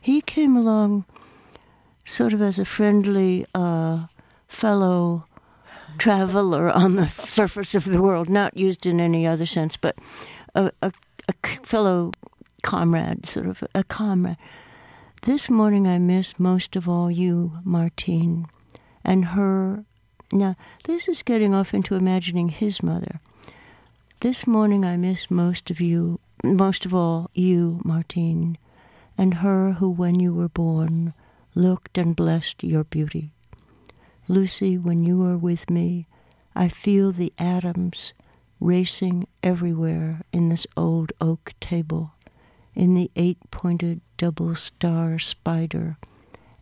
He 0.00 0.20
came 0.20 0.56
along, 0.56 1.04
sort 2.04 2.32
of 2.32 2.40
as 2.40 2.60
a 2.60 2.64
friendly 2.64 3.44
uh, 3.56 4.06
fellow 4.46 5.26
traveler 5.98 6.70
on 6.70 6.94
the 6.94 7.08
surface 7.08 7.74
of 7.74 7.86
the 7.86 8.00
world, 8.00 8.28
not 8.28 8.56
used 8.56 8.86
in 8.86 9.00
any 9.00 9.26
other 9.26 9.46
sense, 9.46 9.76
but 9.76 9.96
a 10.54 10.92
fellow 11.64 12.12
comrade, 12.62 13.26
sort 13.26 13.46
of 13.46 13.64
a 13.74 13.82
comrade. 13.82 14.36
This 15.24 15.48
morning 15.48 15.86
I 15.86 16.00
miss 16.00 16.36
most 16.36 16.74
of 16.74 16.88
all 16.88 17.08
you, 17.08 17.60
Martine, 17.62 18.48
and 19.04 19.24
her. 19.24 19.84
Now, 20.32 20.56
this 20.82 21.06
is 21.06 21.22
getting 21.22 21.54
off 21.54 21.72
into 21.72 21.94
imagining 21.94 22.48
his 22.48 22.82
mother. 22.82 23.20
This 24.20 24.48
morning 24.48 24.84
I 24.84 24.96
miss 24.96 25.30
most 25.30 25.70
of 25.70 25.80
you, 25.80 26.18
most 26.42 26.84
of 26.84 26.92
all 26.92 27.30
you, 27.34 27.80
Martine, 27.84 28.58
and 29.16 29.34
her 29.34 29.74
who, 29.74 29.90
when 29.90 30.18
you 30.18 30.34
were 30.34 30.48
born, 30.48 31.14
looked 31.54 31.98
and 31.98 32.16
blessed 32.16 32.64
your 32.64 32.82
beauty. 32.82 33.30
Lucy, 34.26 34.76
when 34.76 35.04
you 35.04 35.24
are 35.24 35.38
with 35.38 35.70
me, 35.70 36.08
I 36.56 36.68
feel 36.68 37.12
the 37.12 37.32
atoms 37.38 38.12
racing 38.58 39.28
everywhere 39.40 40.22
in 40.32 40.48
this 40.48 40.66
old 40.76 41.12
oak 41.20 41.52
table, 41.60 42.10
in 42.74 42.94
the 42.94 43.08
eight 43.14 43.38
pointed 43.52 44.00
double 44.22 44.54
star 44.54 45.18
spider, 45.18 45.96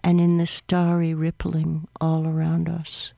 and 0.03 0.19
in 0.19 0.39
the 0.39 0.47
starry 0.47 1.13
rippling 1.13 1.87
all 2.01 2.27
around 2.27 2.71
us. 2.71 3.13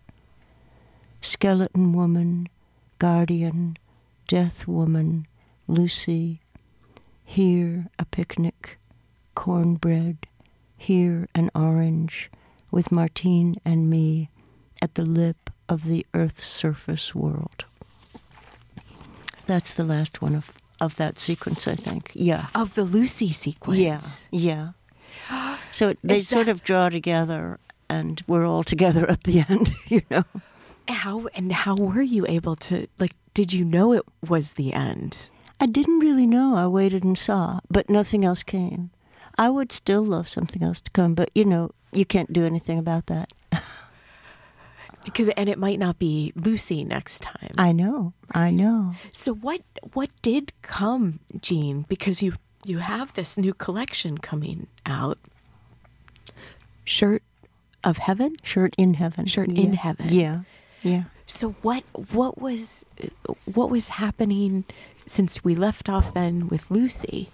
Skeleton 1.21 1.93
woman, 1.93 2.49
guardian, 2.99 3.77
death 4.27 4.67
woman, 4.67 5.29
Lucy, 5.69 6.41
here 7.25 7.87
a 8.01 8.05
picnic, 8.05 8.81
cornbread, 9.37 10.27
here 10.77 11.29
an 11.37 11.49
orange, 11.55 12.29
with 12.73 12.91
Martine 12.91 13.55
and 13.65 13.89
me 13.89 14.29
at 14.83 14.97
the 14.97 15.07
lip 15.07 15.51
of 15.69 15.85
the 15.85 16.05
Earth's 16.15 16.47
surface 16.47 17.15
world. 17.15 17.65
That's 19.47 19.73
the 19.73 19.85
last 19.85 20.21
one 20.21 20.35
of, 20.35 20.53
of 20.83 20.97
that 20.97 21.21
sequence, 21.21 21.69
I 21.69 21.77
think. 21.77 22.11
Yeah. 22.15 22.49
Of 22.55 22.75
the 22.75 22.83
Lucy 22.85 23.31
sequence. 23.33 24.29
Yeah, 24.31 24.73
yeah. 25.31 25.57
So 25.71 25.95
they 26.05 26.19
Is 26.19 26.29
sort 26.29 26.49
of 26.49 26.63
draw 26.63 26.91
together, 26.91 27.59
and 27.89 28.23
we're 28.27 28.45
all 28.47 28.63
together 28.63 29.09
at 29.09 29.23
the 29.25 29.41
end, 29.49 29.75
you 29.89 30.03
know. 30.11 30.25
How 30.89 31.29
and 31.35 31.51
how 31.51 31.75
were 31.77 32.03
you 32.03 32.27
able 32.27 32.57
to 32.57 32.87
like? 32.99 33.13
Did 33.33 33.55
you 33.55 33.65
know 33.65 33.93
it 33.95 34.03
was 34.29 34.53
the 34.53 34.75
end? 34.75 35.31
I 35.61 35.67
didn't 35.67 36.01
really 36.01 36.27
know. 36.27 36.57
I 36.57 36.67
waited 36.67 37.05
and 37.05 37.17
saw, 37.17 37.61
but 37.71 37.89
nothing 37.89 38.25
else 38.25 38.43
came. 38.43 38.91
I 39.39 39.49
would 39.49 39.73
still 39.73 40.05
love 40.05 40.29
something 40.29 40.63
else 40.63 40.81
to 40.83 40.91
come, 40.91 41.15
but 41.15 41.31
you 41.35 41.45
know, 41.47 41.71
you 41.93 42.05
can't 42.05 42.33
do 42.33 42.45
anything 42.45 42.79
about 42.79 43.07
that. 43.07 43.33
Because 45.05 45.29
and 45.31 45.49
it 45.49 45.59
might 45.59 45.79
not 45.79 45.99
be 45.99 46.33
Lucy 46.37 46.85
next 46.85 47.21
time. 47.23 47.55
I 47.59 47.73
know. 47.73 48.13
I 48.33 48.51
know. 48.51 48.93
So 49.13 49.35
what 49.35 49.63
what 49.95 50.11
did 50.23 50.53
come, 50.63 51.19
Jean? 51.41 51.85
Because 51.89 52.23
you 52.23 52.35
you 52.65 52.79
have 52.79 53.13
this 53.15 53.37
new 53.37 53.53
collection 53.55 54.19
coming 54.19 54.69
out. 54.87 55.19
Shirt 56.85 57.23
of 57.85 57.99
Heaven. 57.99 58.37
Shirt 58.43 58.75
in 58.79 58.95
heaven. 58.95 59.27
Shirt 59.27 59.51
Yeah. 59.51 59.63
in 59.65 59.73
heaven. 59.75 60.07
Yeah. 60.09 60.41
Yeah. 60.83 61.05
So 61.27 61.51
what 61.63 61.85
what 62.13 62.41
was 62.41 62.85
what 63.53 63.71
was 63.71 63.89
happening 63.91 64.65
since 65.07 65.43
we 65.45 65.55
left 65.55 65.89
off 65.89 66.15
then 66.15 66.49
with 66.49 66.71
Lucy? 66.71 67.29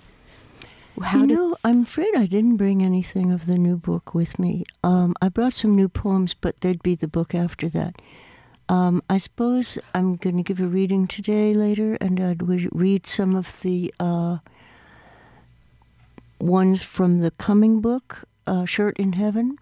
How 1.03 1.21
you 1.21 1.27
did 1.27 1.35
know, 1.35 1.57
I'm 1.65 1.83
afraid 1.83 2.15
I 2.17 2.27
didn't 2.27 2.57
bring 2.57 2.83
anything 2.83 3.33
of 3.33 3.47
the 3.47 3.59
new 3.59 3.77
book 3.77 4.15
with 4.15 4.39
me. 4.39 4.65
Um, 4.83 5.15
I 5.21 5.29
brought 5.29 5.55
some 5.55 5.75
new 5.75 5.89
poems, 5.89 6.35
but 6.35 6.61
there'd 6.61 6.83
be 6.83 6.95
the 6.95 7.09
book 7.09 7.35
after 7.35 7.69
that. 7.71 8.01
Um, 8.69 9.03
I 9.09 9.19
suppose 9.19 9.79
I'm 9.95 10.17
going 10.17 10.37
to 10.37 10.43
give 10.43 10.61
a 10.61 10.67
reading 10.67 11.07
today 11.07 11.55
later, 11.55 11.97
and 12.01 12.21
I'd 12.21 12.47
re- 12.47 12.69
read 12.73 13.07
some 13.07 13.35
of 13.35 13.61
the 13.63 13.93
uh, 13.99 14.39
ones 16.41 16.83
from 16.83 17.21
the 17.21 17.31
coming 17.33 17.81
book, 17.81 18.25
uh, 18.47 18.67
Shirt 18.67 18.97
in 18.99 19.15
Heaven. 19.15 19.57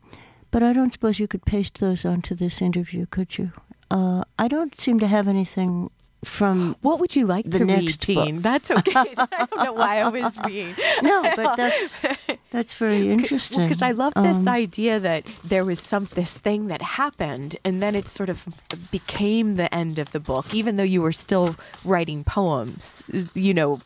But 0.51 0.63
I 0.63 0.73
don't 0.73 0.93
suppose 0.93 1.19
you 1.19 1.29
could 1.29 1.45
paste 1.45 1.79
those 1.79 2.05
onto 2.05 2.35
this 2.35 2.63
interview, 2.63 3.07
could 3.07 3.39
you? 3.39 3.53
Uh, 3.91 4.25
I 4.39 4.49
don't 4.49 4.81
seem 4.81 4.99
to 5.01 5.07
have 5.07 5.29
anything 5.29 5.91
from 6.27 6.77
what 6.83 6.99
would 7.01 7.15
you 7.17 7.25
like 7.27 7.49
to 7.53 7.65
read, 7.65 7.97
book. 8.07 8.35
That's 8.43 8.71
okay. 8.71 8.93
I 9.17 9.47
don't 9.51 9.65
know 9.65 9.73
why 9.73 10.01
I 10.01 10.09
was 10.09 10.39
being 10.47 10.75
no, 11.03 11.23
but 11.37 11.57
that's 11.57 11.97
that's 12.51 12.75
very 12.75 13.09
interesting. 13.09 13.63
Because 13.63 13.81
I 13.83 13.93
love 13.93 14.13
this 14.15 14.39
Um, 14.39 14.49
idea 14.49 14.99
that 15.01 15.25
there 15.45 15.65
was 15.65 15.79
some 15.81 16.09
this 16.15 16.37
thing 16.39 16.67
that 16.67 16.83
happened, 16.83 17.57
and 17.65 17.81
then 17.83 17.95
it 17.95 18.09
sort 18.09 18.29
of 18.29 18.47
became 18.91 19.57
the 19.57 19.73
end 19.75 19.99
of 19.99 20.11
the 20.13 20.21
book, 20.21 20.53
even 20.53 20.77
though 20.77 20.83
you 20.95 21.01
were 21.01 21.13
still 21.13 21.55
writing 21.85 22.25
poems. 22.25 23.03
You 23.35 23.55
know, 23.55 23.81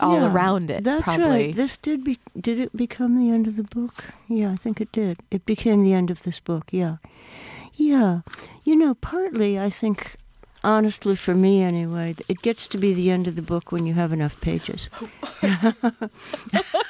all 0.00 0.20
Yeah, 0.20 0.32
around 0.32 0.70
it. 0.70 0.84
That's 0.84 1.04
probably. 1.04 1.26
right. 1.26 1.56
This 1.56 1.76
did 1.78 2.04
be 2.04 2.18
did 2.38 2.58
it 2.60 2.76
become 2.76 3.18
the 3.18 3.30
end 3.30 3.46
of 3.46 3.56
the 3.56 3.64
book? 3.64 4.04
Yeah, 4.28 4.52
I 4.52 4.56
think 4.56 4.80
it 4.80 4.92
did. 4.92 5.18
It 5.30 5.46
became 5.46 5.82
the 5.84 5.94
end 5.94 6.10
of 6.10 6.22
this 6.22 6.38
book. 6.40 6.64
Yeah, 6.70 6.96
yeah. 7.74 8.20
You 8.64 8.76
know, 8.76 8.94
partly 8.94 9.58
I 9.58 9.70
think, 9.70 10.16
honestly, 10.64 11.16
for 11.16 11.34
me 11.34 11.62
anyway, 11.62 12.14
it 12.28 12.42
gets 12.42 12.66
to 12.68 12.78
be 12.78 12.94
the 12.94 13.10
end 13.10 13.26
of 13.28 13.36
the 13.36 13.42
book 13.42 13.72
when 13.72 13.86
you 13.86 13.94
have 13.94 14.12
enough 14.12 14.40
pages. 14.40 14.88
I 15.42 15.72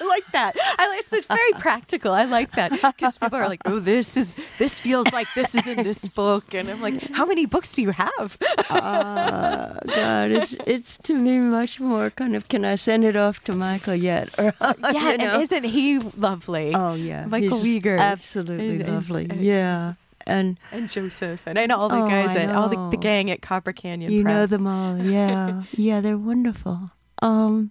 like 0.06 0.26
that. 0.32 0.54
I 0.78 0.88
like 0.88 1.04
it's 1.12 1.26
very 1.26 1.52
practical. 1.52 2.12
I 2.12 2.24
like 2.24 2.52
that 2.52 2.70
because 2.72 3.18
people 3.18 3.38
are 3.38 3.48
like, 3.48 3.60
"Oh, 3.66 3.78
this 3.80 4.16
is 4.16 4.34
this 4.58 4.78
feels 4.80 5.10
like 5.12 5.28
this 5.34 5.54
is 5.54 5.68
in 5.68 5.82
this 5.82 6.06
book," 6.08 6.54
and 6.54 6.68
I'm 6.70 6.80
like, 6.80 7.00
"How 7.12 7.26
many 7.26 7.46
books 7.46 7.72
do 7.74 7.82
you 7.82 7.90
have?" 7.92 8.38
Uh, 8.70 9.74
God, 9.94 10.30
it's 10.30 10.56
it's 10.66 10.98
to 10.98 11.14
me 11.14 11.38
much 11.38 11.80
more 11.80 12.10
kind 12.10 12.34
of. 12.36 12.48
Can 12.48 12.64
I 12.64 12.76
send 12.76 13.04
it 13.04 13.16
off 13.16 13.42
to 13.44 13.52
Michael 13.52 13.94
yet? 13.94 14.30
Or, 14.38 14.52
yeah, 14.60 15.10
you 15.12 15.18
know? 15.18 15.34
and 15.34 15.42
isn't 15.42 15.64
he 15.64 15.98
lovely? 16.16 16.74
Oh 16.74 16.94
yeah, 16.94 17.26
Michael 17.26 17.58
he's 17.62 17.86
absolutely 17.86 18.70
And- 18.70 18.82
and- 18.82 18.94
lovely. 18.94 19.26
and- 19.28 19.40
yeah, 19.40 19.94
and 20.26 20.58
and 20.70 20.88
Joseph 20.88 21.40
and, 21.46 21.58
and 21.58 21.70
all 21.72 21.88
the 21.88 21.96
Oh, 22.02 22.08
guys 22.08 22.36
I 22.36 22.42
at 22.42 22.54
all 22.54 22.68
the, 22.68 22.90
the 22.90 22.96
gang 22.96 23.30
at 23.30 23.42
Copper 23.42 23.72
Canyon. 23.72 24.10
you 24.12 24.22
know 24.24 24.46
them 24.46 24.66
all. 24.66 24.96
Yeah, 25.04 25.62
yeah, 25.72 26.00
they're 26.00 26.18
wonderful. 26.18 26.90
Um, 27.20 27.70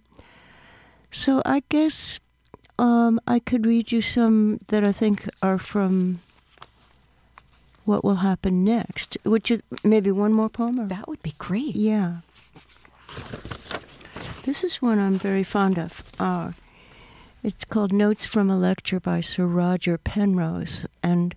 so 1.10 1.42
I 1.44 1.62
guess 1.68 2.20
um, 2.78 3.20
I 3.26 3.38
could 3.38 3.66
read 3.66 3.92
you 3.92 4.00
some 4.02 4.60
that 4.68 4.82
I 4.84 4.92
think 4.92 5.28
are 5.42 5.58
from 5.58 6.20
what 7.84 8.04
will 8.04 8.16
happen 8.16 8.64
next, 8.64 9.16
which 9.24 9.50
is 9.50 9.60
maybe 9.84 10.10
one 10.10 10.32
more 10.32 10.48
poem. 10.48 10.78
Or? 10.80 10.86
That 10.86 11.08
would 11.08 11.22
be 11.22 11.34
great. 11.38 11.74
Yeah. 11.76 12.18
This 14.44 14.64
is 14.64 14.80
one 14.82 14.98
I'm 14.98 15.18
very 15.18 15.42
fond 15.44 15.78
of. 15.78 16.02
Uh, 16.18 16.52
it's 17.42 17.64
called 17.64 17.92
Notes 17.92 18.24
from 18.24 18.50
a 18.50 18.56
Lecture 18.56 19.00
by 19.00 19.20
Sir 19.20 19.46
Roger 19.46 19.98
Penrose. 19.98 20.86
And 21.02 21.34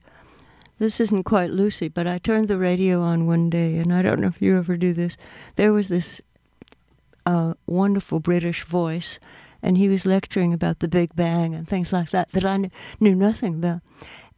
this 0.77 0.99
isn't 0.99 1.23
quite 1.23 1.51
Lucy, 1.51 1.87
but 1.87 2.05
I 2.05 2.17
turned 2.17 2.47
the 2.47 2.57
radio 2.57 3.01
on 3.01 3.27
one 3.27 3.49
day, 3.49 3.77
and 3.77 3.93
I 3.93 4.01
don't 4.01 4.19
know 4.19 4.27
if 4.27 4.41
you 4.41 4.57
ever 4.57 4.75
do 4.75 4.93
this. 4.93 5.15
There 5.55 5.71
was 5.71 5.87
this 5.87 6.21
uh, 7.25 7.53
wonderful 7.65 8.19
British 8.19 8.63
voice, 8.65 9.17
and 9.63 9.77
he 9.77 9.87
was 9.87 10.05
lecturing 10.05 10.53
about 10.53 10.79
the 10.79 10.87
Big 10.87 11.15
Bang 11.15 11.55
and 11.55 11.67
things 11.67 11.93
like 11.93 12.09
that 12.11 12.31
that 12.31 12.43
I 12.43 12.57
kn- 12.57 12.71
knew 12.99 13.15
nothing 13.15 13.55
about. 13.55 13.81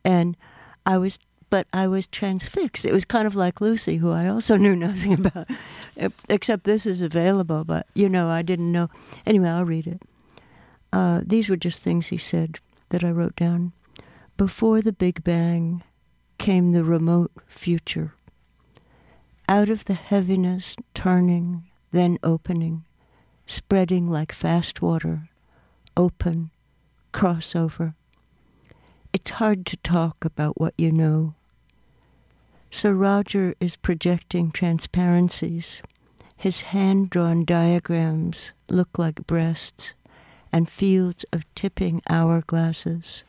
And 0.06 0.38
I 0.86 1.00
was, 1.00 1.18
but 1.50 1.68
I 1.74 1.88
was 1.88 2.06
transfixed. 2.06 2.86
It 2.86 2.94
was 2.94 3.04
kind 3.04 3.26
of 3.26 3.36
like 3.36 3.60
Lucy, 3.60 3.98
who 3.98 4.12
I 4.12 4.28
also 4.28 4.58
knew 4.58 4.76
nothing 4.76 5.14
about, 5.14 5.50
except 6.30 6.66
this 6.66 6.86
is 6.86 7.02
available, 7.02 7.64
but 7.64 7.88
you 7.96 8.10
know, 8.10 8.30
I 8.30 8.44
didn't 8.44 8.72
know. 8.72 8.90
Anyway, 9.26 9.50
I'll 9.50 9.66
read 9.66 9.88
it. 9.88 10.02
Uh, 10.94 11.22
these 11.26 11.50
were 11.50 11.58
just 11.58 11.82
things 11.82 12.08
he 12.08 12.18
said 12.18 12.60
that 12.90 13.04
I 13.04 13.10
wrote 13.10 13.36
down. 13.36 13.74
Before 14.38 14.82
the 14.82 14.94
Big 14.94 15.24
Bang 15.24 15.84
came 16.38 16.72
the 16.72 16.84
remote 16.84 17.32
future. 17.48 18.14
Out 19.50 19.70
of 19.70 19.86
the 19.86 19.94
heaviness, 19.94 20.76
turning, 20.94 21.64
then 21.92 22.20
opening, 22.24 22.84
spreading 23.46 24.10
like 24.10 24.32
fast 24.32 24.82
water, 24.82 25.30
open, 25.96 26.52
crossover. 27.14 27.94
It's 29.14 29.32
hard 29.32 29.66
to 29.68 29.78
talk 29.78 30.24
about 30.24 30.60
what 30.60 30.74
you 30.78 30.92
know. 30.92 31.34
Sir 32.70 32.94
Roger 32.94 33.56
is 33.60 33.78
projecting 33.78 34.52
transparencies. 34.52 35.82
His 36.36 36.62
hand 36.62 37.10
drawn 37.10 37.46
diagrams 37.46 38.54
look 38.70 39.00
like 39.00 39.26
breasts 39.26 39.96
and 40.52 40.70
fields 40.70 41.26
of 41.34 41.46
tipping 41.56 42.02
hourglasses. 42.10 43.24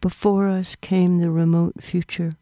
Before 0.00 0.48
us 0.48 0.76
came 0.76 1.18
the 1.18 1.30
remote 1.30 1.82
future, 1.82 2.32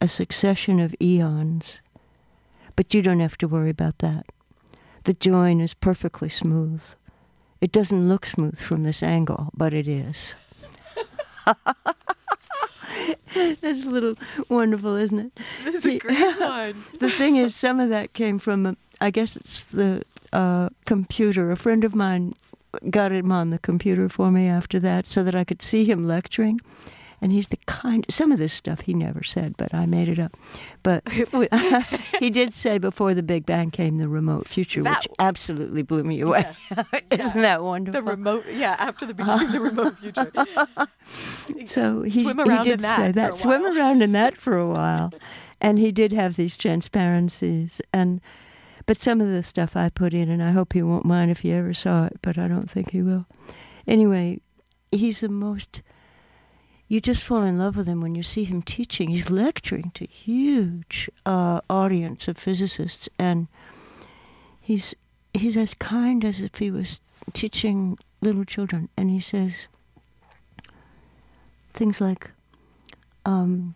a 0.00 0.08
succession 0.08 0.80
of 0.80 0.94
eons. 1.00 1.80
But 2.76 2.92
you 2.94 3.02
don't 3.02 3.20
have 3.20 3.38
to 3.38 3.48
worry 3.48 3.70
about 3.70 3.98
that. 3.98 4.26
The 5.04 5.14
join 5.14 5.60
is 5.60 5.72
perfectly 5.74 6.28
smooth. 6.28 6.84
It 7.60 7.72
doesn't 7.72 8.08
look 8.08 8.26
smooth 8.26 8.60
from 8.60 8.84
this 8.84 9.02
angle, 9.02 9.50
but 9.56 9.72
it 9.74 9.88
is. 9.88 10.34
That's 13.34 13.84
a 13.84 13.90
little 13.90 14.14
wonderful, 14.48 14.96
isn't 14.96 15.18
it? 15.18 15.32
That's 15.64 15.86
a 15.86 15.98
great 15.98 16.18
one. 16.40 16.84
the 17.00 17.10
thing 17.10 17.36
is, 17.36 17.56
some 17.56 17.80
of 17.80 17.88
that 17.88 18.12
came 18.12 18.38
from, 18.38 18.66
a, 18.66 18.76
I 19.00 19.10
guess 19.10 19.36
it's 19.36 19.64
the 19.64 20.02
uh, 20.32 20.68
computer. 20.84 21.50
A 21.50 21.56
friend 21.56 21.84
of 21.84 21.94
mine 21.94 22.34
got 22.90 23.12
him 23.12 23.32
on 23.32 23.50
the 23.50 23.58
computer 23.58 24.08
for 24.08 24.30
me 24.30 24.46
after 24.46 24.78
that 24.80 25.06
so 25.06 25.22
that 25.24 25.34
I 25.34 25.44
could 25.44 25.62
see 25.62 25.84
him 25.84 26.06
lecturing. 26.06 26.60
And 27.20 27.32
he's 27.32 27.48
the 27.48 27.58
kind, 27.66 28.06
some 28.08 28.30
of 28.30 28.38
this 28.38 28.52
stuff 28.52 28.82
he 28.82 28.94
never 28.94 29.24
said, 29.24 29.56
but 29.56 29.74
I 29.74 29.86
made 29.86 30.08
it 30.08 30.20
up. 30.20 30.36
But 30.84 31.02
he 32.20 32.30
did 32.30 32.54
say 32.54 32.78
before 32.78 33.12
the 33.12 33.24
Big 33.24 33.44
Bang 33.44 33.72
came 33.72 33.98
the 33.98 34.06
remote 34.08 34.46
future, 34.46 34.84
That- 34.84 34.98
which 35.02 35.08
absolutely 35.18 35.82
blew 35.82 36.04
me 36.04 36.20
away. 36.20 36.44
Yes. 36.70 36.86
Isn't 37.10 37.42
that 37.42 37.64
wonderful? 37.64 38.00
the 38.00 38.08
remote, 38.08 38.44
yeah, 38.52 38.76
after 38.78 39.04
the 39.04 39.14
beginning 39.14 39.46
of 39.46 39.52
the 39.52 39.60
remote 39.60 39.98
future. 39.98 40.30
So 41.66 42.02
he, 42.02 42.22
Swim 42.22 42.36
he 42.36 42.42
around 42.44 42.64
did 42.64 42.74
in 42.74 42.80
that 42.82 42.96
say 42.96 43.12
that. 43.12 43.36
Swim 43.36 43.64
around 43.64 44.02
in 44.02 44.12
that 44.12 44.36
for 44.36 44.56
a 44.56 44.68
while, 44.68 45.12
and 45.60 45.78
he 45.78 45.90
did 45.90 46.12
have 46.12 46.36
these 46.36 46.56
transparencies. 46.56 47.80
And 47.92 48.20
but 48.88 49.02
some 49.02 49.20
of 49.20 49.28
the 49.28 49.42
stuff 49.42 49.76
I 49.76 49.90
put 49.90 50.14
in, 50.14 50.30
and 50.30 50.42
I 50.42 50.50
hope 50.50 50.72
he 50.72 50.80
won't 50.80 51.04
mind 51.04 51.30
if 51.30 51.40
he 51.40 51.52
ever 51.52 51.74
saw 51.74 52.06
it, 52.06 52.16
but 52.22 52.38
I 52.38 52.48
don't 52.48 52.70
think 52.70 52.90
he 52.90 53.02
will. 53.02 53.26
Anyway, 53.86 54.40
he's 54.90 55.20
the 55.20 55.28
most. 55.28 55.82
You 56.88 56.98
just 56.98 57.22
fall 57.22 57.42
in 57.42 57.58
love 57.58 57.76
with 57.76 57.86
him 57.86 58.00
when 58.00 58.14
you 58.14 58.22
see 58.22 58.44
him 58.44 58.62
teaching. 58.62 59.10
He's 59.10 59.28
lecturing 59.28 59.90
to 59.92 60.06
huge 60.06 61.10
uh, 61.26 61.60
audience 61.68 62.28
of 62.28 62.38
physicists, 62.38 63.10
and 63.18 63.48
he's 64.58 64.94
he's 65.34 65.58
as 65.58 65.74
kind 65.74 66.24
as 66.24 66.40
if 66.40 66.54
he 66.54 66.70
was 66.70 66.98
teaching 67.34 67.98
little 68.22 68.46
children. 68.46 68.88
And 68.96 69.10
he 69.10 69.20
says 69.20 69.66
things 71.74 72.00
like, 72.00 72.30
um, 73.26 73.74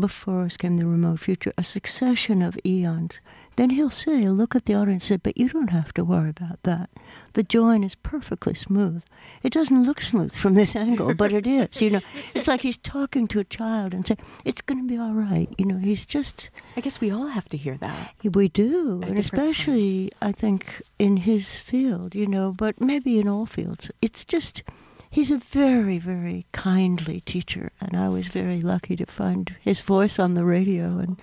before 0.00 0.44
us 0.44 0.56
came 0.56 0.78
the 0.78 0.86
remote 0.86 1.20
future, 1.20 1.52
a 1.58 1.62
succession 1.62 2.40
of 2.40 2.58
eons. 2.64 3.20
Then 3.56 3.70
he'll 3.70 3.90
say, 3.90 4.28
look 4.28 4.54
at 4.54 4.66
the 4.66 4.74
audience 4.74 5.04
and 5.10 5.16
say, 5.18 5.20
but 5.22 5.38
you 5.38 5.48
don't 5.48 5.70
have 5.70 5.92
to 5.94 6.04
worry 6.04 6.30
about 6.30 6.62
that. 6.64 6.90
The 7.32 7.42
join 7.42 7.82
is 7.84 7.94
perfectly 7.94 8.54
smooth. 8.54 9.02
It 9.42 9.52
doesn't 9.52 9.84
look 9.84 10.00
smooth 10.00 10.34
from 10.34 10.54
this 10.54 10.76
angle, 10.86 11.14
but 11.14 11.32
it 11.32 11.46
is. 11.46 11.80
You 11.80 11.90
know, 11.90 12.00
it's 12.34 12.48
like 12.48 12.60
he's 12.60 12.76
talking 12.76 13.26
to 13.28 13.40
a 13.40 13.44
child 13.44 13.94
and 13.94 14.06
saying, 14.06 14.18
it's 14.44 14.60
going 14.60 14.82
to 14.82 14.88
be 14.88 14.98
all 14.98 15.12
right. 15.12 15.48
You 15.56 15.64
know, 15.64 15.78
he's 15.78 16.04
just, 16.04 16.50
I 16.76 16.82
guess 16.82 17.00
we 17.00 17.10
all 17.10 17.28
have 17.28 17.48
to 17.48 17.56
hear 17.56 17.76
that. 17.78 18.14
we 18.22 18.48
do, 18.48 19.02
and 19.06 19.18
especially 19.18 20.12
I 20.20 20.32
think 20.32 20.82
in 20.98 21.18
his 21.18 21.58
field, 21.58 22.14
you 22.14 22.26
know, 22.26 22.52
but 22.52 22.80
maybe 22.80 23.18
in 23.18 23.28
all 23.28 23.46
fields. 23.46 23.90
It's 24.02 24.24
just 24.24 24.62
he's 25.10 25.30
a 25.30 25.38
very, 25.38 25.98
very 25.98 26.44
kindly 26.52 27.20
teacher, 27.22 27.70
and 27.80 27.96
I 27.96 28.08
was 28.10 28.28
very 28.28 28.60
lucky 28.60 28.96
to 28.96 29.06
find 29.06 29.54
his 29.62 29.80
voice 29.80 30.18
on 30.18 30.34
the 30.34 30.44
radio. 30.44 30.98
And 30.98 31.16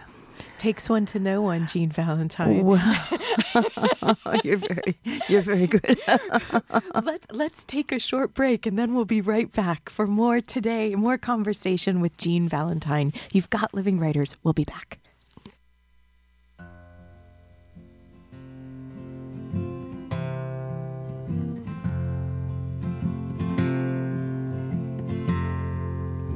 Takes 0.58 0.90
one 0.90 1.06
to 1.08 1.20
know 1.20 1.42
one, 1.42 1.68
Jean 1.68 1.90
Valentine. 1.90 2.64
wow, 2.64 3.08
you're 4.44 4.58
very, 4.58 4.98
you're 5.28 5.42
very 5.42 5.68
good. 5.68 6.00
Let's 7.04 7.28
let's 7.32 7.64
take 7.64 7.92
a 7.92 8.00
short 8.00 8.34
break 8.34 8.66
and 8.66 8.78
then 8.78 8.94
we'll 8.94 9.06
be 9.06 9.22
right 9.22 9.52
back 9.52 9.90
for 9.90 10.08
more 10.08 10.42
today, 10.42 10.96
more 10.96 11.18
conversation 11.18 12.02
with 12.02 12.18
Jean 12.18 12.48
Valentine. 12.48 13.14
You've 13.32 13.50
got 13.50 13.74
living 13.74 14.00
writers. 14.00 14.36
We'll 14.44 14.54
be 14.54 14.66
back. 14.66 15.00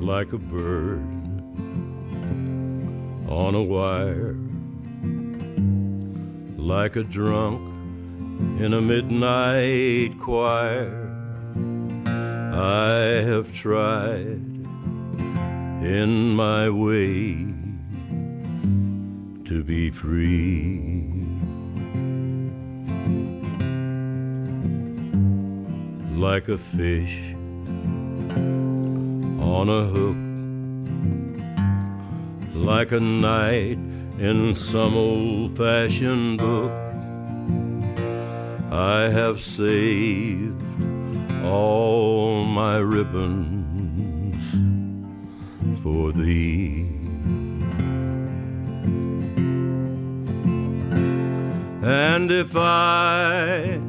like 0.07 0.31
a 0.31 0.37
bird 0.37 1.16
on 3.27 3.55
a 3.55 3.61
wire, 3.61 4.35
like 6.57 6.95
a 6.95 7.03
drunk 7.03 7.61
in 8.59 8.73
a 8.73 8.81
midnight 8.81 10.17
choir. 10.19 11.03
I 12.05 13.21
have 13.23 13.53
tried 13.53 14.41
in 15.83 16.35
my 16.35 16.69
way 16.69 17.35
to 19.45 19.63
be 19.63 19.91
free. 19.91 21.03
Like 26.15 26.47
a 26.47 26.57
fish 26.57 27.35
on 29.39 29.69
a 29.69 29.83
hook 29.85 30.26
like 32.57 32.91
a 32.91 32.99
knight 32.99 33.77
in 34.19 34.55
some 34.55 34.95
old 34.95 35.55
fashioned 35.55 36.39
book. 36.39 36.71
I 38.71 39.09
have 39.09 39.39
saved 39.39 40.61
all 41.43 42.43
my 42.43 42.77
ribbons 42.77 44.43
for 45.83 46.11
thee. 46.11 46.85
And 51.83 52.31
if 52.31 52.55
I, 52.55 53.79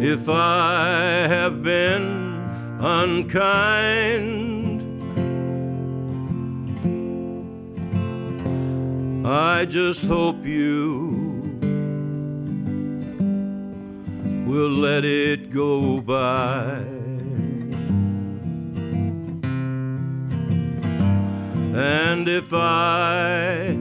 if 0.00 0.28
I 0.28 1.26
have 1.28 1.62
been 1.62 2.78
unkind, 2.80 4.47
I 9.30 9.66
just 9.66 10.06
hope 10.06 10.46
you 10.46 11.58
will 14.46 14.70
let 14.70 15.04
it 15.04 15.50
go 15.50 16.00
by. 16.00 16.78
And 21.76 22.26
if 22.26 22.54
I, 22.54 23.76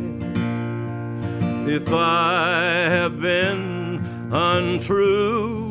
if 1.66 1.94
I 1.94 2.90
have 2.90 3.22
been 3.22 4.30
untrue, 4.34 5.66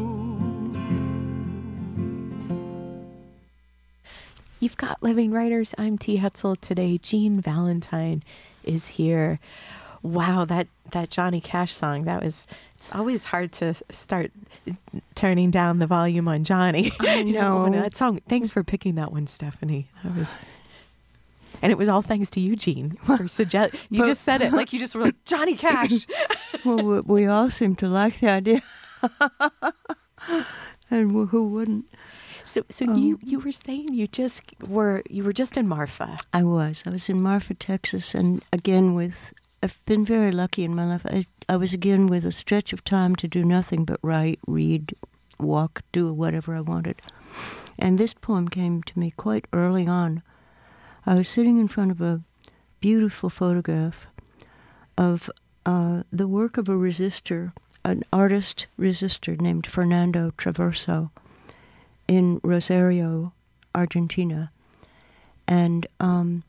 You've 4.59 4.79
got 4.79 5.03
living 5.03 5.33
writers. 5.33 5.75
I'm 5.77 5.99
T. 5.99 6.19
Hetzel 6.19 6.59
today. 6.59 6.97
Jean 6.97 7.43
Valentine 7.43 8.23
is 8.67 8.87
here. 8.89 9.39
Wow, 10.03 10.45
that 10.45 10.69
that 10.93 11.11
Johnny 11.11 11.41
Cash 11.41 11.73
song. 11.75 12.05
That 12.05 12.23
was. 12.23 12.47
It's 12.79 12.91
always 12.95 13.25
hard 13.25 13.51
to 13.53 13.75
start 13.91 14.31
turning 15.17 15.51
down 15.51 15.79
the 15.79 15.87
volume 15.87 16.29
on 16.29 16.45
Johnny. 16.45 16.93
I 17.01 17.15
You 17.27 17.33
know. 17.33 17.69
that 17.71 17.97
song. 17.97 18.21
Thanks 18.29 18.51
for 18.51 18.63
picking 18.63 18.95
that 18.97 19.11
one, 19.11 19.27
Stephanie. 19.27 19.89
That 20.05 20.15
was. 20.15 20.37
And 21.63 21.73
it 21.73 21.79
was 21.79 21.89
all 21.89 22.03
thanks 22.03 22.29
to 22.31 22.41
you, 22.41 22.55
Jean, 22.55 22.91
for 23.07 23.27
suggest. 23.27 23.75
You 23.91 24.01
But- 24.01 24.07
just 24.09 24.23
said 24.25 24.43
it 24.43 24.53
like 24.53 24.73
you 24.75 24.79
just 24.79 24.95
were 24.95 25.03
like 25.03 25.17
Johnny 25.25 25.57
Cash. 25.57 26.07
well, 26.65 27.03
we, 27.07 27.27
all 27.27 27.51
seem 27.51 27.75
to 27.77 27.89
like 27.89 28.21
the 28.21 28.29
idea, 28.29 28.63
and 30.91 31.11
wh- 31.11 31.29
who 31.31 31.49
wouldn't? 31.49 31.89
So, 32.47 32.63
so 32.71 32.85
you 32.95 33.19
you 33.25 33.41
were 33.41 33.51
saying 33.51 33.93
you 33.93 34.07
just 34.07 34.41
were 34.63 35.03
you 35.11 35.25
were 35.25 35.33
just 35.33 35.57
in 35.57 35.67
Marfa. 35.67 36.17
I 36.33 36.45
was. 36.45 36.85
I 36.87 36.91
was 36.91 37.09
in 37.09 37.21
Marfa, 37.21 37.55
Texas, 37.55 38.15
and 38.15 38.43
again 38.53 38.95
with. 38.95 39.33
I've 39.65 39.85
been 39.85 40.05
very 40.05 40.31
lucky 40.31 40.63
in 40.63 40.75
my 40.75 40.87
life. 40.87 41.05
I, 41.07 41.27
I 41.49 41.57
was 41.57 41.73
again 41.75 42.07
with 42.07 42.25
a 42.25 42.31
stretch 42.31 42.73
of 42.73 42.85
time 42.85 43.17
to 43.17 43.27
do 43.27 43.43
nothing 43.45 43.85
but 43.85 43.99
write, 44.01 44.39
read, 44.47 44.95
walk, 45.41 45.83
do 45.91 46.13
whatever 46.13 46.55
I 46.55 46.61
wanted. 46.61 47.03
And 47.79 47.99
this 47.99 48.15
poem 48.15 48.49
came 48.49 48.83
to 48.85 48.99
me 48.99 49.11
quite 49.17 49.47
early 49.53 49.89
on. 49.89 50.23
I 51.05 51.15
was 51.15 51.29
sitting 51.29 51.59
in 51.59 51.69
front 51.69 51.91
of 51.91 52.01
a 52.01 52.21
beautiful 52.79 53.29
photograph 53.31 54.07
of 54.97 55.29
uh, 55.65 56.03
the 56.13 56.29
work 56.29 56.59
of 56.59 56.69
a 56.69 56.75
resistor, 56.75 57.53
an 57.85 58.05
artist 58.13 58.67
resistor 58.79 59.41
named 59.41 59.67
Fernando 59.67 60.33
Traverso 60.39 61.11
in 62.09 62.41
Rosario, 62.43 63.33
Argentina. 63.75 64.51
And 65.47 65.87
um, 66.01 66.43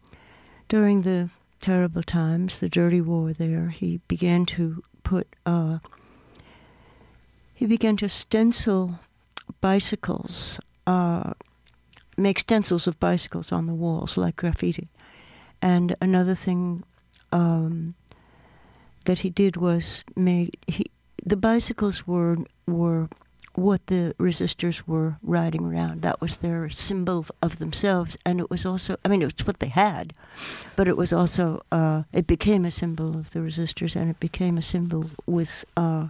during 0.69 1.03
the 1.03 1.29
terrible 1.59 2.03
times, 2.03 2.59
the 2.59 2.69
dirty 2.69 3.01
war 3.01 3.33
there, 3.33 3.69
he 3.69 3.99
began 4.07 4.45
to 4.47 4.83
put, 5.03 5.27
uh, 5.45 5.79
he 7.53 7.65
began 7.65 7.97
to 7.97 8.09
stencil 8.09 8.99
bicycles, 9.61 10.59
uh, 10.85 11.33
make 12.17 12.39
stencils 12.39 12.87
of 12.87 12.99
bicycles 12.99 13.51
on 13.51 13.67
the 13.67 13.73
walls 13.73 14.17
like 14.17 14.35
graffiti. 14.35 14.89
And 15.61 15.95
another 16.01 16.35
thing 16.35 16.83
um, 17.31 17.95
that 19.05 19.19
he 19.19 19.29
did 19.29 19.57
was 19.57 20.03
make 20.15 20.59
he, 20.67 20.91
the 21.25 21.37
bicycles 21.37 22.05
were 22.05 22.37
were 22.67 23.09
what 23.57 23.87
the 23.87 24.13
resistors 24.19 24.83
were 24.85 25.17
riding 25.23 25.65
around. 25.65 26.03
That 26.03 26.21
was 26.21 26.37
their 26.37 26.69
symbol 26.69 27.25
of 27.41 27.57
themselves, 27.57 28.15
and 28.23 28.39
it 28.39 28.51
was 28.51 28.67
also 28.67 28.97
I 29.03 29.07
mean 29.07 29.23
it 29.23 29.33
was 29.35 29.47
what 29.47 29.59
they 29.59 29.69
had, 29.69 30.13
but 30.75 30.87
it 30.87 30.95
was 30.95 31.11
also 31.11 31.63
uh, 31.71 32.03
it 32.13 32.27
became 32.27 32.65
a 32.65 32.71
symbol 32.71 33.17
of 33.17 33.31
the 33.31 33.39
resistors, 33.39 33.95
and 33.95 34.11
it 34.11 34.19
became 34.19 34.59
a 34.59 34.61
symbol 34.61 35.05
with 35.25 35.65
uh, 35.75 36.09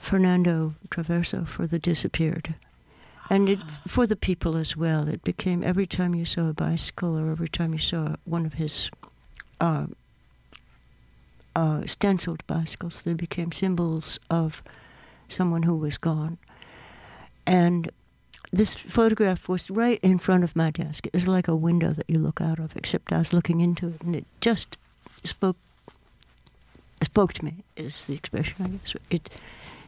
Fernando 0.00 0.74
Traverso 0.90 1.46
for 1.46 1.68
the 1.68 1.78
disappeared. 1.78 2.56
And 3.30 3.48
it, 3.48 3.60
for 3.86 4.04
the 4.04 4.16
people 4.16 4.56
as 4.56 4.76
well, 4.76 5.06
it 5.06 5.22
became 5.22 5.62
every 5.62 5.86
time 5.86 6.16
you 6.16 6.24
saw 6.24 6.48
a 6.48 6.52
bicycle 6.52 7.16
or 7.16 7.30
every 7.30 7.48
time 7.48 7.72
you 7.74 7.78
saw 7.78 8.16
one 8.24 8.44
of 8.44 8.54
his 8.54 8.90
uh, 9.60 9.86
uh, 11.54 11.86
stenciled 11.86 12.44
bicycles, 12.48 13.02
they 13.02 13.12
became 13.12 13.52
symbols 13.52 14.18
of 14.30 14.62
someone 15.28 15.62
who 15.62 15.76
was 15.76 15.98
gone. 15.98 16.38
And 17.46 17.90
this 18.52 18.74
photograph 18.74 19.48
was 19.48 19.70
right 19.70 20.00
in 20.02 20.18
front 20.18 20.44
of 20.44 20.56
my 20.56 20.70
desk. 20.70 21.06
It 21.06 21.12
was 21.12 21.26
like 21.26 21.48
a 21.48 21.56
window 21.56 21.92
that 21.92 22.08
you 22.08 22.18
look 22.18 22.40
out 22.40 22.58
of, 22.58 22.76
except 22.76 23.12
I 23.12 23.18
was 23.18 23.32
looking 23.32 23.60
into 23.60 23.88
it, 23.88 24.02
and 24.02 24.16
it 24.16 24.26
just 24.40 24.76
spoke 25.24 25.56
spoke 27.02 27.32
to 27.34 27.44
me. 27.44 27.64
Is 27.76 28.06
the 28.06 28.14
expression 28.14 28.56
I 28.64 28.68
guess. 28.68 28.94
It 29.10 29.30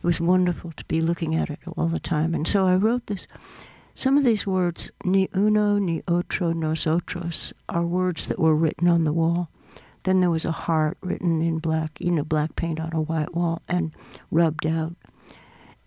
it 0.02 0.06
was 0.06 0.20
wonderful 0.20 0.72
to 0.72 0.84
be 0.86 1.00
looking 1.00 1.34
at 1.34 1.50
it 1.50 1.58
all 1.76 1.88
the 1.88 2.00
time, 2.00 2.34
and 2.34 2.46
so 2.46 2.66
I 2.66 2.76
wrote 2.76 3.06
this. 3.06 3.26
Some 3.94 4.16
of 4.16 4.24
these 4.24 4.46
words, 4.46 4.90
ni 5.04 5.28
uno, 5.36 5.76
ni 5.76 6.02
otro, 6.08 6.52
nosotros, 6.52 7.52
are 7.68 7.82
words 7.82 8.26
that 8.26 8.38
were 8.38 8.54
written 8.54 8.88
on 8.88 9.04
the 9.04 9.12
wall. 9.12 9.50
Then 10.04 10.20
there 10.20 10.30
was 10.30 10.46
a 10.46 10.52
heart 10.52 10.96
written 11.02 11.42
in 11.42 11.58
black, 11.58 12.00
you 12.00 12.10
know, 12.10 12.24
black 12.24 12.56
paint 12.56 12.80
on 12.80 12.94
a 12.94 13.00
white 13.02 13.34
wall 13.34 13.60
and 13.68 13.92
rubbed 14.30 14.64
out, 14.64 14.94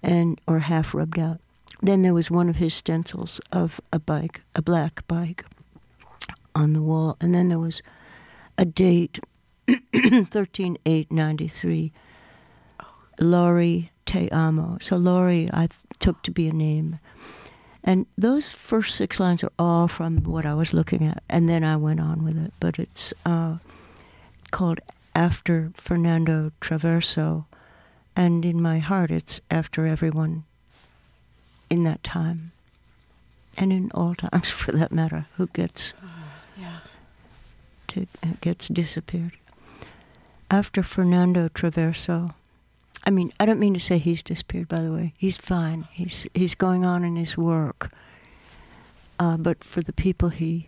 and 0.04 0.40
or 0.48 0.60
half 0.60 0.94
rubbed 0.94 1.18
out. 1.18 1.40
Then 1.82 2.02
there 2.02 2.14
was 2.14 2.30
one 2.30 2.50
of 2.50 2.58
his 2.58 2.74
stencils 2.74 3.42
of 3.52 3.82
a 3.92 4.00
bike, 4.00 4.42
a 4.56 4.62
black 4.62 5.06
bike, 5.08 5.46
on 6.56 6.74
the 6.74 6.82
wall, 6.82 7.18
and 7.20 7.34
then 7.34 7.50
there 7.50 7.60
was 7.60 7.82
a 8.58 8.66
date, 8.66 9.20
thirteen 10.30 10.78
eight 10.86 11.12
ninety 11.12 11.48
three. 11.48 11.92
Laurie 13.20 13.92
Te 14.06 14.30
Amo. 14.32 14.78
So 14.82 14.98
Laurie 14.98 15.50
I 15.54 15.70
took 16.00 16.22
to 16.24 16.32
be 16.32 16.48
a 16.48 16.54
name. 16.54 17.00
And 17.84 18.06
those 18.18 18.50
first 18.50 18.96
six 18.96 19.20
lines 19.20 19.44
are 19.44 19.52
all 19.60 19.88
from 19.88 20.24
what 20.24 20.46
I 20.46 20.54
was 20.54 20.74
looking 20.74 21.06
at, 21.06 21.22
and 21.30 21.50
then 21.50 21.64
I 21.66 21.76
went 21.76 22.00
on 22.00 22.24
with 22.24 22.38
it. 22.38 22.54
But 22.60 22.80
it's 22.80 23.14
uh, 23.26 23.58
called 24.52 24.80
After 25.16 25.72
Fernando 25.76 26.52
Traverso, 26.62 27.46
and 28.16 28.46
in 28.46 28.62
my 28.62 28.80
heart, 28.80 29.12
it's 29.12 29.42
after 29.50 29.86
everyone 29.88 30.44
in 31.70 31.84
that 31.84 32.04
time, 32.04 32.52
and 33.58 33.72
in 33.74 33.90
all 33.94 34.16
times 34.16 34.50
for 34.60 34.72
that 34.72 34.92
matter, 34.92 35.26
who 35.38 35.48
gets 35.48 35.94
Yes. 36.60 36.98
to, 37.88 38.06
uh, 38.22 38.28
gets 38.42 38.68
disappeared. 38.68 39.34
After 40.52 40.84
Fernando 40.84 41.48
Traverso, 41.50 42.34
I 43.06 43.10
mean, 43.10 43.34
I 43.40 43.46
don't 43.46 43.60
mean 43.60 43.74
to 43.74 43.80
say 43.80 43.98
he's 43.98 44.22
disappeared. 44.22 44.68
By 44.68 44.82
the 44.82 44.92
way, 44.94 45.14
he's 45.18 45.38
fine. 45.38 45.88
He's 45.92 46.28
he's 46.34 46.54
going 46.56 46.86
on 46.86 47.04
in 47.04 47.16
his 47.16 47.36
work. 47.36 47.92
Uh, 49.20 49.36
but 49.38 49.64
for 49.64 49.82
the 49.82 49.92
people 49.94 50.30
he 50.30 50.68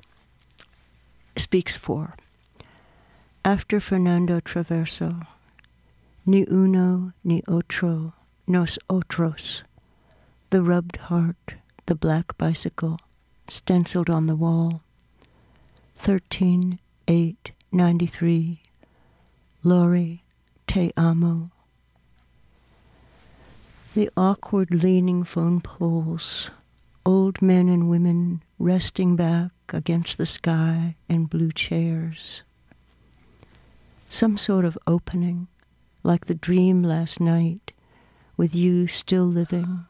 speaks 1.38 1.78
for. 1.78 2.16
After 3.46 3.80
Fernando 3.80 4.40
Traverso, 4.40 5.28
ni 6.26 6.44
uno 6.50 7.14
ni 7.24 7.44
otro, 7.48 8.14
nos 8.48 8.80
otros, 8.90 9.64
the 10.50 10.62
rubbed 10.62 10.98
heart, 10.98 11.56
the 11.86 11.96
black 11.96 12.38
bicycle, 12.38 13.00
stenciled 13.48 14.10
on 14.10 14.26
the 14.26 14.36
wall, 14.36 14.82
13 15.98 16.80
8 17.08 17.52
93, 17.72 18.62
Lori 19.64 20.24
Te 20.68 20.92
Amo. 20.98 21.52
The 23.94 24.10
awkward 24.18 24.72
leaning 24.72 25.24
phone 25.24 25.62
poles, 25.62 26.50
old 27.06 27.42
men 27.42 27.70
and 27.70 27.90
women 27.90 28.42
resting 28.58 29.16
back 29.16 29.52
against 29.70 30.18
the 30.18 30.26
sky 30.26 30.96
in 31.08 31.26
blue 31.26 31.52
chairs. 31.52 32.42
Some 34.10 34.38
sort 34.38 34.66
of 34.66 34.78
opening, 34.88 35.48
like 36.06 36.26
the 36.28 36.36
dream 36.36 36.84
last 36.84 37.20
night, 37.20 37.72
with 38.38 38.54
you 38.54 38.86
still 38.86 39.26
living. 39.26 39.86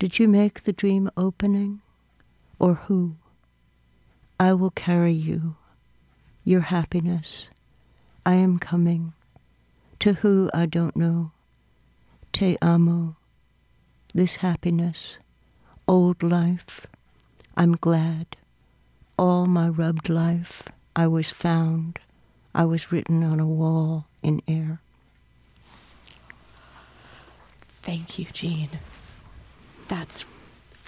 Did 0.00 0.18
you 0.18 0.26
make 0.26 0.64
the 0.64 0.72
dream 0.72 1.08
opening, 1.16 1.80
or 2.58 2.74
who? 2.74 3.14
I 4.40 4.54
will 4.54 4.72
carry 4.72 5.12
you, 5.12 5.54
your 6.44 6.62
happiness. 6.62 7.48
I 8.26 8.34
am 8.34 8.58
coming. 8.58 9.12
To 10.00 10.14
who 10.14 10.50
I 10.52 10.66
don't 10.66 10.96
know. 10.96 11.30
Te 12.32 12.58
amo. 12.60 13.16
This 14.12 14.36
happiness. 14.36 15.18
Old 15.86 16.22
life. 16.22 16.86
I'm 17.56 17.72
glad. 17.72 18.36
All 19.16 19.46
my 19.46 19.68
rubbed 19.68 20.08
life. 20.08 20.64
I 20.96 21.06
was 21.06 21.30
found. 21.30 22.00
I 22.54 22.64
was 22.64 22.90
written 22.90 23.22
on 23.22 23.38
a 23.38 23.46
wall 23.46 24.06
in 24.22 24.42
air. 24.48 24.80
Thank 27.88 28.18
you, 28.18 28.26
Jean. 28.34 28.68
That's 29.88 30.26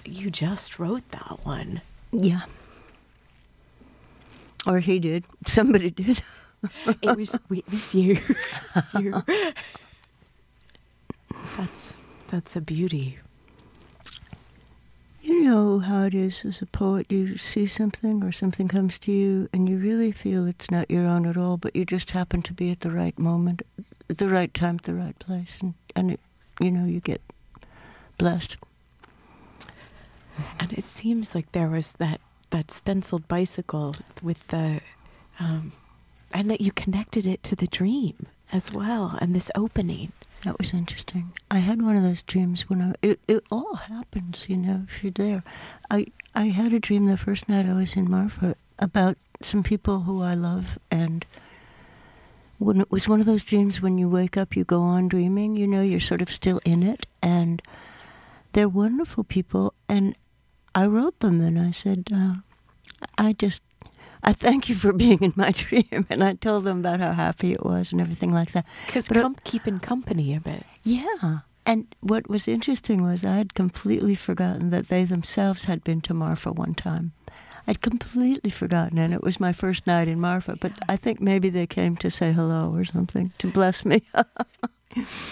you 0.05 0.29
just 0.29 0.77
wrote 0.77 1.01
that 1.09 1.39
one. 1.43 1.81
Yeah. 2.11 2.41
Or 4.67 4.81
he 4.81 4.99
did. 4.99 5.23
Somebody 5.47 5.89
did. 5.89 6.21
It 7.01 7.17
was 7.17 7.33
it 7.49 7.71
was 7.71 7.95
you. 7.95 8.19
It's 8.75 8.93
you. 8.93 9.23
That's 11.57 11.93
that's 12.27 12.55
a 12.55 12.61
beauty. 12.61 13.17
You 15.23 15.41
know 15.41 15.79
how 15.79 16.03
it 16.03 16.13
is 16.13 16.41
as 16.45 16.61
a 16.61 16.67
poet. 16.67 17.07
You 17.09 17.35
see 17.35 17.65
something 17.65 18.21
or 18.23 18.31
something 18.31 18.67
comes 18.67 18.99
to 18.99 19.11
you 19.11 19.49
and 19.51 19.67
you 19.67 19.77
really 19.77 20.11
feel 20.11 20.45
it's 20.45 20.69
not 20.69 20.91
your 20.91 21.07
own 21.07 21.25
at 21.25 21.35
all, 21.35 21.57
but 21.57 21.75
you 21.75 21.83
just 21.83 22.11
happen 22.11 22.43
to 22.43 22.53
be 22.53 22.69
at 22.69 22.81
the 22.81 22.91
right 22.91 23.17
moment, 23.17 23.63
at 24.07 24.19
the 24.19 24.29
right 24.29 24.53
time, 24.53 24.75
at 24.75 24.83
the 24.83 24.93
right 24.93 25.17
place. 25.17 25.57
And, 25.61 25.73
and 25.95 26.11
it, 26.11 26.19
you 26.61 26.71
know, 26.71 26.85
you 26.85 26.99
get 26.99 27.21
blessed. 28.17 28.57
And 30.59 30.71
it 30.73 30.87
seems 30.87 31.35
like 31.35 31.51
there 31.51 31.67
was 31.67 31.93
that 31.93 32.21
that 32.51 32.71
stenciled 32.71 33.27
bicycle 33.27 33.95
with 34.21 34.45
the 34.47 34.81
um 35.39 35.71
and 36.33 36.49
that 36.49 36.61
you 36.61 36.71
connected 36.71 37.25
it 37.25 37.43
to 37.43 37.55
the 37.55 37.67
dream 37.67 38.27
as 38.51 38.71
well 38.71 39.17
and 39.21 39.35
this 39.35 39.51
opening. 39.55 40.11
That 40.43 40.57
was 40.57 40.73
interesting. 40.73 41.33
I 41.51 41.59
had 41.59 41.81
one 41.81 41.95
of 41.95 42.03
those 42.03 42.23
dreams 42.23 42.67
when 42.67 42.81
I. 42.81 42.93
It, 43.01 43.19
it 43.27 43.43
all 43.51 43.75
happens, 43.75 44.45
you 44.47 44.57
know, 44.57 44.85
if 44.87 45.03
you're 45.03 45.11
there. 45.11 45.43
I, 45.91 46.07
I 46.33 46.45
had 46.47 46.73
a 46.73 46.79
dream 46.79 47.05
the 47.05 47.17
first 47.17 47.47
night 47.47 47.67
I 47.67 47.73
was 47.73 47.95
in 47.95 48.09
Marfa 48.09 48.55
about 48.79 49.17
some 49.41 49.61
people 49.61 50.01
who 50.01 50.23
I 50.23 50.33
love, 50.33 50.79
and 50.89 51.25
when 52.61 52.79
it 52.79 52.91
was 52.91 53.07
one 53.07 53.19
of 53.19 53.25
those 53.25 53.43
dreams 53.43 53.81
when 53.81 53.97
you 53.97 54.07
wake 54.07 54.37
up, 54.37 54.55
you 54.55 54.63
go 54.63 54.81
on 54.81 55.07
dreaming, 55.07 55.55
you 55.55 55.65
know, 55.65 55.81
you're 55.81 55.99
sort 55.99 56.21
of 56.21 56.31
still 56.31 56.61
in 56.63 56.83
it, 56.83 57.07
and 57.21 57.61
they're 58.53 58.69
wonderful 58.69 59.23
people. 59.23 59.73
And 59.89 60.15
I 60.75 60.85
wrote 60.85 61.19
them 61.19 61.41
and 61.41 61.59
I 61.59 61.71
said, 61.71 62.07
uh, 62.13 62.35
I 63.17 63.33
just. 63.33 63.63
I 64.23 64.33
thank 64.33 64.69
you 64.69 64.75
for 64.75 64.93
being 65.05 65.17
in 65.23 65.33
my 65.35 65.49
dream, 65.49 66.05
and 66.07 66.23
I 66.23 66.33
told 66.33 66.63
them 66.63 66.81
about 66.81 66.99
how 66.99 67.13
happy 67.13 67.53
it 67.53 67.65
was 67.65 67.91
and 67.91 67.99
everything 67.99 68.31
like 68.31 68.51
that. 68.51 68.65
Because 68.85 69.07
com- 69.07 69.35
keeping 69.43 69.79
company 69.79 70.35
a 70.35 70.39
bit. 70.39 70.63
yeah. 70.83 71.39
And 71.65 71.87
what 72.01 72.29
was 72.29 72.47
interesting 72.47 73.03
was 73.03 73.23
I 73.23 73.35
had 73.37 73.53
completely 73.55 74.15
forgotten 74.15 74.71
that 74.71 74.87
they 74.89 75.03
themselves 75.03 75.65
had 75.65 75.83
been 75.83 76.01
to 76.01 76.13
Marfa 76.13 76.51
one 76.51 76.73
time. 76.75 77.13
I'd 77.67 77.81
completely 77.81 78.49
forgotten, 78.49 78.97
and 78.97 79.13
it 79.13 79.23
was 79.23 79.39
my 79.39 79.53
first 79.53 79.85
night 79.87 80.07
in 80.07 80.19
Marfa. 80.19 80.57
But 80.59 80.73
I 80.89 80.95
think 80.97 81.21
maybe 81.21 81.49
they 81.49 81.67
came 81.67 81.95
to 81.97 82.09
say 82.11 82.31
hello 82.33 82.71
or 82.73 82.85
something 82.85 83.31
to 83.39 83.47
bless 83.47 83.85
me. 83.85 84.01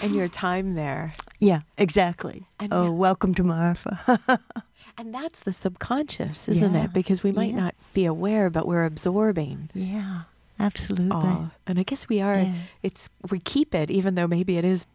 And 0.02 0.14
your 0.14 0.28
time 0.28 0.74
there. 0.74 1.12
yeah, 1.38 1.60
exactly. 1.76 2.46
And 2.58 2.72
oh, 2.72 2.90
welcome 2.92 3.34
to 3.34 3.44
Marfa. 3.44 4.40
And 4.98 5.14
that's 5.14 5.40
the 5.40 5.52
subconscious, 5.52 6.46
isn't 6.48 6.74
Yeah. 6.74 6.84
it? 6.84 6.92
Because 6.92 7.22
we 7.22 7.32
might 7.32 7.50
Yeah. 7.54 7.60
not 7.60 7.74
be 7.94 8.04
aware, 8.04 8.50
but 8.50 8.66
we're 8.66 8.84
absorbing. 8.84 9.70
yeah, 9.72 10.22
absolutely. 10.58 11.10
all. 11.14 11.50
And 11.66 11.78
I 11.78 11.84
guess 11.84 12.06
we 12.08 12.20
are. 12.20 12.40
Yeah. 12.40 12.54
It's 12.82 13.08
we 13.30 13.38
keep 13.38 13.74
it, 13.74 13.90
even 13.90 14.14
though 14.14 14.26
maybe 14.26 14.56
it 14.58 14.64
is 14.64 14.86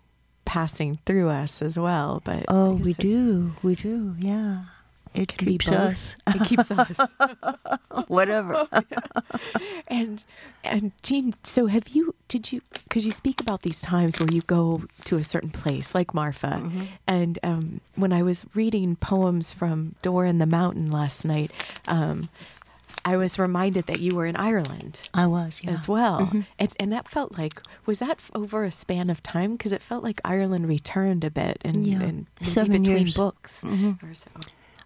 passing 0.45 0.99
through 1.05 1.29
us 1.29 1.61
as 1.61 1.77
well. 1.79 2.21
But 2.23 2.45
Oh, 2.49 2.73
we 2.73 2.93
do. 2.93 3.53
We 3.63 3.73
do. 3.75 4.15
Yeah. 4.19 4.65
It 5.15 5.29
can 5.29 5.45
be 5.45 5.53
keeps 5.53 5.69
both. 5.69 5.77
us. 5.77 6.17
It 6.27 6.43
keeps 6.45 6.71
us. 6.71 6.97
Whatever. 8.07 8.67
and 9.87 10.23
and 10.63 10.91
Jean, 11.03 11.33
so 11.43 11.67
have 11.67 11.87
you? 11.89 12.13
Did 12.27 12.51
you? 12.51 12.61
Because 12.83 13.05
you 13.05 13.11
speak 13.11 13.39
about 13.41 13.61
these 13.61 13.81
times 13.81 14.19
where 14.19 14.29
you 14.31 14.41
go 14.41 14.83
to 15.05 15.17
a 15.17 15.23
certain 15.23 15.49
place, 15.51 15.93
like 15.95 16.13
Marfa. 16.13 16.59
Mm-hmm. 16.63 16.81
And 17.07 17.39
um, 17.43 17.81
when 17.95 18.11
I 18.13 18.21
was 18.21 18.45
reading 18.53 18.95
poems 18.97 19.53
from 19.53 19.95
Door 20.01 20.25
in 20.25 20.37
the 20.39 20.45
Mountain 20.45 20.89
last 20.91 21.23
night, 21.25 21.51
um, 21.87 22.29
I 23.05 23.17
was 23.17 23.37
reminded 23.37 23.85
that 23.85 23.99
you 23.99 24.15
were 24.15 24.25
in 24.25 24.35
Ireland 24.35 25.07
I 25.13 25.27
was, 25.27 25.61
yeah. 25.63 25.71
as 25.71 25.87
well, 25.87 26.21
Mm-hmm. 26.21 26.41
and, 26.57 26.73
and 26.79 26.91
that 26.93 27.07
felt 27.07 27.37
like 27.37 27.53
was 27.85 27.99
that 27.99 28.19
over 28.33 28.63
a 28.63 28.71
span 28.71 29.09
of 29.11 29.21
time? 29.21 29.53
Because 29.53 29.73
it 29.73 29.81
felt 29.81 30.03
like 30.03 30.19
Ireland 30.25 30.67
returned 30.67 31.23
a 31.23 31.29
bit, 31.29 31.59
and, 31.63 31.85
Yeah, 31.85 32.01
and 32.01 32.25
seven 32.41 32.81
between 32.83 32.97
years. 33.03 33.15
books 33.15 33.63
Mhm. 33.63 34.01
or 34.03 34.13
so. 34.15 34.29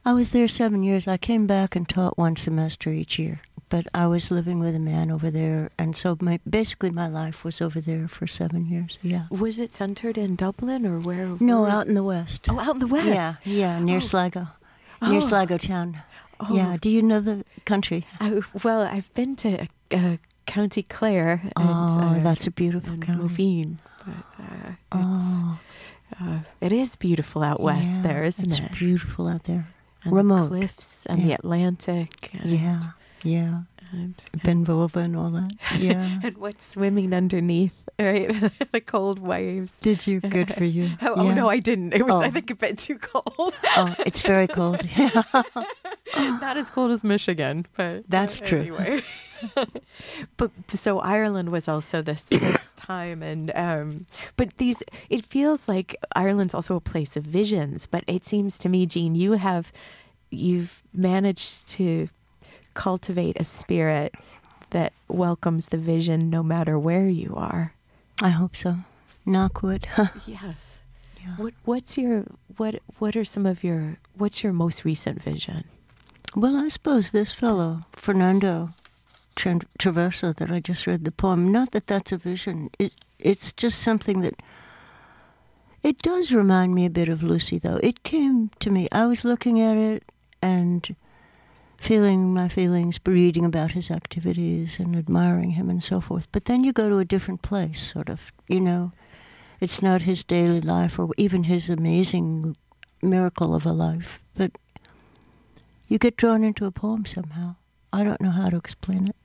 I 0.05 0.13
was 0.13 0.29
there 0.31 0.47
seven 0.47 0.81
years. 0.83 1.07
I 1.07 1.17
came 1.17 1.45
back 1.47 1.75
and 1.75 1.87
taught 1.87 2.17
one 2.17 2.35
semester 2.35 2.89
each 2.91 3.19
year. 3.19 3.41
But 3.69 3.85
I 3.93 4.07
was 4.07 4.31
living 4.31 4.59
with 4.59 4.73
a 4.75 4.79
man 4.79 5.11
over 5.11 5.29
there, 5.29 5.69
and 5.77 5.95
so 5.95 6.17
my 6.21 6.39
basically 6.49 6.89
my 6.89 7.07
life 7.07 7.43
was 7.43 7.61
over 7.61 7.79
there 7.79 8.07
for 8.07 8.25
seven 8.25 8.65
years. 8.65 8.97
Yeah. 9.03 9.25
Was 9.29 9.59
it 9.59 9.71
centered 9.71 10.17
in 10.17 10.35
Dublin 10.35 10.87
or 10.87 10.99
where? 11.01 11.27
No, 11.39 11.61
where- 11.61 11.69
out 11.71 11.85
in 11.85 11.93
the 11.93 12.01
west. 12.03 12.47
Oh, 12.49 12.59
out 12.59 12.73
in 12.73 12.79
the 12.79 12.87
west. 12.87 13.05
Yeah, 13.07 13.33
yeah, 13.43 13.79
near 13.79 13.97
Oh. 13.97 13.99
Sligo, 13.99 14.47
near 15.03 15.17
Oh. 15.17 15.19
Sligo 15.19 15.59
town. 15.59 16.01
Oh. 16.39 16.47
Yeah. 16.55 16.77
Do 16.81 16.89
you 16.89 17.03
know 17.03 17.19
the 17.19 17.45
country? 17.65 18.07
I, 18.19 18.41
well, 18.63 18.81
I've 18.81 19.13
been 19.13 19.35
to 19.35 19.67
uh, 19.91 20.17
County 20.47 20.81
Clare. 20.81 21.41
And, 21.55 21.69
oh, 21.69 21.99
uh, 22.17 22.19
that's 22.21 22.47
a 22.47 22.51
beautiful 22.51 22.93
and 22.93 23.05
county. 23.05 23.21
Moveen. 23.23 23.75
But, 24.03 24.43
uh, 24.43 24.69
it's, 24.71 24.79
Oh, 24.93 25.59
uh, 26.19 26.39
it 26.59 26.71
is 26.71 26.95
beautiful 26.95 27.43
out 27.43 27.59
west 27.59 27.89
yeah, 27.91 28.01
there, 28.01 28.23
isn't 28.23 28.49
it's 28.49 28.59
it? 28.59 28.71
beautiful 28.71 29.27
out 29.27 29.43
there. 29.43 29.67
And 30.03 30.29
the 30.31 30.47
cliffs 30.47 31.05
and 31.05 31.23
the 31.23 31.33
Atlantic. 31.33 32.29
And, 32.33 32.45
Yeah, 32.49 32.79
yeah. 33.23 33.61
And, 33.91 34.13
Ben 34.43 34.63
Bulben 34.65 35.03
and 35.05 35.15
all 35.17 35.31
that. 35.31 35.51
Yeah. 35.79 36.19
and 36.23 36.37
what's 36.37 36.63
swimming 36.65 37.11
underneath, 37.13 37.89
right? 37.97 38.51
the 38.71 38.81
cold 38.81 39.17
waves. 39.19 39.73
Did 39.81 40.05
you? 40.05 40.19
Good 40.19 40.53
for 40.53 40.63
you. 40.63 40.91
Oh, 41.01 41.13
oh, 41.17 41.31
no, 41.33 41.49
I 41.49 41.57
didn't. 41.59 41.93
It 41.93 42.05
was, 42.05 42.15
I 42.15 42.27
Oh. 42.27 42.31
think, 42.31 42.51
a 42.51 42.55
bit 42.55 42.77
too 42.77 42.97
cold. 42.99 43.53
Oh, 43.77 43.95
it's 44.05 44.21
very 44.21 44.47
cold. 44.47 44.85
Not 46.15 46.57
as 46.57 46.69
cold 46.69 46.91
as 46.91 47.03
Michigan, 47.03 47.65
but 47.75 48.03
That's 48.07 48.39
uh, 48.41 48.45
true. 48.45 48.59
Anyway. 48.59 49.03
But 50.37 50.51
so 50.73 50.99
Ireland 50.99 51.49
was 51.51 51.67
also 51.67 52.01
this 52.01 52.23
this 52.23 52.69
time, 52.75 53.23
and 53.23 53.51
um, 53.55 54.05
but 54.37 54.57
these 54.57 54.83
it 55.09 55.25
feels 55.25 55.67
like 55.67 55.95
Ireland's 56.15 56.53
also 56.53 56.75
a 56.75 56.81
place 56.81 57.15
of 57.17 57.23
visions. 57.23 57.85
But 57.85 58.03
it 58.07 58.25
seems 58.25 58.57
to 58.59 58.69
me, 58.69 58.85
Jean, 58.85 59.15
you 59.15 59.33
have 59.33 59.71
you've 60.29 60.81
managed 60.93 61.67
to 61.69 62.09
cultivate 62.73 63.39
a 63.39 63.43
spirit 63.43 64.13
that 64.69 64.93
welcomes 65.07 65.69
the 65.69 65.77
vision 65.77 66.29
no 66.29 66.43
matter 66.43 66.77
where 66.77 67.07
you 67.07 67.33
are. 67.35 67.73
I 68.21 68.29
hope 68.29 68.55
so. 68.55 68.77
Knockwood. 69.25 69.85
Yes. 70.27 70.77
Yeah. 71.21 71.35
What 71.35 71.53
what's 71.65 71.97
your 71.97 72.23
what 72.57 72.75
what 72.99 73.15
are 73.15 73.25
some 73.25 73.45
of 73.45 73.63
your 73.63 73.97
what's 74.15 74.41
your 74.43 74.53
most 74.53 74.85
recent 74.85 75.21
vision? 75.21 75.65
Well, 76.35 76.55
I 76.55 76.69
suppose 76.69 77.11
this 77.11 77.31
fellow, 77.31 77.85
Fernando 77.93 78.69
Tra- 79.39 79.61
Traverso, 79.79 80.35
that 80.35 80.51
I 80.51 80.59
just 80.59 80.85
read 80.85 81.05
the 81.05 81.11
poem, 81.11 81.49
not 81.49 81.71
that 81.71 81.87
that's 81.87 82.11
a 82.11 82.17
vision, 82.17 82.69
it, 82.77 82.93
it's 83.19 83.53
just 83.53 83.81
something 83.81 84.19
that. 84.21 84.35
It 85.81 85.99
does 85.99 86.33
remind 86.33 86.75
me 86.75 86.85
a 86.85 86.89
bit 86.89 87.07
of 87.07 87.23
Lucy, 87.23 87.57
though. 87.57 87.79
It 87.81 88.03
came 88.03 88.51
to 88.59 88.69
me. 88.69 88.89
I 88.91 89.05
was 89.05 89.23
looking 89.23 89.61
at 89.61 89.77
it 89.77 90.03
and 90.41 90.93
feeling 91.77 92.33
my 92.33 92.49
feelings, 92.49 92.99
reading 93.05 93.45
about 93.45 93.71
his 93.71 93.89
activities 93.89 94.77
and 94.77 94.93
admiring 94.93 95.51
him 95.51 95.69
and 95.69 95.81
so 95.81 96.01
forth. 96.01 96.29
But 96.33 96.43
then 96.43 96.65
you 96.65 96.73
go 96.73 96.89
to 96.89 96.97
a 96.97 97.05
different 97.05 97.41
place, 97.41 97.79
sort 97.79 98.09
of, 98.09 98.33
you 98.49 98.59
know. 98.59 98.91
It's 99.61 99.81
not 99.81 100.01
his 100.01 100.21
daily 100.21 100.59
life 100.59 100.99
or 100.99 101.09
even 101.15 101.45
his 101.45 101.69
amazing 101.69 102.57
miracle 103.01 103.55
of 103.55 103.65
a 103.65 103.71
life, 103.71 104.19
but 104.35 104.51
you 105.87 105.97
get 105.97 106.17
drawn 106.17 106.43
into 106.43 106.65
a 106.65 106.71
poem 106.71 107.05
somehow. 107.05 107.55
I 107.91 108.03
don't 108.03 108.21
know 108.21 108.31
how 108.31 108.49
to 108.49 108.57
explain 108.57 109.07
it, 109.07 109.15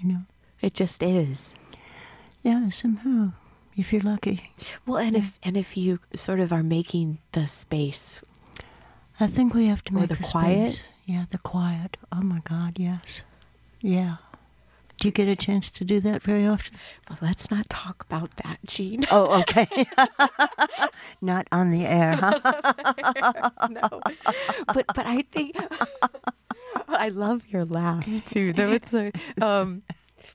you 0.00 0.08
know. 0.12 0.20
It 0.60 0.74
just 0.74 1.02
is. 1.02 1.52
Yeah, 2.42 2.68
somehow, 2.70 3.32
if 3.76 3.92
you're 3.92 4.02
lucky. 4.02 4.52
Well, 4.86 4.98
and 4.98 5.16
if 5.16 5.38
and 5.42 5.56
if 5.56 5.76
you 5.76 5.98
sort 6.14 6.40
of 6.40 6.52
are 6.52 6.62
making 6.62 7.18
the 7.32 7.46
space, 7.46 8.20
I 9.18 9.26
think 9.26 9.54
we 9.54 9.66
have 9.66 9.84
to 9.84 9.94
make 9.94 10.08
the 10.08 10.14
the 10.16 10.24
quiet? 10.24 10.72
space. 10.72 10.82
Yeah, 11.06 11.24
the 11.30 11.38
quiet. 11.38 11.96
Oh 12.12 12.22
my 12.22 12.40
God, 12.48 12.78
yes. 12.78 13.22
Yeah. 13.80 14.16
Do 14.98 15.08
you 15.08 15.12
get 15.12 15.28
a 15.28 15.36
chance 15.36 15.70
to 15.70 15.84
do 15.84 15.98
that 16.00 16.22
very 16.22 16.46
often? 16.46 16.74
well, 17.08 17.18
let's 17.22 17.50
not 17.50 17.70
talk 17.70 18.04
about 18.06 18.36
that, 18.44 18.58
Jean. 18.66 19.06
Oh, 19.10 19.40
okay. 19.40 19.86
Not 21.22 21.46
on 21.50 21.70
the 21.70 21.86
air, 21.86 22.16
huh? 22.16 22.38
no, 23.70 23.88
but 24.66 24.84
but 24.94 25.06
I 25.06 25.24
think 25.32 25.56
I 26.88 27.08
love 27.08 27.42
your 27.48 27.64
laugh 27.64 28.06
too. 28.26 28.52
That 28.52 28.68
was 28.68 28.90
so, 28.90 29.10
um, 29.46 29.82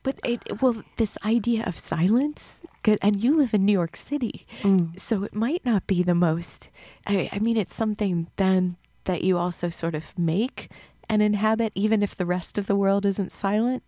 but 0.03 0.19
it 0.25 0.61
well, 0.61 0.83
this 0.97 1.17
idea 1.25 1.63
of 1.65 1.77
silence, 1.77 2.59
'cause- 2.83 2.97
and 3.01 3.23
you 3.23 3.37
live 3.37 3.53
in 3.53 3.65
New 3.65 3.73
York 3.73 3.95
City, 3.95 4.45
Mm. 4.61 4.99
so 4.99 5.23
it 5.23 5.33
might 5.35 5.63
not 5.65 5.85
be 5.87 6.03
the 6.03 6.15
most. 6.15 6.69
I, 7.05 7.29
I 7.31 7.39
mean, 7.39 7.57
it's 7.57 7.75
something 7.75 8.27
then 8.37 8.77
that 9.05 9.23
you 9.23 9.37
also 9.37 9.69
sort 9.69 9.95
of 9.95 10.17
make 10.17 10.69
and 11.07 11.21
inhabit, 11.21 11.71
even 11.75 12.01
if 12.01 12.15
the 12.15 12.25
rest 12.25 12.57
of 12.57 12.65
the 12.65 12.75
world 12.75 13.05
isn't 13.05 13.31
silent. 13.31 13.83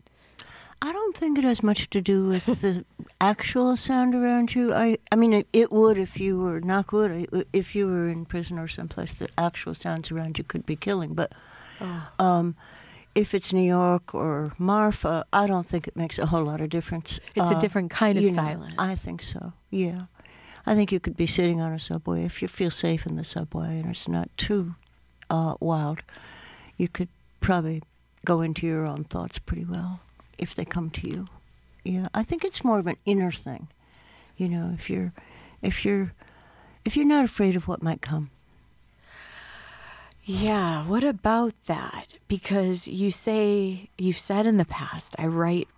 I 0.79 0.91
don't 0.93 1.17
think 1.17 1.39
it 1.39 1.43
has 1.43 1.63
much 1.63 1.89
to 1.89 2.01
do 2.01 2.25
with 2.27 2.45
the 2.61 2.85
actual 3.19 3.75
sound 3.75 4.13
around 4.13 4.53
you. 4.53 4.75
I, 4.75 4.99
I 5.11 5.15
mean, 5.15 5.33
it, 5.33 5.47
it 5.51 5.71
would 5.71 5.97
if 5.97 6.19
you 6.19 6.37
were 6.37 6.59
wood. 6.91 7.27
it- 7.33 7.47
If 7.51 7.73
you 7.75 7.87
were 7.87 8.07
in 8.07 8.25
prison 8.25 8.59
or 8.59 8.67
someplace, 8.67 9.15
the 9.15 9.27
actual 9.39 9.73
sounds 9.73 10.11
around 10.11 10.37
you 10.37 10.43
could 10.43 10.67
be 10.67 10.75
killing. 10.75 11.15
But 11.15 11.31
um, 12.19 12.55
if 13.15 13.33
it's 13.33 13.51
New 13.51 13.63
York 13.67 14.13
or 14.13 14.53
Marfa, 14.59 15.25
I 15.33 15.47
don't 15.47 15.65
think 15.65 15.87
it 15.87 15.95
makes 15.95 16.19
a 16.19 16.25
whole 16.27 16.43
lot 16.43 16.61
of 16.61 16.69
difference. 16.69 17.19
It's 17.35 17.51
a 17.51 17.55
Uh, 17.55 17.59
different 17.59 17.89
kind 17.91 18.17
of 18.17 18.23
you 18.23 18.31
know, 18.31 18.43
silence. 18.43 18.75
I 18.77 18.95
think 18.95 19.21
so. 19.23 19.53
Yeah, 19.71 20.01
I 20.65 20.75
think 20.75 20.91
you 20.91 20.99
could 20.99 21.17
be 21.17 21.27
sitting 21.27 21.59
on 21.61 21.71
a 21.73 21.79
subway 21.79 22.23
if 22.25 22.41
you 22.41 22.47
feel 22.47 22.71
safe 22.71 23.05
in 23.05 23.15
the 23.15 23.23
subway 23.23 23.79
and 23.79 23.89
it's 23.89 24.07
not 24.07 24.29
too 24.37 24.75
uh, 25.29 25.55
wild. 25.59 26.01
You 26.77 26.87
could 26.87 27.09
probably 27.39 27.81
go 28.25 28.41
into 28.41 28.67
your 28.67 28.85
own 28.85 29.03
thoughts 29.05 29.39
pretty 29.39 29.65
well 29.65 29.99
if 30.37 30.53
they 30.53 30.65
come 30.65 30.89
to 30.91 31.09
you. 31.09 31.27
Yeah, 31.83 32.07
I 32.13 32.23
think 32.23 32.43
it's 32.43 32.63
more 32.63 32.79
of 32.79 32.87
an 32.87 32.97
inner 33.05 33.31
thing. 33.31 33.67
You 34.35 34.49
know, 34.49 34.71
if 34.77 34.89
you're, 34.89 35.13
if 35.61 35.83
you're, 35.85 36.11
if 36.85 36.95
you're 36.95 37.05
not 37.05 37.25
afraid 37.25 37.55
of 37.55 37.67
what 37.67 37.81
might 37.81 38.01
come. 38.01 38.29
Yeah, 40.29 40.85
what 40.85 41.05
about 41.05 41.53
that? 41.67 42.15
Because 42.27 42.85
you 42.85 43.11
say, 43.11 43.87
you've 43.97 44.17
said 44.17 44.45
in 44.45 44.57
the 44.57 44.65
past, 44.65 45.15
I 45.17 45.25
write 45.25 45.69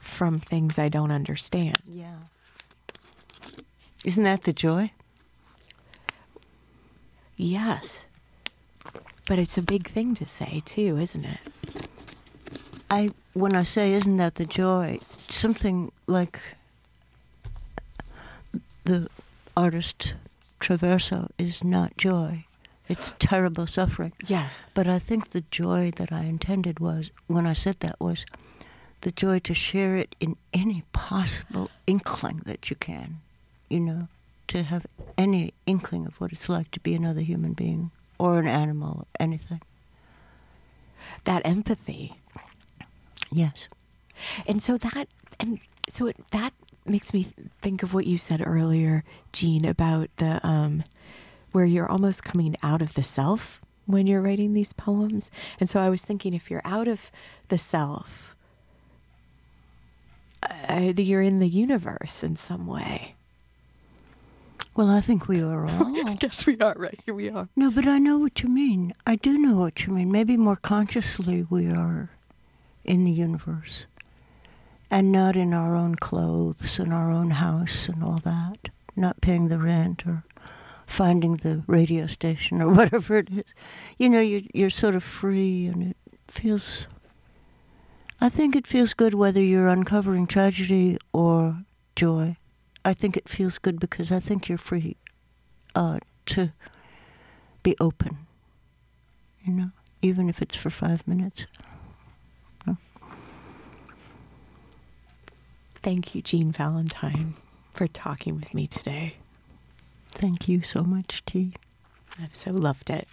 from 0.00 0.40
things 0.40 0.76
I 0.76 0.88
don't 0.88 1.12
understand. 1.12 1.78
Yeah. 1.88 2.16
Isn't 4.04 4.24
that 4.24 4.42
the 4.42 4.52
joy? 4.52 4.90
Yes. 7.36 8.06
But 9.28 9.38
it's 9.38 9.56
a 9.56 9.62
big 9.62 9.86
thing 9.88 10.16
to 10.16 10.26
say, 10.26 10.60
too, 10.64 10.98
isn't 10.98 11.24
it? 11.24 11.38
I 12.90 13.12
when 13.34 13.54
I 13.54 13.62
say 13.62 13.92
isn't 13.92 14.16
that 14.16 14.34
the 14.34 14.46
joy, 14.46 14.98
something 15.30 15.92
like 16.08 16.40
the 18.82 19.06
artist 19.56 20.14
Traverso 20.60 21.30
is 21.38 21.62
not 21.62 21.96
joy. 21.96 22.46
It's 22.88 23.14
terrible 23.18 23.66
suffering. 23.66 24.12
Yes. 24.26 24.60
But 24.74 24.86
I 24.86 24.98
think 24.98 25.30
the 25.30 25.44
joy 25.50 25.92
that 25.96 26.12
I 26.12 26.24
intended 26.24 26.80
was 26.80 27.10
when 27.26 27.46
I 27.46 27.54
said 27.54 27.80
that 27.80 27.98
was 27.98 28.26
the 29.00 29.12
joy 29.12 29.38
to 29.40 29.54
share 29.54 29.96
it 29.96 30.14
in 30.20 30.36
any 30.52 30.84
possible 30.92 31.70
inkling 31.86 32.42
that 32.44 32.68
you 32.70 32.76
can. 32.76 33.20
You 33.70 33.80
know, 33.80 34.08
to 34.48 34.62
have 34.62 34.86
any 35.16 35.54
inkling 35.66 36.06
of 36.06 36.20
what 36.20 36.32
it's 36.32 36.48
like 36.48 36.70
to 36.72 36.80
be 36.80 36.94
another 36.94 37.22
human 37.22 37.54
being 37.54 37.90
or 38.18 38.38
an 38.38 38.46
animal, 38.46 39.06
anything. 39.18 39.60
That 41.24 41.42
empathy. 41.44 42.14
Yes. 43.32 43.68
And 44.46 44.62
so 44.62 44.78
that, 44.78 45.08
and 45.40 45.58
so 45.88 46.06
it, 46.06 46.16
that 46.30 46.52
makes 46.84 47.14
me 47.14 47.26
think 47.62 47.82
of 47.82 47.94
what 47.94 48.06
you 48.06 48.18
said 48.18 48.42
earlier, 48.46 49.02
Jean, 49.32 49.64
about 49.64 50.10
the, 50.16 50.46
um, 50.46 50.84
where 51.54 51.64
you're 51.64 51.88
almost 51.88 52.24
coming 52.24 52.56
out 52.64 52.82
of 52.82 52.94
the 52.94 53.02
self 53.04 53.60
when 53.86 54.08
you're 54.08 54.20
writing 54.20 54.54
these 54.54 54.72
poems. 54.72 55.30
And 55.60 55.70
so 55.70 55.80
I 55.80 55.88
was 55.88 56.02
thinking 56.02 56.34
if 56.34 56.50
you're 56.50 56.60
out 56.64 56.88
of 56.88 57.12
the 57.48 57.58
self, 57.58 58.34
uh, 60.42 60.92
you're 60.96 61.22
in 61.22 61.38
the 61.38 61.48
universe 61.48 62.24
in 62.24 62.34
some 62.34 62.66
way. 62.66 63.14
Well, 64.74 64.90
I 64.90 65.00
think 65.00 65.28
we 65.28 65.40
are 65.42 65.64
all. 65.68 66.08
I 66.08 66.14
guess 66.14 66.44
we 66.44 66.58
are, 66.58 66.74
right? 66.76 66.98
Here 67.06 67.14
we 67.14 67.30
are. 67.30 67.48
No, 67.54 67.70
but 67.70 67.86
I 67.86 67.98
know 67.98 68.18
what 68.18 68.42
you 68.42 68.48
mean. 68.48 68.92
I 69.06 69.14
do 69.14 69.38
know 69.38 69.54
what 69.54 69.86
you 69.86 69.92
mean. 69.92 70.10
Maybe 70.10 70.36
more 70.36 70.56
consciously 70.56 71.46
we 71.48 71.70
are 71.70 72.10
in 72.84 73.04
the 73.04 73.12
universe 73.12 73.86
and 74.90 75.12
not 75.12 75.36
in 75.36 75.54
our 75.54 75.76
own 75.76 75.94
clothes 75.94 76.80
and 76.80 76.92
our 76.92 77.12
own 77.12 77.30
house 77.30 77.88
and 77.88 78.02
all 78.02 78.18
that, 78.24 78.70
not 78.96 79.20
paying 79.20 79.46
the 79.46 79.58
rent 79.58 80.04
or 80.04 80.24
finding 80.86 81.36
the 81.36 81.62
radio 81.66 82.06
station 82.06 82.60
or 82.62 82.68
whatever 82.78 83.18
it 83.18 83.28
is. 83.30 83.54
You 83.98 84.08
know, 84.08 84.20
you're, 84.20 84.42
you're 84.52 84.70
sort 84.70 84.94
of 84.94 85.02
free 85.02 85.66
and 85.66 85.82
it 85.90 85.96
feels 86.28 86.86
I 88.20 88.28
think 88.28 88.56
it 88.56 88.66
feels 88.66 88.94
good 88.94 89.14
whether 89.14 89.42
you're 89.42 89.68
uncovering 89.68 90.26
tragedy 90.26 90.96
or 91.12 91.58
joy. 91.96 92.36
I 92.84 92.94
think 92.94 93.16
it 93.16 93.28
feels 93.28 93.58
good 93.58 93.78
because 93.80 94.10
I 94.12 94.20
think 94.20 94.48
you're 94.48 94.56
free 94.56 94.96
uh, 95.74 95.98
to 96.26 96.52
be 97.62 97.76
open, 97.80 98.18
you 99.44 99.52
know, 99.52 99.70
even 100.00 100.28
if 100.28 100.40
it's 100.40 100.56
for 100.56 100.70
five 100.70 101.06
minutes. 101.06 101.46
Thank 105.84 106.14
you, 106.14 106.22
Jean 106.22 106.50
Valentine, 106.50 107.34
for 107.74 107.86
talking 107.86 108.36
with 108.36 108.54
me 108.54 108.64
today. 108.64 109.16
Thank 110.14 110.48
you 110.48 110.62
so 110.62 110.82
much, 110.82 111.22
T. 111.26 111.52
I've 112.20 112.34
so 112.34 112.50
loved 112.50 112.90
it. 112.90 113.08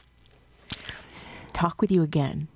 Talk 1.54 1.82
with 1.82 1.92
you 1.92 2.04
again. 2.04 2.48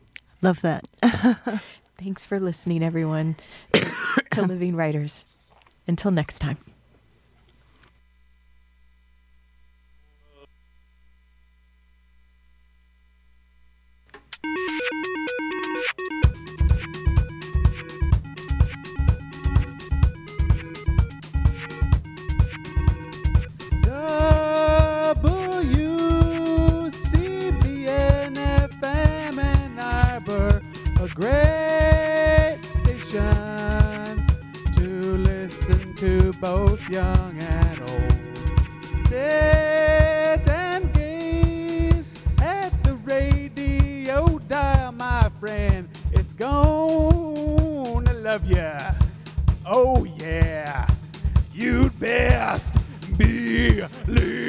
Love 0.42 0.62
that. 0.62 0.88
Thanks 1.98 2.26
for 2.26 2.40
listening, 2.40 2.84
everyone, 2.84 3.36
to 4.32 4.42
Living 4.42 4.76
Writers. 4.76 5.26
Until 5.88 6.12
next 6.12 6.40
time. 6.40 6.58
Both 36.40 36.88
young 36.90 37.38
and 37.40 37.80
old. 37.82 39.08
Sit 39.08 40.48
and 40.48 40.94
gaze 40.94 42.10
at 42.40 42.72
the 42.84 42.96
radio 42.96 44.40
dial, 44.48 44.92
my 44.92 45.30
friend. 45.40 45.88
It's 46.12 46.34
gonna 46.34 48.14
love 48.14 48.46
ya. 48.48 48.78
Oh 49.66 50.04
yeah, 50.04 50.88
you'd 51.54 51.98
best 52.00 52.74
believe. 53.18 54.46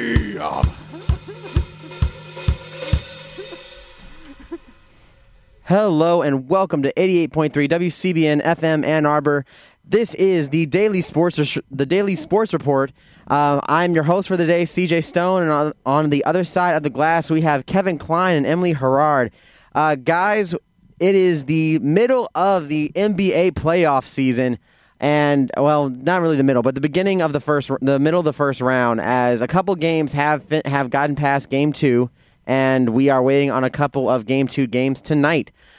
Hello 5.63 6.21
and 6.21 6.47
welcome 6.47 6.81
to 6.83 6.93
88.3 6.93 7.51
WCBN 7.67 8.41
FM 8.41 8.85
Ann 8.85 9.05
Arbor. 9.05 9.43
This 9.89 10.15
is 10.15 10.49
the 10.49 10.65
daily 10.65 11.01
sports 11.01 11.57
the 11.71 11.85
daily 11.85 12.17
sports 12.17 12.51
report. 12.51 12.91
Uh, 13.25 13.61
I'm 13.67 13.93
your 13.95 14.03
host 14.03 14.27
for 14.27 14.35
the 14.35 14.45
day, 14.45 14.63
CJ 14.63 15.01
Stone, 15.01 15.43
and 15.43 15.51
on, 15.51 15.73
on 15.85 16.09
the 16.09 16.25
other 16.25 16.43
side 16.43 16.75
of 16.75 16.83
the 16.83 16.89
glass 16.89 17.31
we 17.31 17.39
have 17.41 17.65
Kevin 17.65 17.97
Klein 17.97 18.35
and 18.35 18.45
Emily 18.45 18.73
Herrard. 18.73 19.31
Uh, 19.73 19.95
guys, 19.95 20.53
it 20.99 21.15
is 21.15 21.45
the 21.45 21.79
middle 21.79 22.29
of 22.35 22.67
the 22.67 22.91
NBA 22.95 23.51
playoff 23.51 24.05
season, 24.05 24.59
and 24.99 25.51
well, 25.55 25.89
not 25.89 26.21
really 26.21 26.35
the 26.35 26.43
middle, 26.43 26.63
but 26.63 26.75
the 26.75 26.81
beginning 26.81 27.21
of 27.21 27.31
the 27.31 27.39
first, 27.39 27.71
the 27.81 27.97
middle 27.97 28.19
of 28.19 28.25
the 28.25 28.33
first 28.33 28.59
round, 28.59 28.99
as 28.99 29.39
a 29.39 29.47
couple 29.47 29.73
games 29.75 30.11
have 30.11 30.49
been, 30.49 30.63
have 30.65 30.89
gotten 30.89 31.15
past 31.15 31.49
game 31.49 31.71
two 31.71 32.09
and 32.47 32.89
we 32.89 33.09
are 33.09 33.21
waiting 33.21 33.51
on 33.51 33.63
a 33.65 33.69
couple 33.69 34.09
of 34.09 34.25
game 34.25 34.47
two 34.47 34.65
games 34.65 35.01
tonight. 35.01 35.51